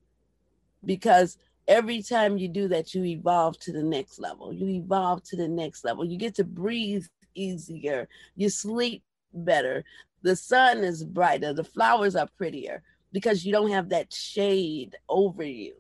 Because 0.84 1.38
every 1.69 2.03
time 2.03 2.39
you 2.39 2.49
do 2.49 2.69
that, 2.69 2.95
you 2.95 3.05
evolve 3.05 3.59
to 3.61 3.73
the 3.73 3.83
next 3.83 4.19
level. 4.19 4.53
You 4.53 4.69
evolve 4.69 5.23
to 5.25 5.37
the 5.37 5.49
next 5.49 5.85
level. 5.85 6.05
You 6.05 6.19
get 6.19 6.35
to 6.37 6.45
breathe 6.45 7.07
easier. 7.35 8.09
You 8.37 8.49
sleep 8.49 9.03
better. 9.33 9.85
The 10.23 10.37
sun 10.37 10.79
is 10.79 11.05
brighter. 11.05 11.53
The 11.53 11.65
flowers 11.65 12.17
are 12.17 12.29
prettier 12.37 12.83
because 13.12 13.45
you 13.45 13.53
don't 13.53 13.71
have 13.71 13.91
that 13.91 14.12
shade 14.12 14.97
over 15.09 15.45
you. 15.45 15.75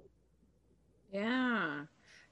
Yeah. 1.12 1.82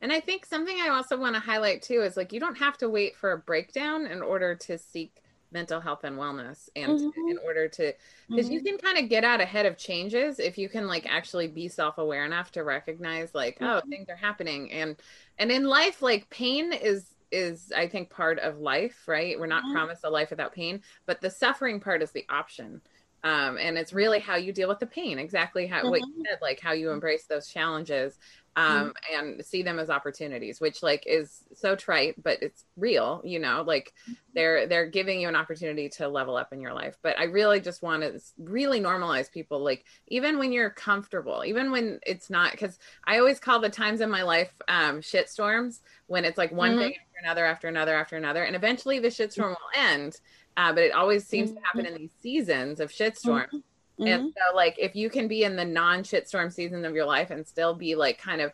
And 0.00 0.12
I 0.12 0.20
think 0.20 0.44
something 0.44 0.76
I 0.80 0.88
also 0.88 1.16
want 1.16 1.36
to 1.36 1.40
highlight 1.40 1.82
too 1.82 2.02
is 2.02 2.16
like 2.16 2.32
you 2.32 2.40
don't 2.40 2.58
have 2.58 2.76
to 2.78 2.88
wait 2.88 3.16
for 3.16 3.32
a 3.32 3.38
breakdown 3.38 4.06
in 4.06 4.20
order 4.20 4.54
to 4.56 4.76
seek 4.76 5.21
mental 5.52 5.80
health 5.80 6.04
and 6.04 6.16
wellness 6.16 6.68
and 6.76 6.98
mm-hmm. 6.98 7.28
in 7.28 7.38
order 7.44 7.68
to 7.68 7.92
because 8.28 8.46
mm-hmm. 8.46 8.54
you 8.54 8.62
can 8.62 8.78
kind 8.78 8.98
of 8.98 9.08
get 9.08 9.24
out 9.24 9.40
ahead 9.40 9.66
of 9.66 9.76
changes 9.76 10.38
if 10.38 10.56
you 10.56 10.68
can 10.68 10.86
like 10.86 11.06
actually 11.08 11.46
be 11.46 11.68
self-aware 11.68 12.24
enough 12.24 12.50
to 12.52 12.64
recognize 12.64 13.34
like 13.34 13.58
oh, 13.60 13.64
mm-hmm. 13.64 13.78
oh 13.86 13.90
things 13.90 14.08
are 14.08 14.16
happening 14.16 14.70
and 14.72 14.96
and 15.38 15.50
in 15.50 15.64
life 15.64 16.02
like 16.02 16.28
pain 16.30 16.72
is 16.72 17.12
is 17.32 17.72
I 17.74 17.88
think 17.88 18.10
part 18.10 18.38
of 18.38 18.60
life, 18.60 19.08
right? 19.08 19.40
We're 19.40 19.46
not 19.46 19.64
mm-hmm. 19.64 19.72
promised 19.72 20.04
a 20.04 20.10
life 20.10 20.30
without 20.30 20.52
pain, 20.52 20.82
but 21.06 21.20
the 21.20 21.30
suffering 21.30 21.80
part 21.80 22.02
is 22.02 22.12
the 22.12 22.26
option. 22.28 22.82
Um, 23.24 23.56
and 23.56 23.78
it's 23.78 23.92
really 23.92 24.18
how 24.18 24.36
you 24.36 24.52
deal 24.52 24.68
with 24.68 24.80
the 24.80 24.86
pain, 24.86 25.18
exactly 25.18 25.66
how 25.66 25.80
mm-hmm. 25.80 25.90
what 25.90 26.00
you 26.00 26.06
mm-hmm. 26.06 26.22
said, 26.28 26.38
like 26.42 26.60
how 26.60 26.72
you 26.72 26.90
embrace 26.90 27.24
those 27.24 27.46
challenges 27.46 28.18
um, 28.56 28.66
mm-hmm. 28.66 29.28
and 29.28 29.44
see 29.44 29.62
them 29.62 29.78
as 29.78 29.88
opportunities, 29.88 30.60
which 30.60 30.82
like 30.82 31.04
is 31.06 31.44
so 31.54 31.74
trite, 31.74 32.20
but 32.22 32.42
it's 32.42 32.64
real, 32.76 33.22
you 33.24 33.38
know, 33.38 33.62
like 33.66 33.92
mm-hmm. 34.02 34.12
they're 34.34 34.66
they're 34.66 34.86
giving 34.86 35.20
you 35.20 35.28
an 35.28 35.36
opportunity 35.36 35.88
to 35.90 36.08
level 36.08 36.36
up 36.36 36.52
in 36.52 36.60
your 36.60 36.74
life. 36.74 36.98
But 37.02 37.18
I 37.18 37.24
really 37.24 37.60
just 37.60 37.82
want 37.82 38.02
to 38.02 38.20
really 38.38 38.80
normalize 38.80 39.30
people, 39.30 39.60
like 39.60 39.84
even 40.08 40.38
when 40.38 40.52
you're 40.52 40.70
comfortable, 40.70 41.44
even 41.46 41.70
when 41.70 42.00
it's 42.04 42.28
not, 42.28 42.50
because 42.50 42.78
I 43.04 43.18
always 43.18 43.38
call 43.38 43.60
the 43.60 43.70
times 43.70 44.00
in 44.00 44.10
my 44.10 44.22
life 44.22 44.52
um, 44.68 45.00
shit 45.00 45.30
storms 45.30 45.80
when 46.08 46.24
it's 46.24 46.38
like 46.38 46.52
one 46.52 46.72
mm-hmm. 46.72 46.80
thing 46.80 46.94
after 46.94 47.24
another 47.24 47.46
after 47.46 47.68
another 47.68 47.94
after 47.94 48.16
another, 48.16 48.42
and 48.42 48.56
eventually 48.56 48.98
the 48.98 49.08
shitstorm 49.08 49.50
will 49.50 49.56
end 49.78 50.20
uh, 50.56 50.72
but 50.72 50.82
it 50.82 50.92
always 50.92 51.26
seems 51.26 51.50
mm-hmm. 51.50 51.58
to 51.58 51.64
happen 51.64 51.84
mm-hmm. 51.84 51.94
in 51.94 52.00
these 52.02 52.12
seasons 52.20 52.80
of 52.80 52.90
shitstorm. 52.90 53.46
Mm-hmm. 53.46 54.06
And 54.06 54.32
so, 54.32 54.56
like, 54.56 54.76
if 54.78 54.94
you 54.94 55.08
can 55.10 55.28
be 55.28 55.44
in 55.44 55.56
the 55.56 55.64
non 55.64 56.02
shitstorm 56.02 56.52
season 56.52 56.84
of 56.84 56.94
your 56.94 57.06
life 57.06 57.30
and 57.30 57.46
still 57.46 57.74
be 57.74 57.94
like 57.94 58.18
kind 58.18 58.40
of 58.40 58.52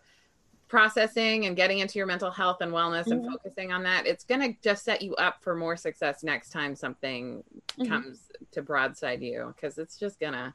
processing 0.69 1.47
and 1.47 1.57
getting 1.57 1.79
into 1.79 1.99
your 1.99 2.07
mental 2.07 2.31
health 2.31 2.59
and 2.61 2.73
wellness 2.73 3.07
and 3.07 3.23
mm-hmm. 3.23 3.33
focusing 3.33 3.73
on 3.73 3.83
that, 3.85 4.07
it's 4.07 4.25
going 4.25 4.41
to 4.41 4.59
just 4.63 4.85
set 4.85 5.03
you 5.03 5.15
up 5.17 5.43
for 5.43 5.55
more 5.55 5.77
success 5.77 6.23
next 6.23 6.51
time 6.51 6.75
something 6.75 7.43
mm-hmm. 7.79 7.89
comes 7.89 8.31
to 8.53 8.63
broadside 8.63 9.23
you 9.23 9.53
because 9.55 9.79
it's 9.79 9.99
just 9.99 10.21
going 10.21 10.35
to, 10.35 10.55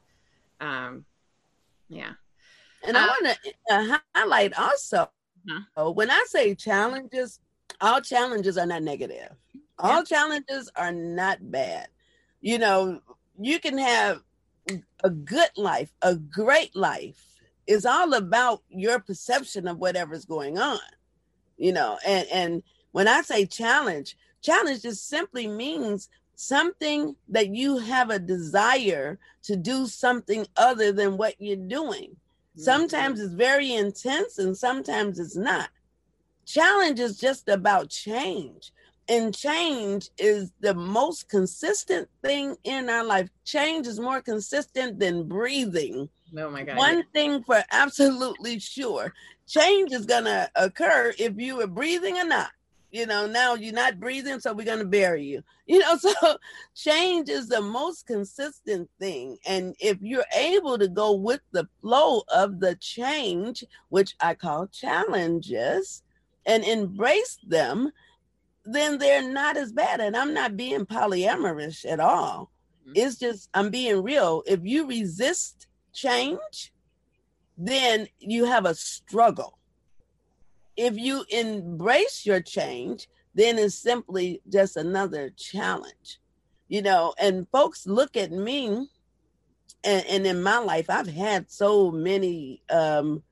um, 0.60 1.04
yeah. 1.88 2.12
And 2.86 2.96
uh, 2.96 3.00
I 3.00 3.06
want 3.06 3.36
to 3.42 3.74
uh, 3.74 3.98
highlight 4.14 4.56
also 4.58 5.10
uh-huh. 5.50 5.90
when 5.90 6.10
I 6.10 6.24
say 6.28 6.54
challenges, 6.54 7.40
all 7.80 8.00
challenges 8.00 8.56
are 8.56 8.66
not 8.66 8.82
negative 8.82 9.34
all 9.78 10.04
challenges 10.04 10.70
are 10.76 10.92
not 10.92 11.50
bad. 11.50 11.88
You 12.40 12.58
know, 12.58 13.00
you 13.40 13.58
can 13.58 13.78
have 13.78 14.20
a 15.02 15.10
good 15.10 15.50
life, 15.56 15.92
a 16.02 16.14
great 16.14 16.74
life. 16.74 17.22
It's 17.66 17.86
all 17.86 18.14
about 18.14 18.62
your 18.68 19.00
perception 19.00 19.66
of 19.66 19.78
whatever's 19.78 20.24
going 20.24 20.58
on. 20.58 20.78
You 21.56 21.72
know, 21.72 21.98
and 22.06 22.26
and 22.32 22.62
when 22.92 23.08
I 23.08 23.22
say 23.22 23.46
challenge, 23.46 24.16
challenge 24.42 24.82
just 24.82 25.08
simply 25.08 25.46
means 25.46 26.08
something 26.36 27.14
that 27.28 27.54
you 27.54 27.78
have 27.78 28.10
a 28.10 28.18
desire 28.18 29.18
to 29.44 29.56
do 29.56 29.86
something 29.86 30.46
other 30.56 30.92
than 30.92 31.16
what 31.16 31.34
you're 31.38 31.56
doing. 31.56 32.10
Mm-hmm. 32.10 32.62
Sometimes 32.62 33.20
it's 33.20 33.34
very 33.34 33.72
intense 33.72 34.38
and 34.38 34.56
sometimes 34.56 35.18
it's 35.18 35.36
not. 35.36 35.70
Challenge 36.44 37.00
is 37.00 37.18
just 37.18 37.48
about 37.48 37.88
change 37.88 38.72
and 39.08 39.34
change 39.34 40.10
is 40.18 40.52
the 40.60 40.74
most 40.74 41.28
consistent 41.28 42.08
thing 42.22 42.56
in 42.64 42.88
our 42.88 43.04
life. 43.04 43.28
Change 43.44 43.86
is 43.86 44.00
more 44.00 44.20
consistent 44.20 44.98
than 44.98 45.28
breathing. 45.28 46.08
Oh 46.36 46.50
my 46.50 46.62
God. 46.64 46.76
One 46.76 47.04
thing 47.12 47.42
for 47.44 47.62
absolutely 47.70 48.58
sure 48.58 49.12
change 49.46 49.92
is 49.92 50.06
going 50.06 50.24
to 50.24 50.50
occur 50.56 51.12
if 51.18 51.36
you 51.36 51.60
are 51.60 51.66
breathing 51.66 52.16
or 52.18 52.24
not. 52.24 52.50
You 52.90 53.06
know, 53.06 53.26
now 53.26 53.54
you're 53.54 53.74
not 53.74 53.98
breathing, 53.98 54.38
so 54.38 54.52
we're 54.52 54.64
going 54.64 54.78
to 54.78 54.84
bury 54.84 55.24
you. 55.24 55.42
You 55.66 55.80
know, 55.80 55.96
so 55.98 56.12
change 56.76 57.28
is 57.28 57.48
the 57.48 57.60
most 57.60 58.06
consistent 58.06 58.88
thing. 59.00 59.36
And 59.46 59.74
if 59.80 59.98
you're 60.00 60.24
able 60.34 60.78
to 60.78 60.86
go 60.86 61.12
with 61.12 61.40
the 61.50 61.66
flow 61.80 62.22
of 62.32 62.60
the 62.60 62.76
change, 62.76 63.64
which 63.88 64.14
I 64.20 64.34
call 64.34 64.68
challenges, 64.68 66.02
and 66.46 66.62
embrace 66.62 67.38
them, 67.44 67.90
then 68.64 68.98
they're 68.98 69.30
not 69.30 69.56
as 69.56 69.72
bad. 69.72 70.00
And 70.00 70.16
I'm 70.16 70.34
not 70.34 70.56
being 70.56 70.86
polyamorous 70.86 71.84
at 71.90 72.00
all. 72.00 72.50
Mm-hmm. 72.82 72.92
It's 72.96 73.18
just, 73.18 73.50
I'm 73.54 73.70
being 73.70 74.02
real. 74.02 74.42
If 74.46 74.60
you 74.62 74.86
resist 74.86 75.66
change, 75.92 76.72
then 77.56 78.08
you 78.18 78.44
have 78.44 78.66
a 78.66 78.74
struggle. 78.74 79.58
If 80.76 80.96
you 80.96 81.24
embrace 81.28 82.26
your 82.26 82.40
change, 82.40 83.08
then 83.34 83.58
it's 83.58 83.74
simply 83.76 84.40
just 84.48 84.76
another 84.76 85.30
challenge. 85.36 86.20
You 86.68 86.82
know, 86.82 87.14
and 87.18 87.46
folks 87.52 87.86
look 87.86 88.16
at 88.16 88.32
me, 88.32 88.88
and, 89.84 90.06
and 90.06 90.26
in 90.26 90.42
my 90.42 90.58
life, 90.58 90.88
I've 90.88 91.08
had 91.08 91.50
so 91.50 91.90
many 91.90 92.62
um, 92.70 93.22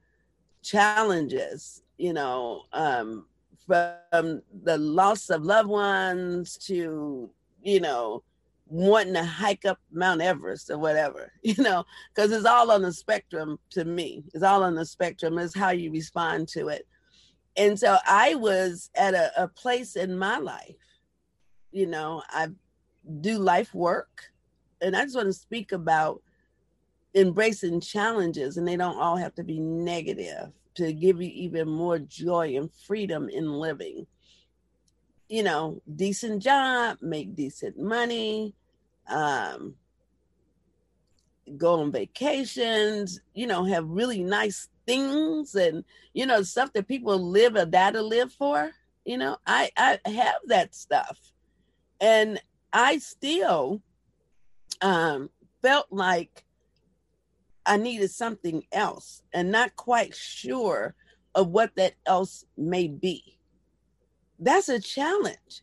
challenges, 0.62 1.82
you 1.96 2.12
know, 2.12 2.62
um, 2.72 3.26
from 3.66 4.42
the 4.62 4.78
loss 4.78 5.30
of 5.30 5.44
loved 5.44 5.68
ones 5.68 6.56
to, 6.66 7.30
you 7.62 7.80
know, 7.80 8.22
wanting 8.66 9.14
to 9.14 9.24
hike 9.24 9.64
up 9.64 9.78
Mount 9.92 10.22
Everest 10.22 10.70
or 10.70 10.78
whatever, 10.78 11.32
you 11.42 11.62
know, 11.62 11.84
because 12.14 12.32
it's 12.32 12.46
all 12.46 12.70
on 12.70 12.82
the 12.82 12.92
spectrum 12.92 13.58
to 13.70 13.84
me. 13.84 14.24
It's 14.34 14.44
all 14.44 14.62
on 14.62 14.74
the 14.74 14.86
spectrum, 14.86 15.38
is 15.38 15.54
how 15.54 15.70
you 15.70 15.90
respond 15.90 16.48
to 16.48 16.68
it. 16.68 16.86
And 17.56 17.78
so 17.78 17.98
I 18.06 18.34
was 18.34 18.90
at 18.94 19.14
a, 19.14 19.30
a 19.42 19.48
place 19.48 19.96
in 19.96 20.18
my 20.18 20.38
life, 20.38 20.76
you 21.70 21.86
know, 21.86 22.22
I 22.30 22.48
do 23.20 23.38
life 23.38 23.74
work. 23.74 24.30
And 24.80 24.96
I 24.96 25.02
just 25.02 25.14
want 25.14 25.28
to 25.28 25.32
speak 25.32 25.72
about 25.72 26.22
embracing 27.14 27.80
challenges, 27.80 28.56
and 28.56 28.66
they 28.66 28.76
don't 28.76 28.98
all 28.98 29.16
have 29.16 29.34
to 29.34 29.44
be 29.44 29.60
negative 29.60 30.50
to 30.74 30.92
give 30.92 31.20
you 31.20 31.30
even 31.32 31.68
more 31.68 31.98
joy 31.98 32.56
and 32.56 32.70
freedom 32.86 33.28
in 33.28 33.52
living. 33.52 34.06
You 35.28 35.42
know, 35.42 35.82
decent 35.94 36.42
job, 36.42 36.98
make 37.00 37.34
decent 37.34 37.78
money, 37.78 38.54
um, 39.08 39.74
go 41.56 41.80
on 41.80 41.92
vacations, 41.92 43.20
you 43.34 43.46
know, 43.46 43.64
have 43.64 43.88
really 43.88 44.22
nice 44.22 44.68
things 44.86 45.54
and 45.54 45.84
you 46.12 46.26
know 46.26 46.42
stuff 46.42 46.72
that 46.72 46.88
people 46.88 47.18
live 47.18 47.56
or 47.56 47.64
die 47.64 47.92
to 47.92 48.02
live 48.02 48.32
for. 48.32 48.70
You 49.04 49.18
know, 49.18 49.36
I 49.46 49.70
I 49.76 49.98
have 50.06 50.40
that 50.46 50.74
stuff, 50.74 51.18
and 52.00 52.40
I 52.72 52.98
still 52.98 53.80
um, 54.80 55.30
felt 55.60 55.86
like 55.90 56.44
I 57.64 57.76
needed 57.76 58.10
something 58.10 58.64
else 58.72 59.22
and 59.32 59.50
not 59.50 59.76
quite 59.76 60.14
sure 60.14 60.94
of 61.34 61.48
what 61.48 61.74
that 61.76 61.94
else 62.06 62.44
may 62.56 62.88
be. 62.88 63.38
That's 64.38 64.68
a 64.68 64.80
challenge. 64.80 65.62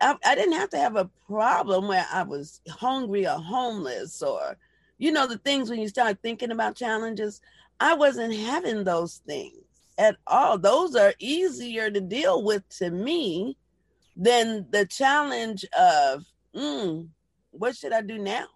I, 0.00 0.16
I, 0.24 0.34
didn't 0.34 0.54
have 0.54 0.70
to 0.70 0.78
have 0.78 0.96
a 0.96 1.10
problem 1.26 1.86
where 1.86 2.06
I 2.12 2.22
was 2.22 2.60
hungry 2.68 3.26
or 3.26 3.38
homeless 3.38 4.22
or, 4.22 4.56
you 4.98 5.12
know, 5.12 5.26
the 5.26 5.38
things 5.38 5.68
when 5.68 5.80
you 5.80 5.88
start 5.88 6.18
thinking 6.22 6.50
about 6.50 6.76
challenges. 6.76 7.40
I 7.78 7.94
wasn't 7.94 8.34
having 8.34 8.84
those 8.84 9.20
things 9.26 9.62
at 9.98 10.16
all. 10.26 10.58
Those 10.58 10.96
are 10.96 11.14
easier 11.18 11.90
to 11.90 12.00
deal 12.00 12.42
with 12.42 12.66
to 12.78 12.90
me 12.90 13.56
than 14.16 14.66
the 14.70 14.86
challenge 14.86 15.64
of, 15.78 16.24
mm, 16.54 17.06
what 17.50 17.76
should 17.76 17.92
I 17.92 18.00
do 18.00 18.18
now? 18.18 18.46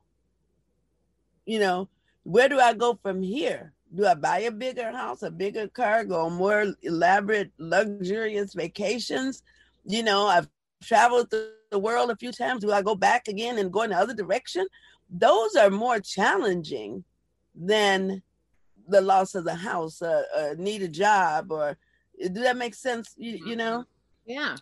You 1.45 1.59
know, 1.59 1.89
where 2.31 2.49
do 2.49 2.59
I 2.61 2.75
go 2.75 2.99
from 3.03 3.23
here? 3.23 3.73
Do 3.93 4.07
I 4.07 4.15
buy 4.15 4.41
a 4.41 4.53
bigger 4.53 4.93
house, 4.93 5.23
a 5.23 5.31
bigger 5.31 5.67
car, 5.67 6.05
go 6.05 6.27
on 6.27 6.35
more 6.35 6.67
elaborate, 6.83 7.51
luxurious 7.59 8.55
vacations? 8.55 9.43
You 9.85 10.05
know, 10.05 10.27
I've 10.27 10.49
traveled 10.83 11.31
the 11.31 11.79
world 11.79 12.11
a 12.11 12.17
few 12.17 12.33
times? 12.33 12.63
Do 12.63 12.73
I 12.73 12.83
go 12.83 12.95
back 12.95 13.27
again 13.27 13.59
and 13.59 13.73
go 13.73 13.83
in 13.83 13.91
the 13.91 13.97
other 13.97 14.15
direction? 14.15 14.67
Those 15.11 15.57
are 15.57 15.71
more 15.71 15.99
challenging 15.99 17.05
than 17.55 18.23
the 18.87 19.01
loss 19.01 19.35
of 19.35 19.45
the 19.45 19.55
house, 19.55 20.01
uh, 20.01 20.23
uh, 20.37 20.55
need 20.57 20.83
a 20.83 20.89
job, 20.89 21.51
or 21.51 21.77
do 22.21 22.41
that 22.43 22.57
make 22.57 22.75
sense? 22.75 23.15
You, 23.17 23.39
you 23.45 23.57
know? 23.57 23.85
Yeah. 24.25 24.57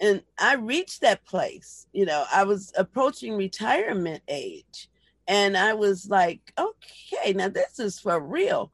And 0.00 0.22
I 0.38 0.56
reached 0.56 1.00
that 1.00 1.24
place. 1.24 1.86
You 1.92 2.04
know, 2.04 2.24
I 2.30 2.44
was 2.44 2.72
approaching 2.76 3.34
retirement 3.36 4.22
age, 4.28 4.90
and 5.26 5.56
I 5.56 5.74
was 5.74 6.08
like, 6.08 6.52
okay, 6.58 7.32
now 7.32 7.48
this 7.48 7.78
is 7.78 7.98
for 7.98 8.20
real. 8.20 8.70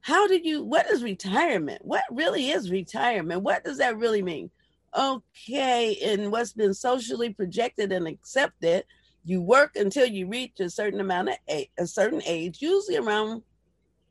How 0.00 0.26
do 0.26 0.36
you, 0.42 0.64
what 0.64 0.90
is 0.90 1.02
retirement? 1.02 1.84
What 1.84 2.02
really 2.10 2.50
is 2.50 2.70
retirement? 2.70 3.42
What 3.42 3.64
does 3.64 3.78
that 3.78 3.98
really 3.98 4.22
mean? 4.22 4.50
Okay, 4.96 5.96
and 6.04 6.32
what's 6.32 6.52
been 6.52 6.74
socially 6.74 7.30
projected 7.30 7.92
and 7.92 8.06
accepted, 8.06 8.84
you 9.24 9.40
work 9.40 9.76
until 9.76 10.06
you 10.06 10.26
reach 10.26 10.60
a 10.60 10.68
certain 10.68 11.00
amount 11.00 11.30
of 11.30 11.36
a 11.78 11.86
certain 11.86 12.22
age, 12.26 12.60
usually 12.60 12.96
around 12.96 13.42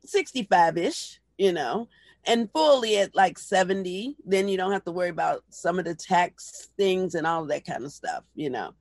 65 0.04 0.78
ish, 0.78 1.20
you 1.36 1.52
know, 1.52 1.88
and 2.24 2.50
fully 2.52 2.98
at 2.98 3.14
like 3.14 3.38
70. 3.38 4.16
Then 4.24 4.48
you 4.48 4.56
don't 4.56 4.72
have 4.72 4.84
to 4.84 4.92
worry 4.92 5.10
about 5.10 5.44
some 5.50 5.78
of 5.78 5.84
the 5.84 5.94
tax 5.94 6.70
things 6.76 7.14
and 7.14 7.26
all 7.26 7.44
that 7.46 7.66
kind 7.66 7.84
of 7.84 7.92
stuff, 7.92 8.24
you 8.34 8.50
know. 8.50 8.72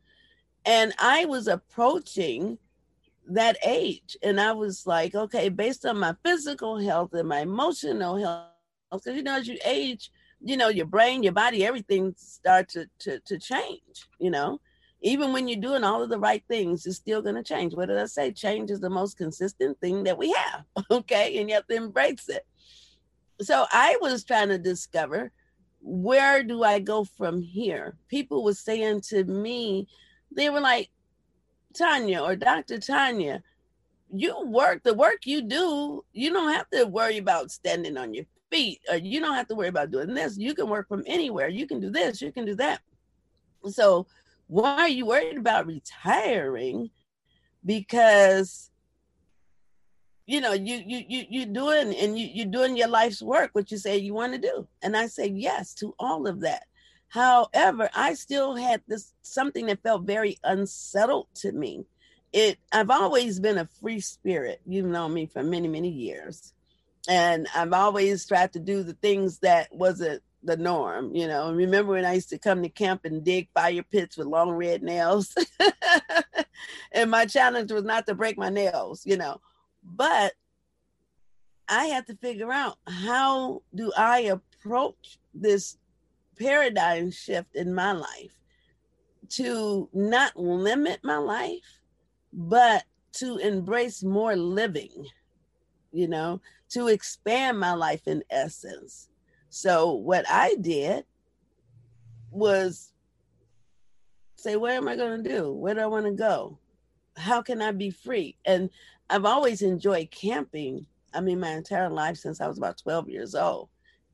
And 0.66 0.94
I 1.00 1.26
was 1.26 1.48
approaching 1.48 2.58
that 3.34 3.58
age. 3.66 4.18
And 4.24 4.40
I 4.40 4.52
was 4.52 4.86
like, 4.86 5.16
okay, 5.16 5.50
based 5.50 5.86
on 5.86 6.00
my 6.00 6.16
physical 6.24 6.80
health 6.80 7.14
and 7.14 7.28
my 7.28 7.42
emotional 7.42 8.18
health, 8.18 8.48
because 8.92 9.16
you 9.16 9.24
know, 9.24 9.38
as 9.38 9.48
you 9.48 9.58
age, 9.66 10.12
you 10.44 10.58
know, 10.58 10.70
your 10.70 10.86
brain, 10.86 11.24
your 11.24 11.34
body, 11.34 11.66
everything 11.66 12.14
starts 12.18 12.74
to, 12.74 12.88
to, 13.00 13.20
to 13.20 13.38
change, 13.38 14.08
you 14.20 14.32
know. 14.32 14.60
Even 15.04 15.34
when 15.34 15.48
you're 15.48 15.60
doing 15.60 15.84
all 15.84 16.04
of 16.04 16.10
the 16.10 16.20
right 16.20 16.44
things, 16.48 16.86
it's 16.86 16.98
still 16.98 17.24
going 17.24 17.36
to 17.36 17.44
change. 17.44 17.74
What 17.74 17.88
did 17.88 17.98
I 17.98 18.06
say? 18.06 18.32
Change 18.32 18.70
is 18.70 18.80
the 18.80 18.90
most 18.90 19.18
consistent 19.18 19.80
thing 19.80 20.04
that 20.04 20.18
we 20.18 20.32
have. 20.32 20.64
Okay. 20.92 21.40
And 21.40 21.50
you 21.50 21.56
have 21.56 21.68
to 21.68 21.76
embrace 21.76 22.30
it. 22.30 22.46
So 23.42 23.66
I 23.72 23.98
was 24.02 24.24
trying 24.24 24.50
to 24.50 24.60
discover 24.60 25.32
where 25.82 26.44
do 26.44 26.64
I 26.64 26.80
go 26.80 27.04
from 27.04 27.42
here? 27.42 27.98
People 28.08 28.44
were 28.44 28.54
saying 28.54 29.02
to 29.10 29.24
me, 29.24 29.88
they 30.32 30.50
were 30.52 30.62
like, 30.62 30.92
Tanya 31.72 32.22
or 32.22 32.36
Dr. 32.36 32.80
Tanya, 32.80 33.42
you 34.14 34.46
work 34.46 34.84
the 34.84 34.94
work 34.94 35.26
you 35.26 35.42
do, 35.42 36.04
you 36.14 36.32
don't 36.32 36.54
have 36.54 36.70
to 36.72 36.86
worry 36.86 37.18
about 37.18 37.52
standing 37.52 37.98
on 37.98 38.14
your 38.14 38.26
feet 38.50 38.82
or 38.90 38.98
you 38.98 39.20
don't 39.20 39.36
have 39.36 39.48
to 39.48 39.56
worry 39.56 39.70
about 39.70 39.92
doing 39.92 40.14
this. 40.14 40.38
You 40.38 40.54
can 40.54 40.70
work 40.70 40.88
from 40.88 41.04
anywhere. 41.08 41.48
You 41.48 41.66
can 41.68 41.80
do 41.80 41.90
this, 41.90 42.22
you 42.22 42.32
can 42.32 42.46
do 42.46 42.56
that. 42.56 42.82
So 43.68 44.08
why 44.48 44.82
are 44.82 44.90
you 44.90 45.06
worried 45.06 45.38
about 45.38 45.68
retiring? 45.68 46.90
Because 47.66 48.72
you 50.26 50.40
know 50.40 50.54
you 50.54 50.82
you 50.86 51.04
you 51.08 51.26
you're 51.30 51.46
doing 51.46 51.96
and 51.96 52.18
you, 52.18 52.28
you're 52.32 52.46
doing 52.46 52.78
your 52.78 52.88
life's 52.88 53.22
work 53.22 53.50
what 53.54 53.72
you 53.72 53.78
say 53.78 53.98
you 53.98 54.14
want 54.14 54.32
to 54.32 54.40
do 54.40 54.68
and 54.82 54.96
i 54.96 55.08
say 55.08 55.28
yes 55.28 55.74
to 55.74 55.94
all 56.00 56.28
of 56.28 56.40
that 56.40 56.64
However, 57.12 57.90
I 57.94 58.14
still 58.14 58.56
had 58.56 58.82
this 58.88 59.14
something 59.22 59.66
that 59.66 59.84
felt 59.84 60.04
very 60.04 60.40
unsettled 60.46 61.28
to 61.36 61.52
me. 61.52 61.86
It 62.32 62.58
I've 62.72 62.90
always 62.90 63.38
been 63.38 63.58
a 63.58 63.68
free 63.82 64.00
spirit. 64.00 64.62
You've 64.66 64.86
known 64.86 65.14
me 65.14 65.26
for 65.26 65.44
many, 65.44 65.68
many 65.68 65.90
years. 65.90 66.54
And 67.10 67.48
I've 67.54 67.74
always 67.74 68.26
tried 68.26 68.54
to 68.54 68.60
do 68.60 68.84
the 68.84 68.94
things 68.94 69.40
that 69.40 69.76
wasn't 69.76 70.24
the 70.42 70.56
norm, 70.56 71.14
you 71.14 71.28
know. 71.28 71.52
Remember 71.52 71.92
when 71.92 72.06
I 72.06 72.14
used 72.14 72.30
to 72.30 72.40
come 72.40 72.64
to 72.64 72.70
camp 72.70 73.04
and 73.04 73.26
dig 73.26 73.50
fire 73.54 73.84
pits 73.84 74.16
with 74.16 74.28
long 74.28 74.52
red 74.52 74.82
nails? 74.82 75.36
and 76.94 77.12
my 77.12 77.26
challenge 77.26 77.74
was 77.74 77.84
not 77.84 78.08
to 78.08 78.16
break 78.16 78.38
my 78.38 78.50
nails, 78.50 79.06
you 79.06 79.18
know. 79.18 79.42
But 79.84 80.32
I 81.68 81.88
had 81.88 82.08
to 82.08 82.16
figure 82.16 82.54
out 82.54 82.78
how 82.88 83.64
do 83.76 83.92
I 83.98 84.32
approach 84.64 85.20
this 85.34 85.78
paradigm 86.42 87.12
shift 87.12 87.56
in 87.56 87.74
my 87.74 87.92
life 87.92 88.36
to 89.30 89.90
not 89.94 90.36
limit 90.36 91.00
my 91.04 91.18
life, 91.18 91.80
but 92.34 92.84
to 93.14 93.38
embrace 93.38 94.04
more 94.04 94.36
living, 94.36 95.06
you 95.92 96.08
know, 96.08 96.42
to 96.70 96.88
expand 96.88 97.60
my 97.60 97.74
life 97.74 98.08
in 98.08 98.24
essence. 98.30 99.10
So, 99.50 99.94
what 99.94 100.26
I 100.30 100.56
did 100.56 101.06
was 102.30 102.94
say, 104.38 104.56
Where 104.56 104.78
am 104.78 104.88
I 104.88 104.96
going 104.96 105.24
to 105.24 105.30
do? 105.30 105.52
Where 105.52 105.76
do 105.76 105.82
I 105.82 105.88
want 105.88 106.06
to 106.06 106.14
go? 106.14 106.58
How 107.18 107.42
can 107.42 107.62
I 107.62 107.72
be 107.72 107.92
free? 107.92 108.38
And 108.46 108.70
I've 109.10 109.26
always 109.26 109.62
enjoyed 109.62 110.12
camping. 110.12 110.86
I 111.14 111.20
mean, 111.20 111.42
my 111.42 111.52
entire 111.52 111.90
life 111.90 112.18
since 112.18 112.40
I 112.40 112.48
was 112.48 112.58
about 112.58 112.78
12 112.78 113.10
years 113.10 113.36
old 113.36 113.70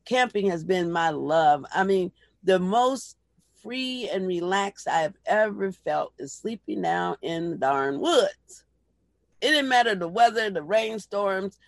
camping 0.08 0.49
has 0.49 0.64
been 0.64 0.91
my 0.91 1.10
love. 1.10 1.66
I 1.74 1.84
mean, 1.84 2.12
the 2.43 2.60
most 2.60 3.18
free 3.62 4.10
and 4.12 4.26
relaxed 4.26 4.88
I've 4.88 5.16
ever 5.26 5.72
felt 5.72 6.14
is 6.18 6.34
sleeping 6.34 6.82
down 6.82 7.18
in 7.22 7.51
the 7.51 7.58
darn 7.58 7.99
woods. 7.99 8.64
It 9.41 9.49
didn't 9.49 9.70
matter 9.70 9.93
the 9.93 10.08
weather, 10.08 10.49
the 10.49 10.64
rainstorms. 10.64 11.60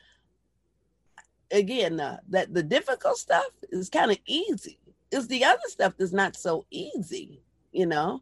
Again, 1.52 2.00
uh, 2.00 2.18
that 2.30 2.54
the 2.54 2.64
difficult 2.64 3.18
stuff 3.18 3.50
is 3.72 3.90
kind 3.90 4.12
of 4.12 4.18
easy. 4.26 4.80
It's 5.12 5.28
the 5.28 5.44
other 5.44 5.60
stuff 5.68 5.94
that's 5.98 6.14
not 6.14 6.36
so 6.36 6.66
easy, 6.72 7.42
you 7.72 7.86
know. 7.86 8.22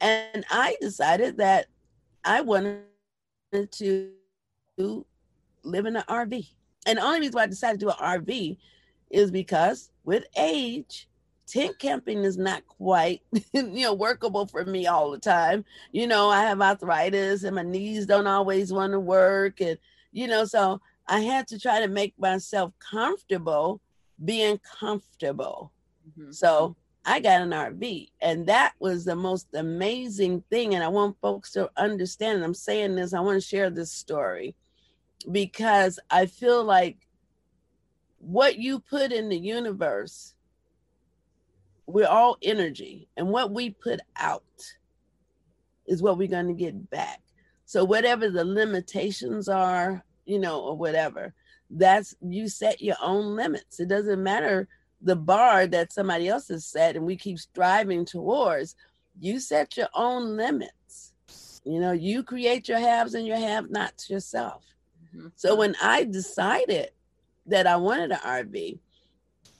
And 0.00 0.44
I 0.50 0.76
decided 0.80 1.36
that 1.38 1.66
I 2.24 2.40
wanted 2.40 2.84
to 3.72 4.10
live 4.78 5.86
in 5.86 5.96
an 5.96 6.04
RV. 6.08 6.48
And 6.86 6.98
the 6.98 7.02
only 7.02 7.20
reason 7.20 7.34
why 7.34 7.42
I 7.42 7.46
decided 7.46 7.80
to 7.80 7.86
do 7.86 7.90
an 7.90 8.20
RV 8.20 8.56
is 9.12 9.30
because 9.30 9.90
with 10.04 10.24
age, 10.36 11.08
tent 11.52 11.78
camping 11.78 12.24
is 12.24 12.38
not 12.38 12.66
quite 12.66 13.20
you 13.52 13.62
know 13.62 13.92
workable 13.92 14.46
for 14.46 14.64
me 14.64 14.86
all 14.86 15.10
the 15.10 15.18
time 15.18 15.64
you 15.90 16.06
know 16.06 16.28
i 16.28 16.42
have 16.42 16.62
arthritis 16.62 17.44
and 17.44 17.56
my 17.56 17.62
knees 17.62 18.06
don't 18.06 18.26
always 18.26 18.72
want 18.72 18.92
to 18.92 19.00
work 19.00 19.60
and 19.60 19.76
you 20.12 20.26
know 20.26 20.44
so 20.44 20.80
i 21.08 21.20
had 21.20 21.46
to 21.46 21.58
try 21.58 21.80
to 21.80 21.88
make 21.88 22.14
myself 22.18 22.72
comfortable 22.78 23.80
being 24.24 24.58
comfortable 24.80 25.72
mm-hmm. 26.08 26.30
so 26.30 26.74
i 27.04 27.20
got 27.20 27.42
an 27.42 27.50
rv 27.50 28.08
and 28.20 28.46
that 28.46 28.72
was 28.78 29.04
the 29.04 29.16
most 29.16 29.48
amazing 29.54 30.42
thing 30.48 30.74
and 30.74 30.82
i 30.84 30.88
want 30.88 31.16
folks 31.20 31.50
to 31.50 31.68
understand 31.76 32.36
and 32.36 32.44
i'm 32.44 32.54
saying 32.54 32.94
this 32.94 33.12
i 33.12 33.20
want 33.20 33.40
to 33.40 33.46
share 33.46 33.68
this 33.68 33.92
story 33.92 34.54
because 35.32 35.98
i 36.10 36.24
feel 36.24 36.64
like 36.64 36.96
what 38.22 38.56
you 38.56 38.78
put 38.78 39.12
in 39.12 39.28
the 39.28 39.38
universe, 39.38 40.34
we're 41.86 42.06
all 42.06 42.38
energy, 42.40 43.08
and 43.16 43.28
what 43.28 43.50
we 43.50 43.70
put 43.70 44.00
out 44.16 44.44
is 45.86 46.02
what 46.02 46.16
we're 46.16 46.28
going 46.28 46.46
to 46.46 46.54
get 46.54 46.88
back. 46.90 47.20
So, 47.64 47.84
whatever 47.84 48.30
the 48.30 48.44
limitations 48.44 49.48
are, 49.48 50.04
you 50.24 50.38
know, 50.38 50.60
or 50.60 50.76
whatever, 50.76 51.34
that's 51.68 52.14
you 52.20 52.48
set 52.48 52.80
your 52.80 52.96
own 53.02 53.34
limits. 53.34 53.80
It 53.80 53.88
doesn't 53.88 54.22
matter 54.22 54.68
the 55.00 55.16
bar 55.16 55.66
that 55.66 55.92
somebody 55.92 56.28
else 56.28 56.48
has 56.48 56.64
set 56.64 56.96
and 56.96 57.04
we 57.04 57.16
keep 57.16 57.38
striving 57.38 58.04
towards. 58.04 58.76
You 59.18 59.40
set 59.40 59.76
your 59.76 59.88
own 59.94 60.36
limits. 60.36 61.12
You 61.64 61.80
know, 61.80 61.92
you 61.92 62.22
create 62.22 62.68
your 62.68 62.78
haves 62.78 63.14
and 63.14 63.26
your 63.26 63.38
have 63.38 63.70
nots 63.70 64.08
yourself. 64.08 64.62
Mm-hmm. 65.08 65.28
So 65.34 65.56
when 65.56 65.74
I 65.82 66.04
decided 66.04 66.90
that 67.46 67.66
I 67.66 67.76
wanted 67.76 68.12
an 68.12 68.18
RV, 68.18 68.78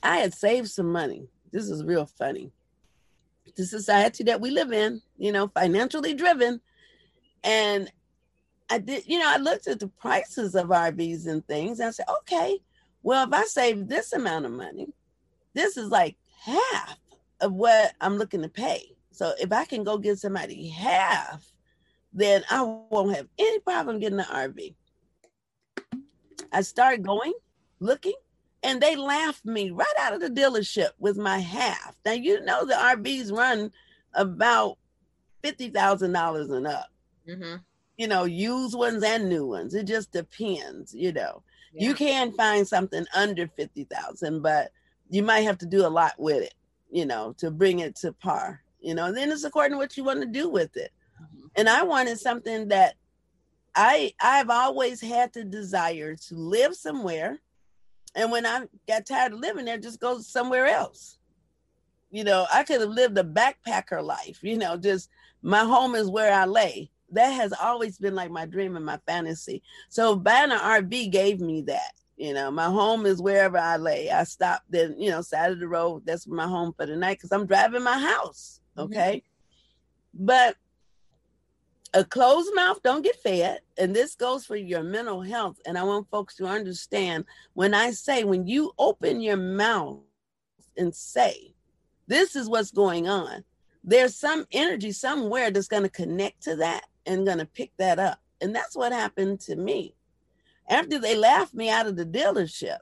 I 0.01 0.17
had 0.17 0.33
saved 0.33 0.69
some 0.69 0.91
money. 0.91 1.27
This 1.51 1.69
is 1.69 1.83
real 1.83 2.05
funny. 2.05 2.51
The 3.55 3.65
society 3.65 4.23
that 4.25 4.41
we 4.41 4.51
live 4.51 4.71
in, 4.71 5.01
you 5.17 5.31
know, 5.31 5.47
financially 5.47 6.13
driven. 6.13 6.61
And 7.43 7.91
I 8.69 8.79
did, 8.79 9.03
you 9.05 9.19
know, 9.19 9.29
I 9.29 9.37
looked 9.37 9.67
at 9.67 9.79
the 9.79 9.87
prices 9.87 10.55
of 10.55 10.67
RVs 10.69 11.27
and 11.27 11.45
things. 11.47 11.79
And 11.79 11.89
I 11.89 11.91
said, 11.91 12.07
okay, 12.21 12.59
well, 13.03 13.27
if 13.27 13.33
I 13.33 13.43
save 13.43 13.87
this 13.87 14.13
amount 14.13 14.45
of 14.45 14.51
money, 14.51 14.87
this 15.53 15.77
is 15.77 15.89
like 15.89 16.15
half 16.43 16.97
of 17.41 17.53
what 17.53 17.93
I'm 18.01 18.17
looking 18.17 18.41
to 18.41 18.49
pay. 18.49 18.95
So 19.11 19.33
if 19.39 19.51
I 19.51 19.65
can 19.65 19.83
go 19.83 19.97
get 19.97 20.17
somebody 20.17 20.69
half, 20.69 21.45
then 22.13 22.43
I 22.49 22.61
won't 22.61 23.15
have 23.15 23.27
any 23.37 23.59
problem 23.59 23.99
getting 23.99 24.19
an 24.19 24.25
RV. 24.25 24.73
I 26.51 26.61
started 26.61 27.03
going 27.03 27.33
looking 27.83 28.13
and 28.63 28.81
they 28.81 28.95
laughed 28.95 29.45
me 29.45 29.71
right 29.71 29.85
out 29.99 30.13
of 30.13 30.21
the 30.21 30.29
dealership 30.29 30.89
with 30.97 31.17
my 31.17 31.39
half. 31.39 31.95
Now 32.05 32.13
you 32.13 32.43
know 32.43 32.65
the 32.65 32.73
RVs 32.73 33.31
run 33.31 33.71
about 34.13 34.77
fifty 35.41 35.69
thousand 35.69 36.13
dollars 36.13 36.49
and 36.49 36.65
up. 36.65 36.87
Mm-hmm. 37.27 37.57
You 37.97 38.07
know, 38.07 38.23
used 38.23 38.75
ones 38.75 39.03
and 39.03 39.29
new 39.29 39.45
ones. 39.45 39.75
It 39.75 39.85
just 39.85 40.11
depends. 40.11 40.93
You 40.93 41.11
know, 41.11 41.43
yeah. 41.73 41.89
you 41.89 41.93
can 41.93 42.31
find 42.31 42.67
something 42.67 43.05
under 43.13 43.47
fifty 43.47 43.83
thousand, 43.83 44.41
but 44.41 44.71
you 45.09 45.21
might 45.21 45.41
have 45.41 45.57
to 45.59 45.65
do 45.65 45.85
a 45.85 45.89
lot 45.89 46.13
with 46.17 46.41
it. 46.41 46.55
You 46.89 47.05
know, 47.05 47.33
to 47.37 47.51
bring 47.51 47.79
it 47.79 47.95
to 47.97 48.13
par. 48.13 48.63
you 48.79 48.95
know, 48.95 49.05
and 49.05 49.17
then 49.17 49.31
it's 49.31 49.43
according 49.43 49.73
to 49.73 49.77
what 49.77 49.97
you 49.97 50.03
want 50.03 50.21
to 50.21 50.27
do 50.27 50.49
with 50.49 50.75
it. 50.77 50.91
Mm-hmm. 51.21 51.47
And 51.55 51.69
I 51.69 51.83
wanted 51.83 52.19
something 52.19 52.69
that 52.69 52.95
I 53.75 54.13
I've 54.21 54.49
always 54.49 55.01
had 55.01 55.33
the 55.33 55.43
desire 55.43 56.15
to 56.15 56.35
live 56.35 56.75
somewhere. 56.75 57.39
And 58.15 58.31
when 58.31 58.45
I 58.45 58.67
got 58.87 59.05
tired 59.05 59.33
of 59.33 59.39
living 59.39 59.65
there, 59.65 59.77
just 59.77 59.99
go 59.99 60.19
somewhere 60.19 60.67
else. 60.67 61.17
You 62.11 62.23
know, 62.23 62.45
I 62.53 62.63
could 62.63 62.81
have 62.81 62.89
lived 62.89 63.17
a 63.17 63.23
backpacker 63.23 64.03
life, 64.03 64.39
you 64.43 64.57
know, 64.57 64.77
just 64.77 65.09
my 65.41 65.63
home 65.63 65.95
is 65.95 66.09
where 66.09 66.31
I 66.33 66.45
lay. 66.45 66.91
That 67.11 67.29
has 67.29 67.53
always 67.53 67.97
been 67.97 68.15
like 68.15 68.31
my 68.31 68.45
dream 68.45 68.75
and 68.75 68.85
my 68.85 68.99
fantasy. 69.05 69.61
So 69.89 70.15
buying 70.15 70.51
an 70.51 70.59
RV 70.59 71.11
gave 71.11 71.39
me 71.39 71.61
that. 71.63 71.91
You 72.15 72.33
know, 72.33 72.51
my 72.51 72.65
home 72.65 73.05
is 73.05 73.21
wherever 73.21 73.57
I 73.57 73.77
lay. 73.77 74.09
I 74.09 74.23
stop 74.23 74.63
then, 74.69 74.95
you 74.99 75.09
know, 75.09 75.21
side 75.21 75.51
of 75.51 75.59
the 75.59 75.67
road. 75.67 76.03
That's 76.05 76.27
my 76.27 76.47
home 76.47 76.73
for 76.77 76.85
the 76.85 76.95
night 76.95 77.17
because 77.17 77.31
I'm 77.31 77.47
driving 77.47 77.83
my 77.83 77.97
house. 77.97 78.61
Mm-hmm. 78.77 78.93
Okay. 78.93 79.23
Mm-hmm. 80.15 80.25
But 80.25 80.55
a 81.93 82.03
closed 82.03 82.53
mouth 82.55 82.81
don't 82.83 83.03
get 83.03 83.15
fed 83.17 83.59
and 83.77 83.95
this 83.95 84.15
goes 84.15 84.45
for 84.45 84.55
your 84.55 84.83
mental 84.83 85.21
health 85.21 85.59
and 85.65 85.77
i 85.77 85.83
want 85.83 86.09
folks 86.09 86.35
to 86.35 86.45
understand 86.45 87.23
when 87.53 87.73
i 87.73 87.91
say 87.91 88.23
when 88.23 88.47
you 88.47 88.71
open 88.79 89.21
your 89.21 89.37
mouth 89.37 89.99
and 90.77 90.93
say 90.93 91.53
this 92.07 92.35
is 92.35 92.49
what's 92.49 92.71
going 92.71 93.07
on 93.07 93.43
there's 93.83 94.15
some 94.15 94.45
energy 94.51 94.91
somewhere 94.91 95.51
that's 95.51 95.67
going 95.67 95.83
to 95.83 95.89
connect 95.89 96.41
to 96.41 96.55
that 96.55 96.85
and 97.05 97.25
going 97.25 97.37
to 97.37 97.45
pick 97.45 97.71
that 97.77 97.99
up 97.99 98.19
and 98.43 98.53
that's 98.53 98.75
what 98.75 98.91
happened 98.91 99.39
to 99.39 99.55
me. 99.55 99.95
After 100.69 100.99
they 100.99 101.15
laughed 101.15 101.53
me 101.53 101.69
out 101.69 101.87
of 101.87 101.95
the 101.95 102.05
dealership 102.05 102.79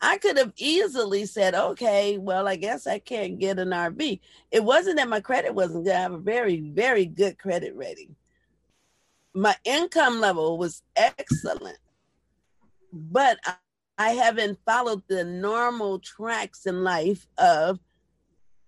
I 0.00 0.18
could 0.18 0.36
have 0.36 0.52
easily 0.56 1.24
said, 1.26 1.54
okay, 1.54 2.18
well, 2.18 2.46
I 2.46 2.56
guess 2.56 2.86
I 2.86 2.98
can't 2.98 3.38
get 3.38 3.58
an 3.58 3.70
RV. 3.70 4.20
It 4.50 4.64
wasn't 4.64 4.96
that 4.98 5.08
my 5.08 5.20
credit 5.20 5.54
wasn't 5.54 5.84
good. 5.84 5.94
I 5.94 6.00
have 6.00 6.12
a 6.12 6.18
very, 6.18 6.60
very 6.60 7.06
good 7.06 7.38
credit 7.38 7.74
rating. 7.76 8.14
My 9.34 9.56
income 9.64 10.20
level 10.20 10.58
was 10.58 10.82
excellent, 10.94 11.78
but 12.92 13.38
I, 13.98 14.10
haven't 14.10 14.58
followed 14.66 15.02
the 15.08 15.24
normal 15.24 16.00
tracks 16.00 16.66
in 16.66 16.84
life 16.84 17.26
of, 17.38 17.80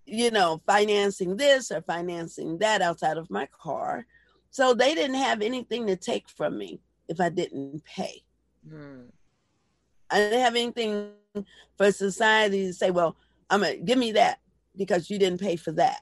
you 0.05 0.31
know, 0.31 0.61
financing 0.65 1.37
this 1.37 1.71
or 1.71 1.81
financing 1.81 2.57
that 2.59 2.81
outside 2.81 3.17
of 3.17 3.29
my 3.29 3.47
car. 3.47 4.05
So 4.49 4.73
they 4.73 4.95
didn't 4.95 5.17
have 5.17 5.41
anything 5.41 5.87
to 5.87 5.95
take 5.95 6.29
from 6.29 6.57
me 6.57 6.79
if 7.07 7.19
I 7.21 7.29
didn't 7.29 7.83
pay. 7.85 8.23
Hmm. 8.67 9.03
I 10.09 10.19
didn't 10.19 10.41
have 10.41 10.55
anything 10.55 11.11
for 11.77 11.91
society 11.91 12.67
to 12.67 12.73
say, 12.73 12.91
well, 12.91 13.15
I'm 13.49 13.61
gonna 13.61 13.77
give 13.77 13.97
me 13.97 14.13
that 14.13 14.39
because 14.75 15.09
you 15.09 15.19
didn't 15.19 15.41
pay 15.41 15.55
for 15.55 15.71
that. 15.73 16.01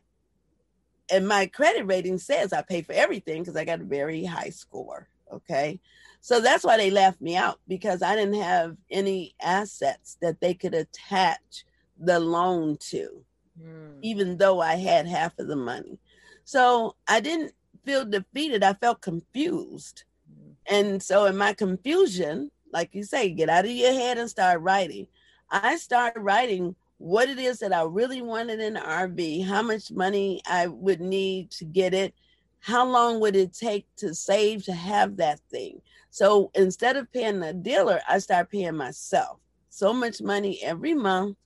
And 1.12 1.28
my 1.28 1.46
credit 1.46 1.86
rating 1.86 2.18
says 2.18 2.54
I 2.54 2.62
pay 2.62 2.82
for 2.82 2.94
everything 2.94 3.42
because 3.42 3.56
I 3.56 3.66
got 3.66 3.82
a 3.82 3.86
very 3.86 4.26
high 4.26 4.50
score. 4.50 5.08
Okay. 5.32 5.80
So 6.22 6.40
that's 6.40 6.64
why 6.64 6.78
they 6.78 6.90
left 6.90 7.22
me 7.22 7.36
out 7.36 7.60
because 7.68 8.02
I 8.02 8.16
didn't 8.16 8.42
have 8.42 8.76
any 8.90 9.36
assets 9.42 10.18
that 10.22 10.42
they 10.42 10.56
could 10.56 10.74
attach 10.74 11.66
the 12.00 12.20
loan 12.20 12.78
to, 12.90 13.24
mm. 13.62 14.00
even 14.02 14.38
though 14.38 14.60
I 14.60 14.76
had 14.76 15.08
half 15.08 15.38
of 15.38 15.48
the 15.48 15.56
money. 15.56 16.00
So 16.44 16.96
I 17.08 17.20
didn't 17.20 17.54
feel 17.84 18.06
defeated. 18.06 18.64
I 18.64 18.74
felt 18.74 19.02
confused. 19.02 20.04
Mm. 20.32 20.56
And 20.66 21.04
so 21.04 21.26
in 21.26 21.38
my 21.38 21.54
confusion, 21.54 22.50
like 22.76 22.94
you 22.94 23.04
say, 23.04 23.30
get 23.30 23.48
out 23.48 23.64
of 23.64 23.72
your 23.72 23.94
head 23.94 24.18
and 24.18 24.30
start 24.30 24.60
writing. 24.60 25.08
I 25.50 25.78
started 25.78 26.20
writing 26.20 26.76
what 26.98 27.30
it 27.30 27.40
is 27.40 27.60
that 27.60 27.72
I 27.72 27.84
really 27.84 28.22
wanted 28.22 28.60
in 28.60 28.74
the 28.74 28.82
RV, 28.82 29.46
how 29.46 29.62
much 29.62 29.94
money 29.94 30.42
I 30.46 30.68
would 30.68 31.00
need 31.00 31.52
to 31.52 31.64
get 31.64 31.94
it, 31.94 32.14
how 32.60 32.86
long 32.86 33.22
would 33.22 33.38
it 33.38 33.54
take 33.54 33.88
to 33.98 34.14
save 34.14 34.66
to 34.66 34.74
have 34.74 35.16
that 35.18 35.40
thing. 35.50 35.82
So 36.10 36.52
instead 36.54 36.98
of 36.98 37.12
paying 37.14 37.40
the 37.40 37.54
dealer, 37.54 38.02
I 38.10 38.20
started 38.20 38.50
paying 38.50 38.76
myself 38.76 39.40
so 39.70 39.94
much 39.94 40.22
money 40.22 40.60
every 40.62 40.94
month 40.94 41.38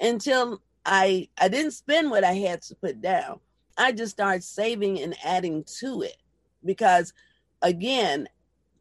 until 0.00 0.62
I 0.86 1.28
I 1.36 1.48
didn't 1.48 1.72
spend 1.72 2.10
what 2.10 2.24
I 2.24 2.32
had 2.32 2.62
to 2.62 2.74
put 2.74 3.02
down. 3.02 3.40
I 3.76 3.92
just 3.92 4.12
started 4.12 4.44
saving 4.44 4.98
and 5.00 5.14
adding 5.24 5.62
to 5.80 6.00
it 6.02 6.16
because 6.64 7.12
again, 7.60 8.28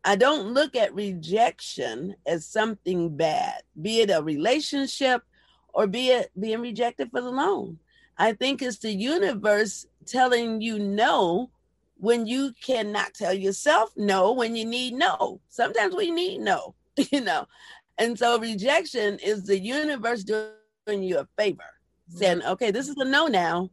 I 0.09 0.15
don't 0.15 0.55
look 0.55 0.75
at 0.75 0.95
rejection 0.95 2.15
as 2.25 2.43
something 2.43 3.15
bad, 3.15 3.61
be 3.79 4.01
it 4.01 4.09
a 4.09 4.23
relationship 4.23 5.21
or 5.71 5.85
be 5.85 6.07
it 6.07 6.31
being 6.39 6.61
rejected 6.61 7.11
for 7.11 7.21
the 7.21 7.29
loan. 7.29 7.77
I 8.17 8.33
think 8.33 8.63
it's 8.63 8.79
the 8.79 8.91
universe 8.91 9.85
telling 10.07 10.61
you 10.61 10.79
no 10.79 11.51
when 11.97 12.25
you 12.25 12.53
cannot 12.59 13.13
tell 13.13 13.35
yourself 13.35 13.91
no 13.95 14.33
when 14.33 14.55
you 14.55 14.65
need 14.65 14.95
no. 14.95 15.41
Sometimes 15.49 15.95
we 15.95 16.09
need 16.09 16.39
no, 16.39 16.73
you 17.11 17.21
know. 17.21 17.45
And 17.99 18.17
so 18.17 18.39
rejection 18.39 19.19
is 19.19 19.43
the 19.43 19.59
universe 19.59 20.23
doing 20.23 21.03
you 21.03 21.19
a 21.19 21.27
favor, 21.37 21.69
saying, 22.07 22.39
mm-hmm. 22.39 22.53
okay, 22.53 22.71
this 22.71 22.89
is 22.89 22.97
a 22.97 23.05
no 23.05 23.27
now. 23.27 23.69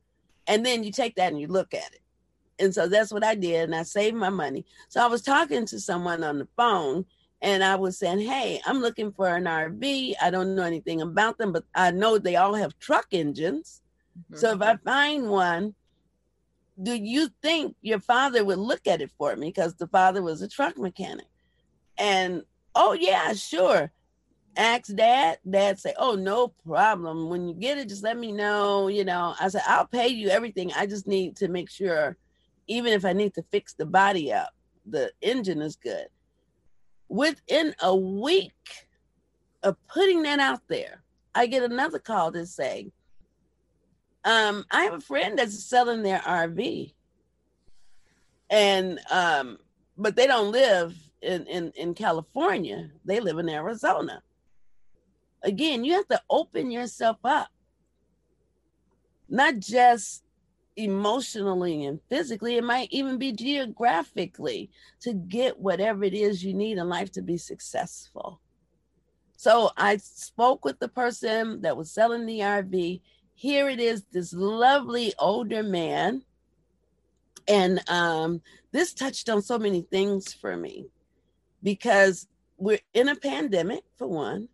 And 0.47 0.66
then 0.66 0.84
you 0.84 0.93
take 0.93 1.14
that 1.14 1.32
and 1.32 1.41
you 1.41 1.47
look 1.47 1.72
at 1.72 1.95
it. 1.95 2.03
And 2.59 2.74
so 2.74 2.88
that's 2.88 3.12
what 3.12 3.24
I 3.24 3.34
did. 3.34 3.64
And 3.64 3.74
I 3.74 3.82
saved 3.82 4.16
my 4.16 4.30
money. 4.30 4.64
So 4.88 5.02
I 5.02 5.07
was 5.07 5.22
talking 5.22 5.66
to 5.66 5.80
someone 5.80 6.24
on 6.24 6.38
the 6.38 6.48
phone 6.57 7.04
and 7.42 7.62
I 7.62 7.76
was 7.76 7.98
saying, 7.98 8.20
Hey, 8.20 8.61
I'm 8.66 8.80
looking 8.80 9.12
for 9.12 9.28
an 9.28 9.44
RV. 9.44 10.14
I 10.20 10.30
don't 10.30 10.54
know 10.54 10.62
anything 10.62 11.02
about 11.02 11.38
them, 11.38 11.52
but 11.52 11.64
I 11.74 11.90
know 11.90 12.18
they 12.18 12.36
all 12.36 12.54
have 12.54 12.78
truck 12.78 13.09
engines. 13.12 13.82
Mm-hmm. 14.18 14.38
So 14.38 14.52
if 14.52 14.62
I 14.62 14.76
find 14.76 15.28
one, 15.28 15.74
do 16.82 16.94
you 16.94 17.28
think 17.42 17.76
your 17.82 18.00
father 18.00 18.44
would 18.44 18.59
look 18.59 18.86
at 18.86 19.00
it 19.00 19.11
for 19.18 19.34
me? 19.36 19.48
Because 19.48 19.74
the 19.74 19.86
father 19.88 20.22
was 20.22 20.42
a 20.42 20.48
truck 20.48 20.78
mechanic. 20.78 21.26
And 21.98 22.42
oh, 22.74 22.92
yeah, 22.92 23.32
sure. 23.34 23.90
Ask 24.57 24.94
dad. 24.94 25.38
Dad 25.48 25.78
say, 25.78 25.92
Oh, 25.98 26.14
no 26.14 26.48
problem. 26.66 27.28
When 27.28 27.48
you 27.48 27.54
get 27.54 27.76
it, 27.76 27.90
just 27.90 28.02
let 28.02 28.16
me 28.16 28.32
know. 28.32 28.88
You 28.88 29.04
know, 29.04 29.34
I 29.38 29.48
said, 29.48 29.62
I'll 29.66 29.86
pay 29.86 30.09
you 30.09 30.28
everything. 30.30 30.72
I 30.74 30.86
just 30.86 31.07
need 31.07 31.36
to 31.36 31.48
make 31.48 31.70
sure 31.70 32.16
even 32.66 32.92
if 32.92 33.04
I 33.04 33.12
need 33.12 33.34
to 33.34 33.44
fix 33.50 33.74
the 33.74 33.86
body 33.86 34.32
up, 34.32 34.50
the 34.84 35.12
engine 35.20 35.62
is 35.62 35.76
good. 35.76 36.06
Within 37.08 37.74
a 37.80 37.94
week 37.94 38.52
of 39.62 39.76
putting 39.88 40.22
that 40.22 40.40
out 40.40 40.62
there, 40.68 41.02
I 41.34 41.46
get 41.46 41.62
another 41.62 41.98
call 41.98 42.32
to 42.32 42.46
say, 42.46 42.92
um, 44.24 44.64
I 44.70 44.82
have 44.84 44.94
a 44.94 45.00
friend 45.00 45.38
that's 45.38 45.62
selling 45.64 46.02
their 46.02 46.18
RV. 46.18 46.92
And 48.50 49.00
um, 49.10 49.58
but 49.96 50.16
they 50.16 50.26
don't 50.26 50.52
live 50.52 50.96
in, 51.22 51.46
in, 51.46 51.72
in 51.72 51.94
California. 51.94 52.90
They 53.04 53.20
live 53.20 53.38
in 53.38 53.48
Arizona. 53.48 54.22
Again, 55.42 55.84
you 55.84 55.94
have 55.94 56.08
to 56.08 56.20
open 56.28 56.70
yourself 56.70 57.18
up. 57.24 57.48
Not 59.28 59.58
just 59.58 60.22
emotionally 60.76 61.84
and 61.84 62.00
physically, 62.08 62.56
it 62.56 62.64
might 62.64 62.88
even 62.90 63.18
be 63.18 63.32
geographically 63.32 64.70
to 65.00 65.14
get 65.14 65.58
whatever 65.58 66.04
it 66.04 66.14
is 66.14 66.44
you 66.44 66.54
need 66.54 66.78
in 66.78 66.88
life 66.88 67.10
to 67.12 67.22
be 67.22 67.36
successful. 67.36 68.40
So 69.36 69.70
I 69.76 69.96
spoke 69.98 70.64
with 70.64 70.78
the 70.78 70.88
person 70.88 71.62
that 71.62 71.76
was 71.76 71.90
selling 71.90 72.26
the 72.26 72.40
RV. 72.40 73.00
Here 73.34 73.68
it 73.68 73.80
is, 73.80 74.04
this 74.12 74.32
lovely 74.32 75.12
older 75.18 75.62
man. 75.62 76.22
And 77.48 77.82
um, 77.88 78.40
this 78.72 78.92
touched 78.92 79.28
on 79.28 79.42
so 79.42 79.58
many 79.58 79.82
things 79.82 80.32
for 80.32 80.56
me 80.56 80.86
because 81.62 82.26
we're 82.58 82.80
in 82.94 83.08
a 83.08 83.16
pandemic, 83.16 83.84
for 83.96 84.06
one. 84.06 84.48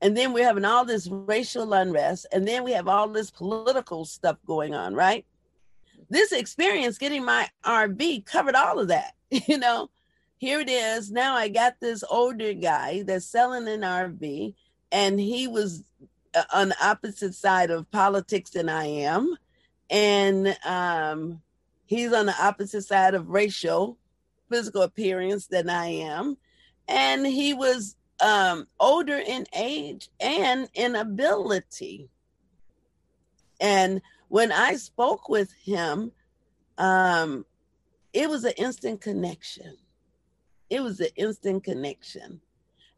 And 0.00 0.16
then 0.16 0.32
we're 0.32 0.44
having 0.44 0.64
all 0.64 0.84
this 0.84 1.08
racial 1.10 1.72
unrest. 1.72 2.26
And 2.32 2.46
then 2.46 2.62
we 2.62 2.72
have 2.72 2.86
all 2.86 3.08
this 3.08 3.30
political 3.30 4.04
stuff 4.04 4.36
going 4.46 4.74
on, 4.74 4.94
right? 4.94 5.26
This 6.10 6.32
experience 6.32 6.98
getting 6.98 7.24
my 7.24 7.48
RV 7.64 8.24
covered 8.26 8.54
all 8.54 8.78
of 8.78 8.88
that. 8.88 9.14
You 9.46 9.58
know, 9.58 9.90
here 10.38 10.60
it 10.60 10.70
is. 10.70 11.10
Now 11.10 11.34
I 11.34 11.48
got 11.48 11.80
this 11.80 12.02
older 12.08 12.54
guy 12.54 13.02
that's 13.02 13.26
selling 13.26 13.68
an 13.68 13.80
RV, 13.82 14.54
and 14.90 15.20
he 15.20 15.46
was 15.46 15.84
uh, 16.34 16.44
on 16.52 16.70
the 16.70 16.76
opposite 16.82 17.34
side 17.34 17.70
of 17.70 17.90
politics 17.90 18.50
than 18.50 18.68
I 18.68 18.86
am. 18.86 19.36
And 19.90 20.56
um, 20.64 21.42
he's 21.86 22.12
on 22.12 22.26
the 22.26 22.42
opposite 22.42 22.82
side 22.82 23.14
of 23.14 23.28
racial, 23.28 23.98
physical 24.48 24.82
appearance 24.82 25.46
than 25.46 25.68
I 25.68 25.86
am. 25.86 26.36
And 26.86 27.26
he 27.26 27.52
was 27.52 27.96
um, 28.20 28.66
older 28.78 29.18
in 29.18 29.46
age 29.54 30.08
and 30.20 30.68
in 30.74 30.96
ability. 30.96 32.08
And 33.60 34.00
when 34.28 34.52
I 34.52 34.74
spoke 34.74 35.28
with 35.28 35.52
him, 35.52 36.12
um, 36.76 37.44
it 38.12 38.28
was 38.28 38.44
an 38.44 38.52
instant 38.56 39.00
connection. 39.00 39.76
It 40.70 40.82
was 40.82 41.00
an 41.00 41.08
instant 41.16 41.64
connection. 41.64 42.40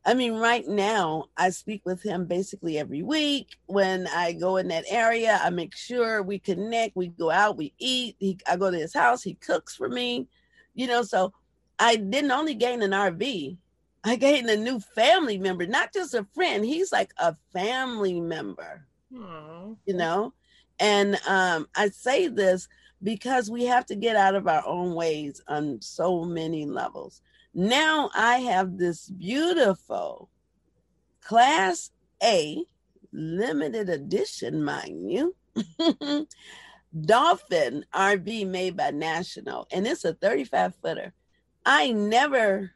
I 0.04 0.14
mean, 0.14 0.34
right 0.34 0.66
now, 0.66 1.26
I 1.36 1.50
speak 1.50 1.82
with 1.84 2.02
him 2.02 2.24
basically 2.24 2.78
every 2.78 3.02
week. 3.02 3.48
When 3.66 4.06
I 4.08 4.32
go 4.32 4.56
in 4.56 4.68
that 4.68 4.84
area, 4.88 5.38
I 5.42 5.50
make 5.50 5.76
sure 5.76 6.22
we 6.22 6.38
connect. 6.38 6.96
We 6.96 7.08
go 7.08 7.30
out, 7.30 7.58
we 7.58 7.74
eat. 7.78 8.16
He, 8.18 8.38
I 8.48 8.56
go 8.56 8.70
to 8.70 8.78
his 8.78 8.94
house, 8.94 9.22
he 9.22 9.34
cooks 9.34 9.76
for 9.76 9.88
me. 9.88 10.26
You 10.74 10.86
know, 10.86 11.02
so 11.02 11.32
I 11.78 11.96
didn't 11.96 12.30
only 12.30 12.54
gain 12.54 12.82
an 12.82 12.92
RV, 12.92 13.58
I 14.02 14.16
gained 14.16 14.48
a 14.48 14.56
new 14.56 14.80
family 14.80 15.36
member, 15.38 15.66
not 15.66 15.92
just 15.92 16.14
a 16.14 16.26
friend. 16.34 16.64
He's 16.64 16.92
like 16.92 17.12
a 17.18 17.36
family 17.52 18.20
member, 18.20 18.86
Aww. 19.12 19.76
you 19.84 19.94
know? 19.94 20.32
And 20.80 21.18
um, 21.28 21.68
I 21.76 21.90
say 21.90 22.26
this 22.26 22.66
because 23.02 23.50
we 23.50 23.64
have 23.66 23.86
to 23.86 23.94
get 23.94 24.16
out 24.16 24.34
of 24.34 24.48
our 24.48 24.66
own 24.66 24.94
ways 24.94 25.42
on 25.46 25.80
so 25.80 26.24
many 26.24 26.66
levels. 26.66 27.22
Now 27.54 28.10
I 28.14 28.38
have 28.38 28.78
this 28.78 29.08
beautiful 29.08 30.30
Class 31.20 31.90
A 32.22 32.64
limited 33.12 33.88
edition, 33.88 34.64
mind 34.64 35.10
you. 35.10 35.36
Dolphin 37.00 37.84
RV 37.94 38.46
made 38.46 38.76
by 38.76 38.90
National, 38.90 39.66
and 39.70 39.86
it's 39.86 40.04
a 40.04 40.14
35 40.14 40.74
footer. 40.82 41.12
I 41.64 41.92
never 41.92 42.72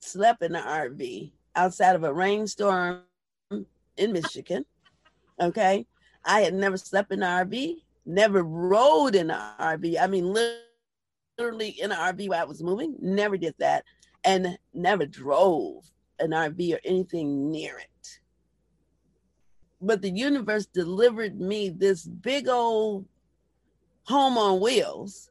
slept 0.00 0.42
in 0.42 0.54
an 0.54 0.64
RV 0.64 1.32
outside 1.54 1.96
of 1.96 2.04
a 2.04 2.12
rainstorm 2.12 3.02
in 3.50 4.12
Michigan. 4.12 4.64
Okay. 5.40 5.86
I 6.24 6.40
had 6.42 6.54
never 6.54 6.76
slept 6.76 7.12
in 7.12 7.22
an 7.22 7.48
RV, 7.48 7.76
never 8.06 8.42
rode 8.42 9.14
in 9.14 9.30
an 9.30 9.40
RV. 9.58 10.00
I 10.00 10.06
mean, 10.06 10.32
literally 11.38 11.70
in 11.70 11.92
an 11.92 11.98
RV 11.98 12.28
while 12.28 12.40
I 12.40 12.44
was 12.44 12.62
moving, 12.62 12.96
never 13.00 13.36
did 13.36 13.54
that, 13.58 13.84
and 14.24 14.58
never 14.74 15.06
drove 15.06 15.84
an 16.18 16.30
RV 16.30 16.74
or 16.74 16.80
anything 16.84 17.50
near 17.50 17.78
it. 17.78 18.20
But 19.80 20.02
the 20.02 20.10
universe 20.10 20.66
delivered 20.66 21.40
me 21.40 21.68
this 21.68 22.04
big 22.04 22.48
old 22.48 23.06
home 24.04 24.36
on 24.36 24.60
wheels. 24.60 25.30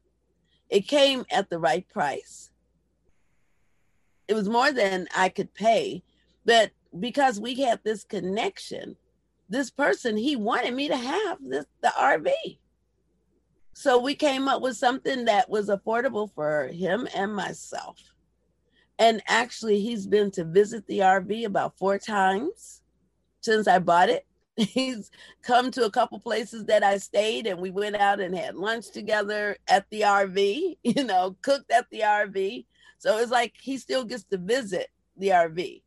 It 0.69 0.87
came 0.87 1.25
at 1.31 1.49
the 1.49 1.59
right 1.59 1.87
price. 1.89 2.51
It 4.27 4.33
was 4.33 4.49
more 4.49 4.71
than 4.71 5.07
I 5.15 5.29
could 5.29 5.53
pay, 5.53 6.03
but 6.45 6.71
because 6.99 7.39
we 7.39 7.55
had 7.55 7.81
this 7.83 8.03
connection, 8.03 8.95
this 9.49 9.69
person 9.69 10.17
he 10.17 10.35
wanted 10.35 10.73
me 10.73 10.87
to 10.87 10.97
have 10.97 11.37
this 11.41 11.65
the 11.81 11.91
RV. 11.97 12.31
So 13.73 13.99
we 13.99 14.15
came 14.15 14.47
up 14.47 14.61
with 14.61 14.75
something 14.75 15.25
that 15.25 15.49
was 15.49 15.69
affordable 15.69 16.33
for 16.33 16.67
him 16.67 17.07
and 17.15 17.35
myself. 17.35 17.99
And 18.99 19.21
actually, 19.27 19.79
he's 19.81 20.07
been 20.07 20.31
to 20.31 20.43
visit 20.43 20.87
the 20.87 20.99
RV 20.99 21.45
about 21.45 21.77
four 21.77 21.99
times 21.99 22.81
since 23.41 23.67
I 23.67 23.77
bought 23.77 24.09
it. 24.09 24.25
He's 24.57 25.11
come 25.43 25.69
to 25.71 25.85
a 25.85 25.91
couple 25.91 26.19
places 26.19 26.65
that 26.65 26.83
I 26.83 26.97
stayed, 26.97 27.45
and 27.45 27.59
we 27.59 27.69
went 27.69 27.95
out 27.95 28.19
and 28.19 28.35
had 28.35 28.55
lunch 28.55 28.89
together 28.89 29.57
at 29.67 29.87
the 29.91 30.01
RV, 30.01 30.77
you 30.83 31.03
know, 31.03 31.37
cooked 31.43 31.71
at 31.71 31.87
the 31.91 31.99
RV. 31.99 32.65
So 32.97 33.19
it's 33.19 33.31
like 33.31 33.53
he 33.61 33.77
still 33.77 34.03
gets 34.03 34.23
to 34.25 34.37
visit 34.39 34.87
the 35.15 35.29
RV. 35.29 35.83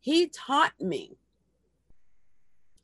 He 0.00 0.26
taught 0.28 0.74
me 0.78 1.16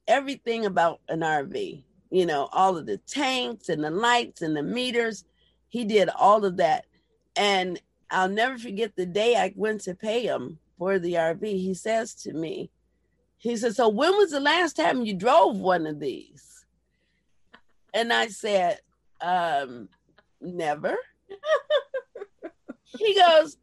everything 0.09 0.67
about 0.67 1.01
an 1.09 1.21
RV, 1.21 1.83
you 2.11 2.27
know, 2.27 2.49
all 2.53 2.77
of 2.77 2.87
the 2.87 2.97
tanks 2.97 3.69
and 3.69 3.85
the 3.85 3.91
lights 3.91 4.43
and 4.43 4.57
the 4.57 4.63
meters. 4.63 5.25
He 5.69 5.85
did 5.85 6.09
all 6.09 6.45
of 6.45 6.57
that. 6.57 6.87
And 7.37 7.81
I'll 8.11 8.29
never 8.29 8.59
forget 8.59 8.97
the 8.97 9.07
day 9.07 9.37
I 9.37 9.53
went 9.55 9.83
to 9.83 9.95
pay 9.95 10.25
him 10.25 10.59
for 10.79 10.99
the 10.99 11.13
RV. 11.13 11.45
He 11.45 11.75
says 11.75 12.15
to 12.15 12.33
me, 12.33 12.71
he 13.37 13.57
said, 13.57 13.77
So 13.77 13.89
when 13.89 14.17
was 14.17 14.31
the 14.31 14.41
last 14.41 14.75
time 14.75 15.05
you 15.05 15.15
drove 15.15 15.59
one 15.59 15.87
of 15.87 16.01
these? 16.01 16.65
And 17.95 18.13
I 18.13 18.29
said, 18.29 18.81
um, 19.21 19.89
never. 20.41 20.97
he 22.99 23.15
goes, 23.15 23.57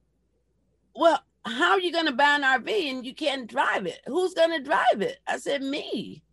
Well, 0.96 1.22
how 1.43 1.72
are 1.72 1.80
you 1.80 1.91
going 1.91 2.06
to 2.06 2.12
buy 2.12 2.36
an 2.36 2.43
RV 2.43 2.70
and 2.70 3.06
you 3.06 3.14
can't 3.14 3.48
drive 3.48 3.86
it? 3.86 4.02
Who's 4.08 4.34
going 4.34 4.52
to 4.52 4.64
drive 4.64 5.02
it? 5.02 5.20
I 5.28 5.38
said, 5.38 5.62
Me. 5.62 6.24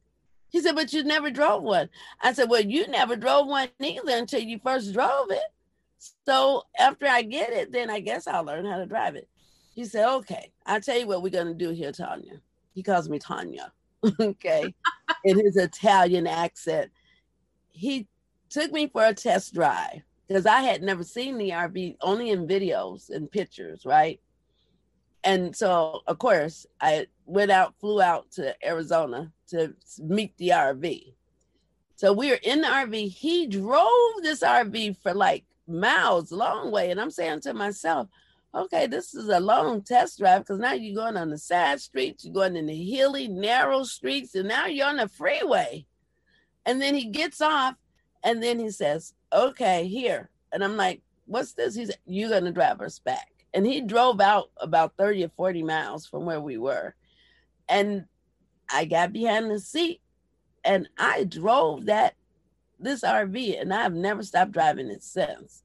He 0.53 0.61
said, 0.61 0.77
But 0.77 0.93
you 0.93 1.03
never 1.03 1.31
drove 1.31 1.63
one. 1.63 1.89
I 2.21 2.35
said, 2.35 2.49
Well, 2.49 2.61
you 2.61 2.87
never 2.87 3.17
drove 3.17 3.49
one 3.49 3.69
either 3.81 4.17
until 4.17 4.41
you 4.41 4.61
first 4.63 4.93
drove 4.93 5.31
it. 5.31 5.43
So 6.27 6.65
after 6.79 7.07
I 7.07 7.23
get 7.23 7.51
it, 7.51 7.73
then 7.73 7.91
I 7.91 8.01
guess 8.01 8.27
I'll 8.27 8.45
learn 8.45 8.67
how 8.67 8.77
to 8.77 8.87
drive 8.87 9.17
it. 9.17 9.29
He 9.75 9.87
said, 9.87 10.07
Okay, 10.07 10.53
I'll 10.67 10.81
tell 10.81 10.99
you 10.99 11.07
what 11.07 11.23
we're 11.23 11.31
going 11.31 11.47
to 11.47 11.55
do 11.55 11.71
here, 11.71 11.91
Tanya. 11.91 12.41
He 12.75 12.83
calls 12.83 13.09
me 13.09 13.19
Tanya, 13.19 13.73
okay, 14.21 14.73
in 15.25 15.39
his 15.39 15.57
Italian 15.57 16.27
accent. 16.27 16.91
He 17.73 18.07
took 18.51 18.71
me 18.73 18.89
for 18.89 19.05
a 19.05 19.15
test 19.15 19.55
drive 19.55 20.03
because 20.29 20.45
I 20.45 20.61
had 20.61 20.83
never 20.83 21.03
seen 21.03 21.39
the 21.39 21.51
RV 21.51 21.97
only 22.03 22.31
in 22.31 22.47
videos 22.47 23.09
and 23.09 23.31
pictures, 23.31 23.87
right? 23.87 24.21
And 25.25 25.55
so, 25.55 26.03
of 26.07 26.19
course, 26.19 26.67
I 26.81 27.07
went 27.27 27.51
out, 27.51 27.75
flew 27.81 28.03
out 28.03 28.31
to 28.33 28.55
Arizona 28.67 29.33
to 29.49 29.75
meet 29.99 30.37
the 30.37 30.49
RV. 30.49 31.15
So 31.97 32.13
we 32.13 32.31
were 32.31 32.41
in 32.43 32.63
the 32.63 32.67
RV. 32.67 33.09
He 33.11 33.47
drove 33.47 34.23
this 34.23 34.43
RV 34.43 34.97
for 35.03 35.15
like 35.15 35.45
miles, 35.69 36.33
long 36.33 36.73
way. 36.73 36.91
And 36.91 37.01
I'm 37.01 37.11
saying 37.11 37.41
to 37.43 37.55
myself, 37.55 38.09
okay, 38.55 38.87
this 38.87 39.15
is 39.15 39.29
a 39.29 39.41
long 39.41 39.83
test 39.83 40.19
drive 40.19 40.43
because 40.43 40.59
now 40.59 40.73
you're 40.73 40.97
going 40.97 41.17
on 41.17 41.31
the 41.31 41.39
side 41.39 41.81
streets, 41.81 42.25
you're 42.25 42.35
going 42.35 42.57
in 42.57 42.67
the 42.67 42.85
hilly, 42.85 43.29
narrow 43.29 43.83
streets, 43.85 44.35
and 44.35 44.49
now 44.49 44.67
you're 44.67 44.89
on 44.89 44.97
the 44.97 45.09
freeway. 45.09 45.87
And 46.67 46.81
then 46.81 46.95
he 46.95 47.07
gets 47.07 47.41
off 47.41 47.77
and 48.23 48.43
then 48.43 48.59
he 48.59 48.71
says, 48.71 49.15
okay, 49.33 49.87
here. 49.87 50.29
And 50.53 50.63
I'm 50.63 50.77
like, 50.77 51.01
what's 51.27 51.53
this? 51.55 51.75
He's, 51.75 51.91
you're 52.05 52.29
going 52.29 52.45
to 52.45 52.53
drive 52.53 52.81
us 52.81 52.99
back. 52.99 53.32
And 53.55 53.67
he 53.67 53.81
drove 53.81 54.21
out 54.21 54.51
about 54.57 54.95
30 54.97 55.25
or 55.25 55.29
40 55.37 55.63
miles 55.63 56.07
from 56.07 56.25
where 56.25 56.41
we 56.41 56.57
were. 56.57 56.95
And 57.69 58.07
I 58.71 58.87
got 58.87 59.13
behind 59.13 59.51
the 59.51 59.61
seat 59.61 60.01
and 60.65 60.89
I 60.97 61.25
drove 61.25 61.87
that 61.87 62.15
this 62.79 63.03
RV 63.03 63.61
and 63.61 63.73
I've 63.73 63.95
never 63.95 64.23
stopped 64.23 64.53
driving 64.53 64.89
it 64.89 65.03
since. 65.03 65.63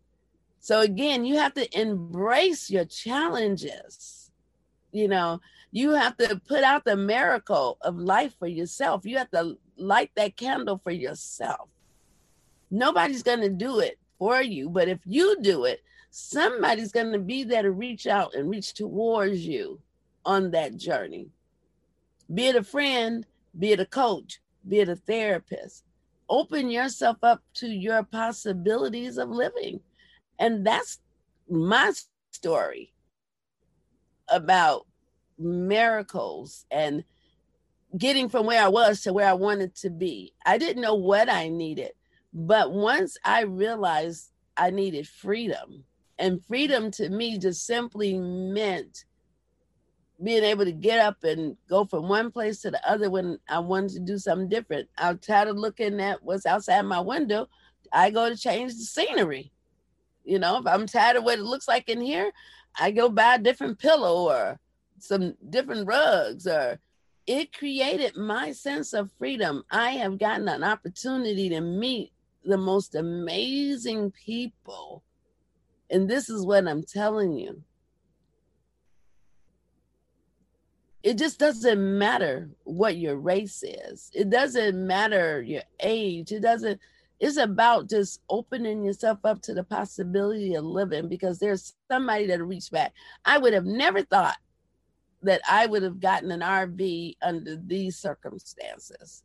So 0.60 0.82
again, 0.82 1.26
you 1.26 1.38
have 1.38 1.54
to 1.54 1.80
embrace 1.80 2.70
your 2.70 2.86
challenges. 2.86 4.32
You 4.92 5.08
know, 5.08 5.40
you 5.72 5.92
have 5.92 6.18
to 6.18 6.42
put 6.48 6.64
out 6.64 6.86
the 6.86 6.98
miracle 6.98 7.78
of 7.82 7.98
life 7.98 8.36
for 8.38 8.48
yourself. 8.48 9.06
You 9.06 9.18
have 9.18 9.32
to 9.32 9.58
light 9.78 10.12
that 10.16 10.36
candle 10.36 10.80
for 10.84 10.92
yourself. 10.92 11.70
Nobody's 12.70 13.24
going 13.24 13.42
to 13.42 13.50
do 13.50 13.80
it 13.80 13.98
for 14.20 14.42
you, 14.42 14.70
but 14.70 14.90
if 14.90 15.00
you 15.06 15.38
do 15.42 15.66
it, 15.66 15.82
somebody's 16.10 16.92
going 16.92 17.12
to 17.12 17.20
be 17.20 17.44
there 17.44 17.64
to 17.64 17.72
reach 17.72 18.08
out 18.08 18.34
and 18.34 18.50
reach 18.50 18.74
towards 18.74 19.46
you 19.46 19.80
on 20.26 20.52
that 20.52 20.76
journey. 20.78 21.30
Be 22.34 22.48
it 22.48 22.56
a 22.56 22.64
friend, 22.64 23.26
be 23.58 23.72
it 23.72 23.80
a 23.80 23.86
coach, 23.86 24.40
be 24.68 24.80
it 24.80 24.90
a 24.90 24.96
therapist. 24.96 25.84
Open 26.30 26.70
yourself 26.70 27.18
up 27.24 27.42
to 27.56 27.68
your 27.68 28.04
possibilities 28.04 29.18
of 29.18 29.30
living. 29.30 29.80
And 30.40 30.66
that's 30.66 31.00
my 31.50 31.94
story 32.32 32.94
about 34.30 34.86
miracles 35.40 36.66
and 36.70 37.04
getting 37.98 38.28
from 38.28 38.46
where 38.46 38.62
I 38.62 38.68
was 38.68 39.02
to 39.02 39.14
where 39.14 39.30
I 39.30 39.34
wanted 39.34 39.76
to 39.76 39.90
be. 39.90 40.34
I 40.46 40.58
didn't 40.58 40.82
know 40.82 40.96
what 40.96 41.30
I 41.30 41.48
needed, 41.48 41.92
but 42.34 42.72
once 42.74 43.18
I 43.24 43.44
realized 43.44 44.32
I 44.58 44.72
needed 44.72 45.08
freedom, 45.08 45.86
and 46.20 46.44
freedom 46.46 46.92
to 46.92 47.10
me 47.10 47.38
just 47.38 47.66
simply 47.66 48.18
meant 48.18 49.06
being 50.24 50.44
able 50.44 50.66
to 50.66 50.72
get 50.72 51.00
up 51.00 51.24
and 51.24 51.58
go 51.70 51.86
from 51.86 52.10
one 52.10 52.32
place 52.32 52.62
to 52.62 52.72
the 52.72 52.90
other 52.90 53.10
when 53.10 53.38
I 53.48 53.60
wanted 53.60 53.94
to 53.94 54.00
do 54.00 54.18
something 54.18 54.50
different. 54.50 54.90
I'm 54.98 55.20
tired 55.20 55.48
of 55.48 55.58
looking 55.58 56.02
at 56.02 56.24
what's 56.24 56.46
outside 56.46 56.82
my 56.84 57.00
window. 57.00 57.48
I 57.94 58.10
go 58.10 58.30
to 58.30 58.36
change 58.36 58.74
the 58.74 58.84
scenery. 58.84 59.52
You 60.24 60.40
know, 60.40 60.58
if 60.58 60.68
I'm 60.68 60.88
tired 60.88 61.18
of 61.18 61.24
what 61.24 61.40
it 61.40 61.44
looks 61.44 61.68
like 61.68 61.88
in 61.88 62.02
here, 62.02 62.32
I 62.80 62.92
go 62.92 63.10
buy 63.10 63.36
a 63.36 63.40
different 63.40 63.80
pillow 63.80 64.30
or 64.30 64.60
some 65.00 65.36
different 65.50 65.88
rugs 65.88 66.48
or 66.48 66.80
it 67.28 67.54
created 67.54 68.18
my 68.18 68.54
sense 68.54 68.94
of 68.94 69.12
freedom. 69.20 69.64
I 69.70 69.92
have 69.92 70.18
gotten 70.18 70.48
an 70.48 70.64
opportunity 70.64 71.50
to 71.50 71.62
meet 71.62 72.12
the 72.44 72.58
most 72.58 72.96
amazing 72.96 74.12
people 74.12 75.04
and 75.90 76.10
this 76.10 76.30
is 76.30 76.46
what 76.46 76.68
I'm 76.68 76.84
telling 76.84 77.34
you. 77.34 77.64
It 81.04 81.18
just 81.18 81.40
doesn't 81.40 81.98
matter 81.98 82.50
what 82.64 82.98
your 82.98 83.16
race 83.16 83.64
is. 83.64 84.12
It 84.14 84.30
doesn't 84.30 84.86
matter 84.86 85.42
your 85.42 85.62
age. 85.80 86.32
It 86.32 86.42
doesn't, 86.42 86.82
it's 87.20 87.38
about 87.38 87.90
just 87.90 88.22
opening 88.30 88.84
yourself 88.84 89.20
up 89.24 89.42
to 89.44 89.54
the 89.54 89.64
possibility 89.64 90.56
of 90.56 90.66
living 90.66 91.08
because 91.08 91.40
there's 91.40 91.76
somebody 91.90 92.28
that 92.28 92.44
reached 92.44 92.72
back. 92.72 92.94
I 93.24 93.38
would 93.38 93.54
have 93.54 93.66
never 93.66 94.02
thought 94.02 94.38
that 95.24 95.42
I 95.50 95.66
would 95.66 95.84
have 95.84 96.00
gotten 96.00 96.32
an 96.32 96.42
RV 96.42 97.16
under 97.22 97.56
these 97.56 97.98
circumstances. 97.98 99.24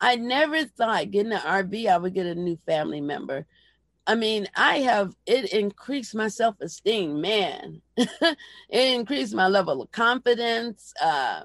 I 0.00 0.16
never 0.16 0.64
thought 0.64 1.10
getting 1.10 1.32
an 1.32 1.38
RV, 1.38 1.86
I 1.86 1.96
would 1.96 2.14
get 2.14 2.26
a 2.26 2.34
new 2.34 2.58
family 2.66 3.00
member. 3.00 3.46
I 4.06 4.16
mean, 4.16 4.48
I 4.56 4.78
have 4.78 5.14
it 5.26 5.52
increased 5.52 6.14
my 6.14 6.28
self 6.28 6.60
esteem, 6.60 7.20
man. 7.20 7.82
it 7.96 8.36
increased 8.70 9.34
my 9.34 9.46
level 9.46 9.80
of 9.82 9.92
confidence. 9.92 10.92
Uh, 11.00 11.42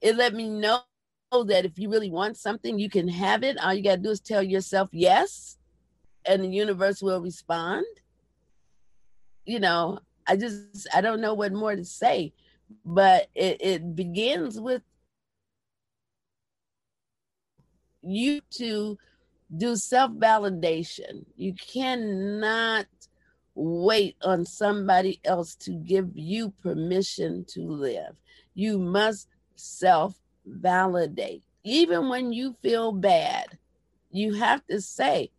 it 0.00 0.16
let 0.16 0.32
me 0.34 0.48
know 0.48 0.82
that 1.32 1.64
if 1.64 1.78
you 1.78 1.90
really 1.90 2.10
want 2.10 2.36
something, 2.36 2.78
you 2.78 2.88
can 2.88 3.08
have 3.08 3.42
it. 3.42 3.58
All 3.60 3.74
you 3.74 3.82
got 3.82 3.96
to 3.96 4.02
do 4.02 4.10
is 4.10 4.20
tell 4.20 4.42
yourself 4.42 4.88
yes, 4.92 5.58
and 6.24 6.44
the 6.44 6.48
universe 6.48 7.02
will 7.02 7.20
respond. 7.20 7.84
You 9.44 9.60
know, 9.60 9.98
I 10.26 10.36
just, 10.36 10.86
I 10.94 11.00
don't 11.00 11.20
know 11.20 11.34
what 11.34 11.52
more 11.52 11.74
to 11.74 11.84
say, 11.84 12.32
but 12.84 13.28
it, 13.34 13.56
it 13.60 13.96
begins 13.96 14.60
with 14.60 14.82
you 18.02 18.40
to 18.50 18.96
do 19.54 19.76
self 19.76 20.12
validation. 20.12 21.24
You 21.36 21.54
cannot 21.54 22.86
wait 23.54 24.16
on 24.22 24.44
somebody 24.44 25.20
else 25.24 25.54
to 25.54 25.72
give 25.72 26.10
you 26.14 26.52
permission 26.62 27.44
to 27.48 27.62
live. 27.62 28.16
You 28.54 28.78
must 28.78 29.28
self 29.54 30.18
validate. 30.44 31.42
Even 31.64 32.08
when 32.08 32.32
you 32.32 32.56
feel 32.62 32.92
bad, 32.92 33.58
you 34.10 34.34
have 34.34 34.64
to 34.66 34.80
say, 34.80 35.30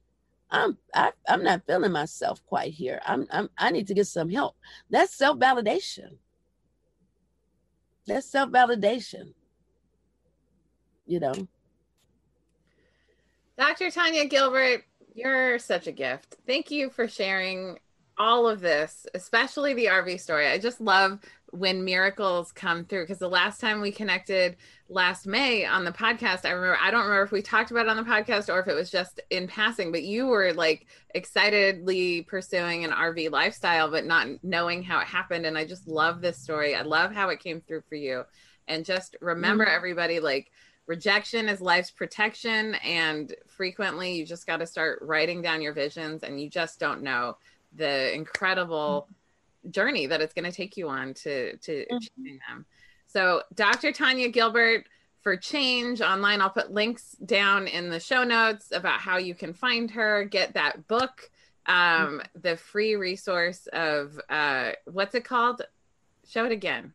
I'm 0.49 0.78
I, 0.93 1.08
am 1.08 1.14
i 1.28 1.34
am 1.34 1.43
not 1.43 1.66
feeling 1.68 1.91
myself 1.91 2.41
quite 2.45 2.74
here. 2.74 3.01
I'm, 3.05 3.28
I'm 3.32 3.49
I 3.58 3.72
need 3.72 3.88
to 3.88 3.93
get 3.93 4.08
some 4.08 4.30
help. 4.30 4.55
That's 4.89 5.14
self 5.14 5.38
validation. 5.38 6.18
That's 8.05 8.30
self 8.30 8.49
validation. 8.49 9.34
You 11.05 11.20
know. 11.20 11.47
Dr. 13.58 13.89
Tanya 13.89 14.26
Gilbert, 14.26 14.84
you're 15.16 15.58
such 15.58 15.88
a 15.88 15.91
gift. 15.91 16.36
Thank 16.45 16.70
you 16.70 16.89
for 16.89 17.08
sharing 17.08 17.80
all 18.18 18.47
of 18.47 18.62
this, 18.62 19.08
especially 19.14 19.74
the 19.74 19.86
RV 19.86 20.20
story. 20.20 20.47
I 20.47 20.58
just 20.58 20.80
love 20.80 21.20
when 21.51 21.84
miracles 21.84 22.51
come 22.51 22.84
through 22.84 23.03
because 23.03 23.20
the 23.20 23.30
last 23.30 23.62
time 23.62 23.80
we 23.80 23.91
connected 23.91 24.58
last 24.89 25.26
May 25.26 25.66
on 25.66 25.86
the 25.86 25.91
podcast, 25.91 26.45
I 26.45 26.51
remember, 26.51 26.78
I 26.82 26.91
don't 26.91 27.03
remember 27.03 27.24
if 27.24 27.32
we 27.32 27.41
talked 27.41 27.72
about 27.72 27.86
it 27.86 27.89
on 27.89 27.97
the 27.97 28.03
podcast 28.03 28.53
or 28.53 28.60
if 28.60 28.68
it 28.68 28.76
was 28.76 28.91
just 28.91 29.22
in 29.30 29.47
passing, 29.47 29.91
but 29.91 30.03
you 30.03 30.28
were 30.28 30.53
like 30.53 30.88
excitedly 31.16 32.24
pursuing 32.24 32.84
an 32.84 32.91
RV 32.91 33.32
lifestyle, 33.32 33.89
but 33.89 34.05
not 34.05 34.28
knowing 34.43 34.84
how 34.84 34.99
it 34.99 35.08
happened. 35.08 35.45
And 35.45 35.58
I 35.58 35.66
just 35.66 35.88
love 35.88 36.22
this 36.22 36.38
story. 36.38 36.76
I 36.76 36.82
love 36.82 37.12
how 37.12 37.30
it 37.30 37.39
came 37.39 37.62
through 37.62 37.84
for 37.89 37.95
you. 37.95 38.24
And 38.68 38.84
just 38.84 39.16
remember, 39.22 39.66
mm-hmm. 39.66 39.76
everybody, 39.76 40.20
like, 40.20 40.51
rejection 40.88 41.50
is 41.50 41.62
life's 41.62 41.92
protection 41.92 42.76
and 42.76 43.36
frequently 43.46 44.14
you 44.14 44.26
just 44.26 44.48
got 44.48 44.58
to 44.58 44.66
start 44.66 45.00
writing 45.02 45.42
down 45.42 45.62
your 45.62 45.74
visions 45.74 46.24
and 46.24 46.42
you 46.42 46.50
just 46.50 46.80
don't 46.80 47.04
know 47.04 47.38
the 47.76 48.14
incredible 48.16 49.08
journey 49.70 50.08
that 50.08 50.22
it's 50.22 50.34
going 50.34 50.50
to 50.50 50.52
take 50.52 50.78
you 50.78 50.88
on 50.88 51.14
to 51.14 51.56
to 51.58 51.72
mm-hmm. 51.72 51.98
achieving 51.98 52.40
them. 52.48 52.66
So 53.06 53.44
dr 53.54 53.92
tanya 53.92 54.30
gilbert 54.30 54.86
for 55.22 55.36
change 55.36 56.00
online 56.00 56.40
i'll 56.40 56.50
put 56.50 56.72
links 56.72 57.18
down 57.26 57.68
in 57.68 57.90
the 57.90 58.00
show 58.00 58.24
notes 58.24 58.72
about 58.72 59.02
how 59.02 59.18
you 59.18 59.36
can 59.36 59.54
find 59.54 59.92
her. 59.92 60.24
Get 60.24 60.54
that 60.54 60.88
book 60.88 61.30
um 61.66 61.76
mm-hmm. 61.76 62.40
the 62.42 62.56
free 62.56 62.96
resource 62.96 63.68
of 63.74 64.20
uh 64.30 64.72
what's 64.86 65.16
it 65.16 65.26
called? 65.26 65.64
Show 66.26 66.46
it 66.46 66.54
again. 66.54 66.94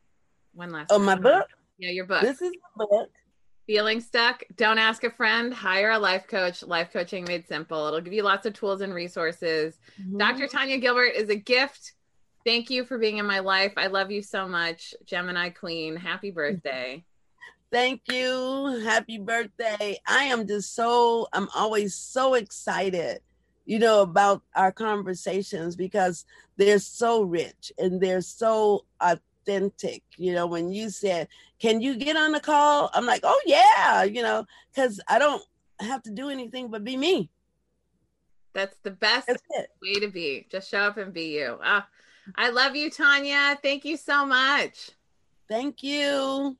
One 0.54 0.70
last 0.70 0.90
oh 0.90 0.96
time. 0.96 1.06
my 1.06 1.14
book? 1.14 1.46
Yeah 1.76 1.90
your 1.90 2.06
book. 2.06 2.22
This 2.22 2.40
is 2.40 2.52
the 2.78 2.86
book 2.86 3.10
Feeling 3.66 4.00
stuck? 4.00 4.42
Don't 4.56 4.78
ask 4.78 5.04
a 5.04 5.10
friend. 5.10 5.54
Hire 5.54 5.92
a 5.92 5.98
life 5.98 6.26
coach. 6.26 6.62
Life 6.62 6.92
coaching 6.92 7.24
made 7.24 7.46
simple. 7.46 7.86
It'll 7.86 8.00
give 8.00 8.12
you 8.12 8.24
lots 8.24 8.44
of 8.44 8.54
tools 8.54 8.80
and 8.80 8.92
resources. 8.92 9.78
Mm-hmm. 10.00 10.18
Dr. 10.18 10.48
Tanya 10.48 10.78
Gilbert 10.78 11.14
is 11.14 11.28
a 11.28 11.36
gift. 11.36 11.92
Thank 12.44 12.70
you 12.70 12.84
for 12.84 12.98
being 12.98 13.18
in 13.18 13.26
my 13.26 13.38
life. 13.38 13.74
I 13.76 13.86
love 13.86 14.10
you 14.10 14.20
so 14.20 14.48
much, 14.48 14.94
Gemini 15.06 15.50
Queen. 15.50 15.94
Happy 15.94 16.30
birthday. 16.32 17.04
Thank 17.70 18.02
you. 18.10 18.82
Happy 18.84 19.18
birthday. 19.18 19.98
I 20.06 20.24
am 20.24 20.46
just 20.46 20.74
so, 20.74 21.28
I'm 21.32 21.48
always 21.54 21.94
so 21.94 22.34
excited, 22.34 23.20
you 23.64 23.78
know, 23.78 24.02
about 24.02 24.42
our 24.54 24.72
conversations 24.72 25.74
because 25.74 26.26
they're 26.58 26.78
so 26.78 27.22
rich 27.22 27.72
and 27.78 27.98
they're 27.98 28.20
so 28.20 28.84
authentic. 29.42 30.02
You 30.16 30.34
know, 30.34 30.46
when 30.46 30.72
you 30.72 30.90
said, 30.90 31.28
Can 31.58 31.80
you 31.80 31.96
get 31.96 32.16
on 32.16 32.32
the 32.32 32.40
call? 32.40 32.90
I'm 32.94 33.06
like, 33.06 33.22
Oh, 33.24 33.40
yeah, 33.46 34.02
you 34.02 34.22
know, 34.22 34.46
because 34.72 35.00
I 35.08 35.18
don't 35.18 35.42
have 35.80 36.02
to 36.04 36.10
do 36.10 36.30
anything 36.30 36.68
but 36.68 36.84
be 36.84 36.96
me. 36.96 37.30
That's 38.54 38.76
the 38.82 38.90
best 38.90 39.26
That's 39.26 39.42
way 39.82 39.94
to 39.94 40.08
be. 40.08 40.46
Just 40.50 40.70
show 40.70 40.80
up 40.80 40.98
and 40.98 41.12
be 41.12 41.36
you. 41.36 41.58
Oh, 41.64 41.84
I 42.36 42.50
love 42.50 42.76
you, 42.76 42.90
Tanya. 42.90 43.58
Thank 43.62 43.84
you 43.84 43.96
so 43.96 44.26
much. 44.26 44.90
Thank 45.48 45.82
you. 45.82 46.56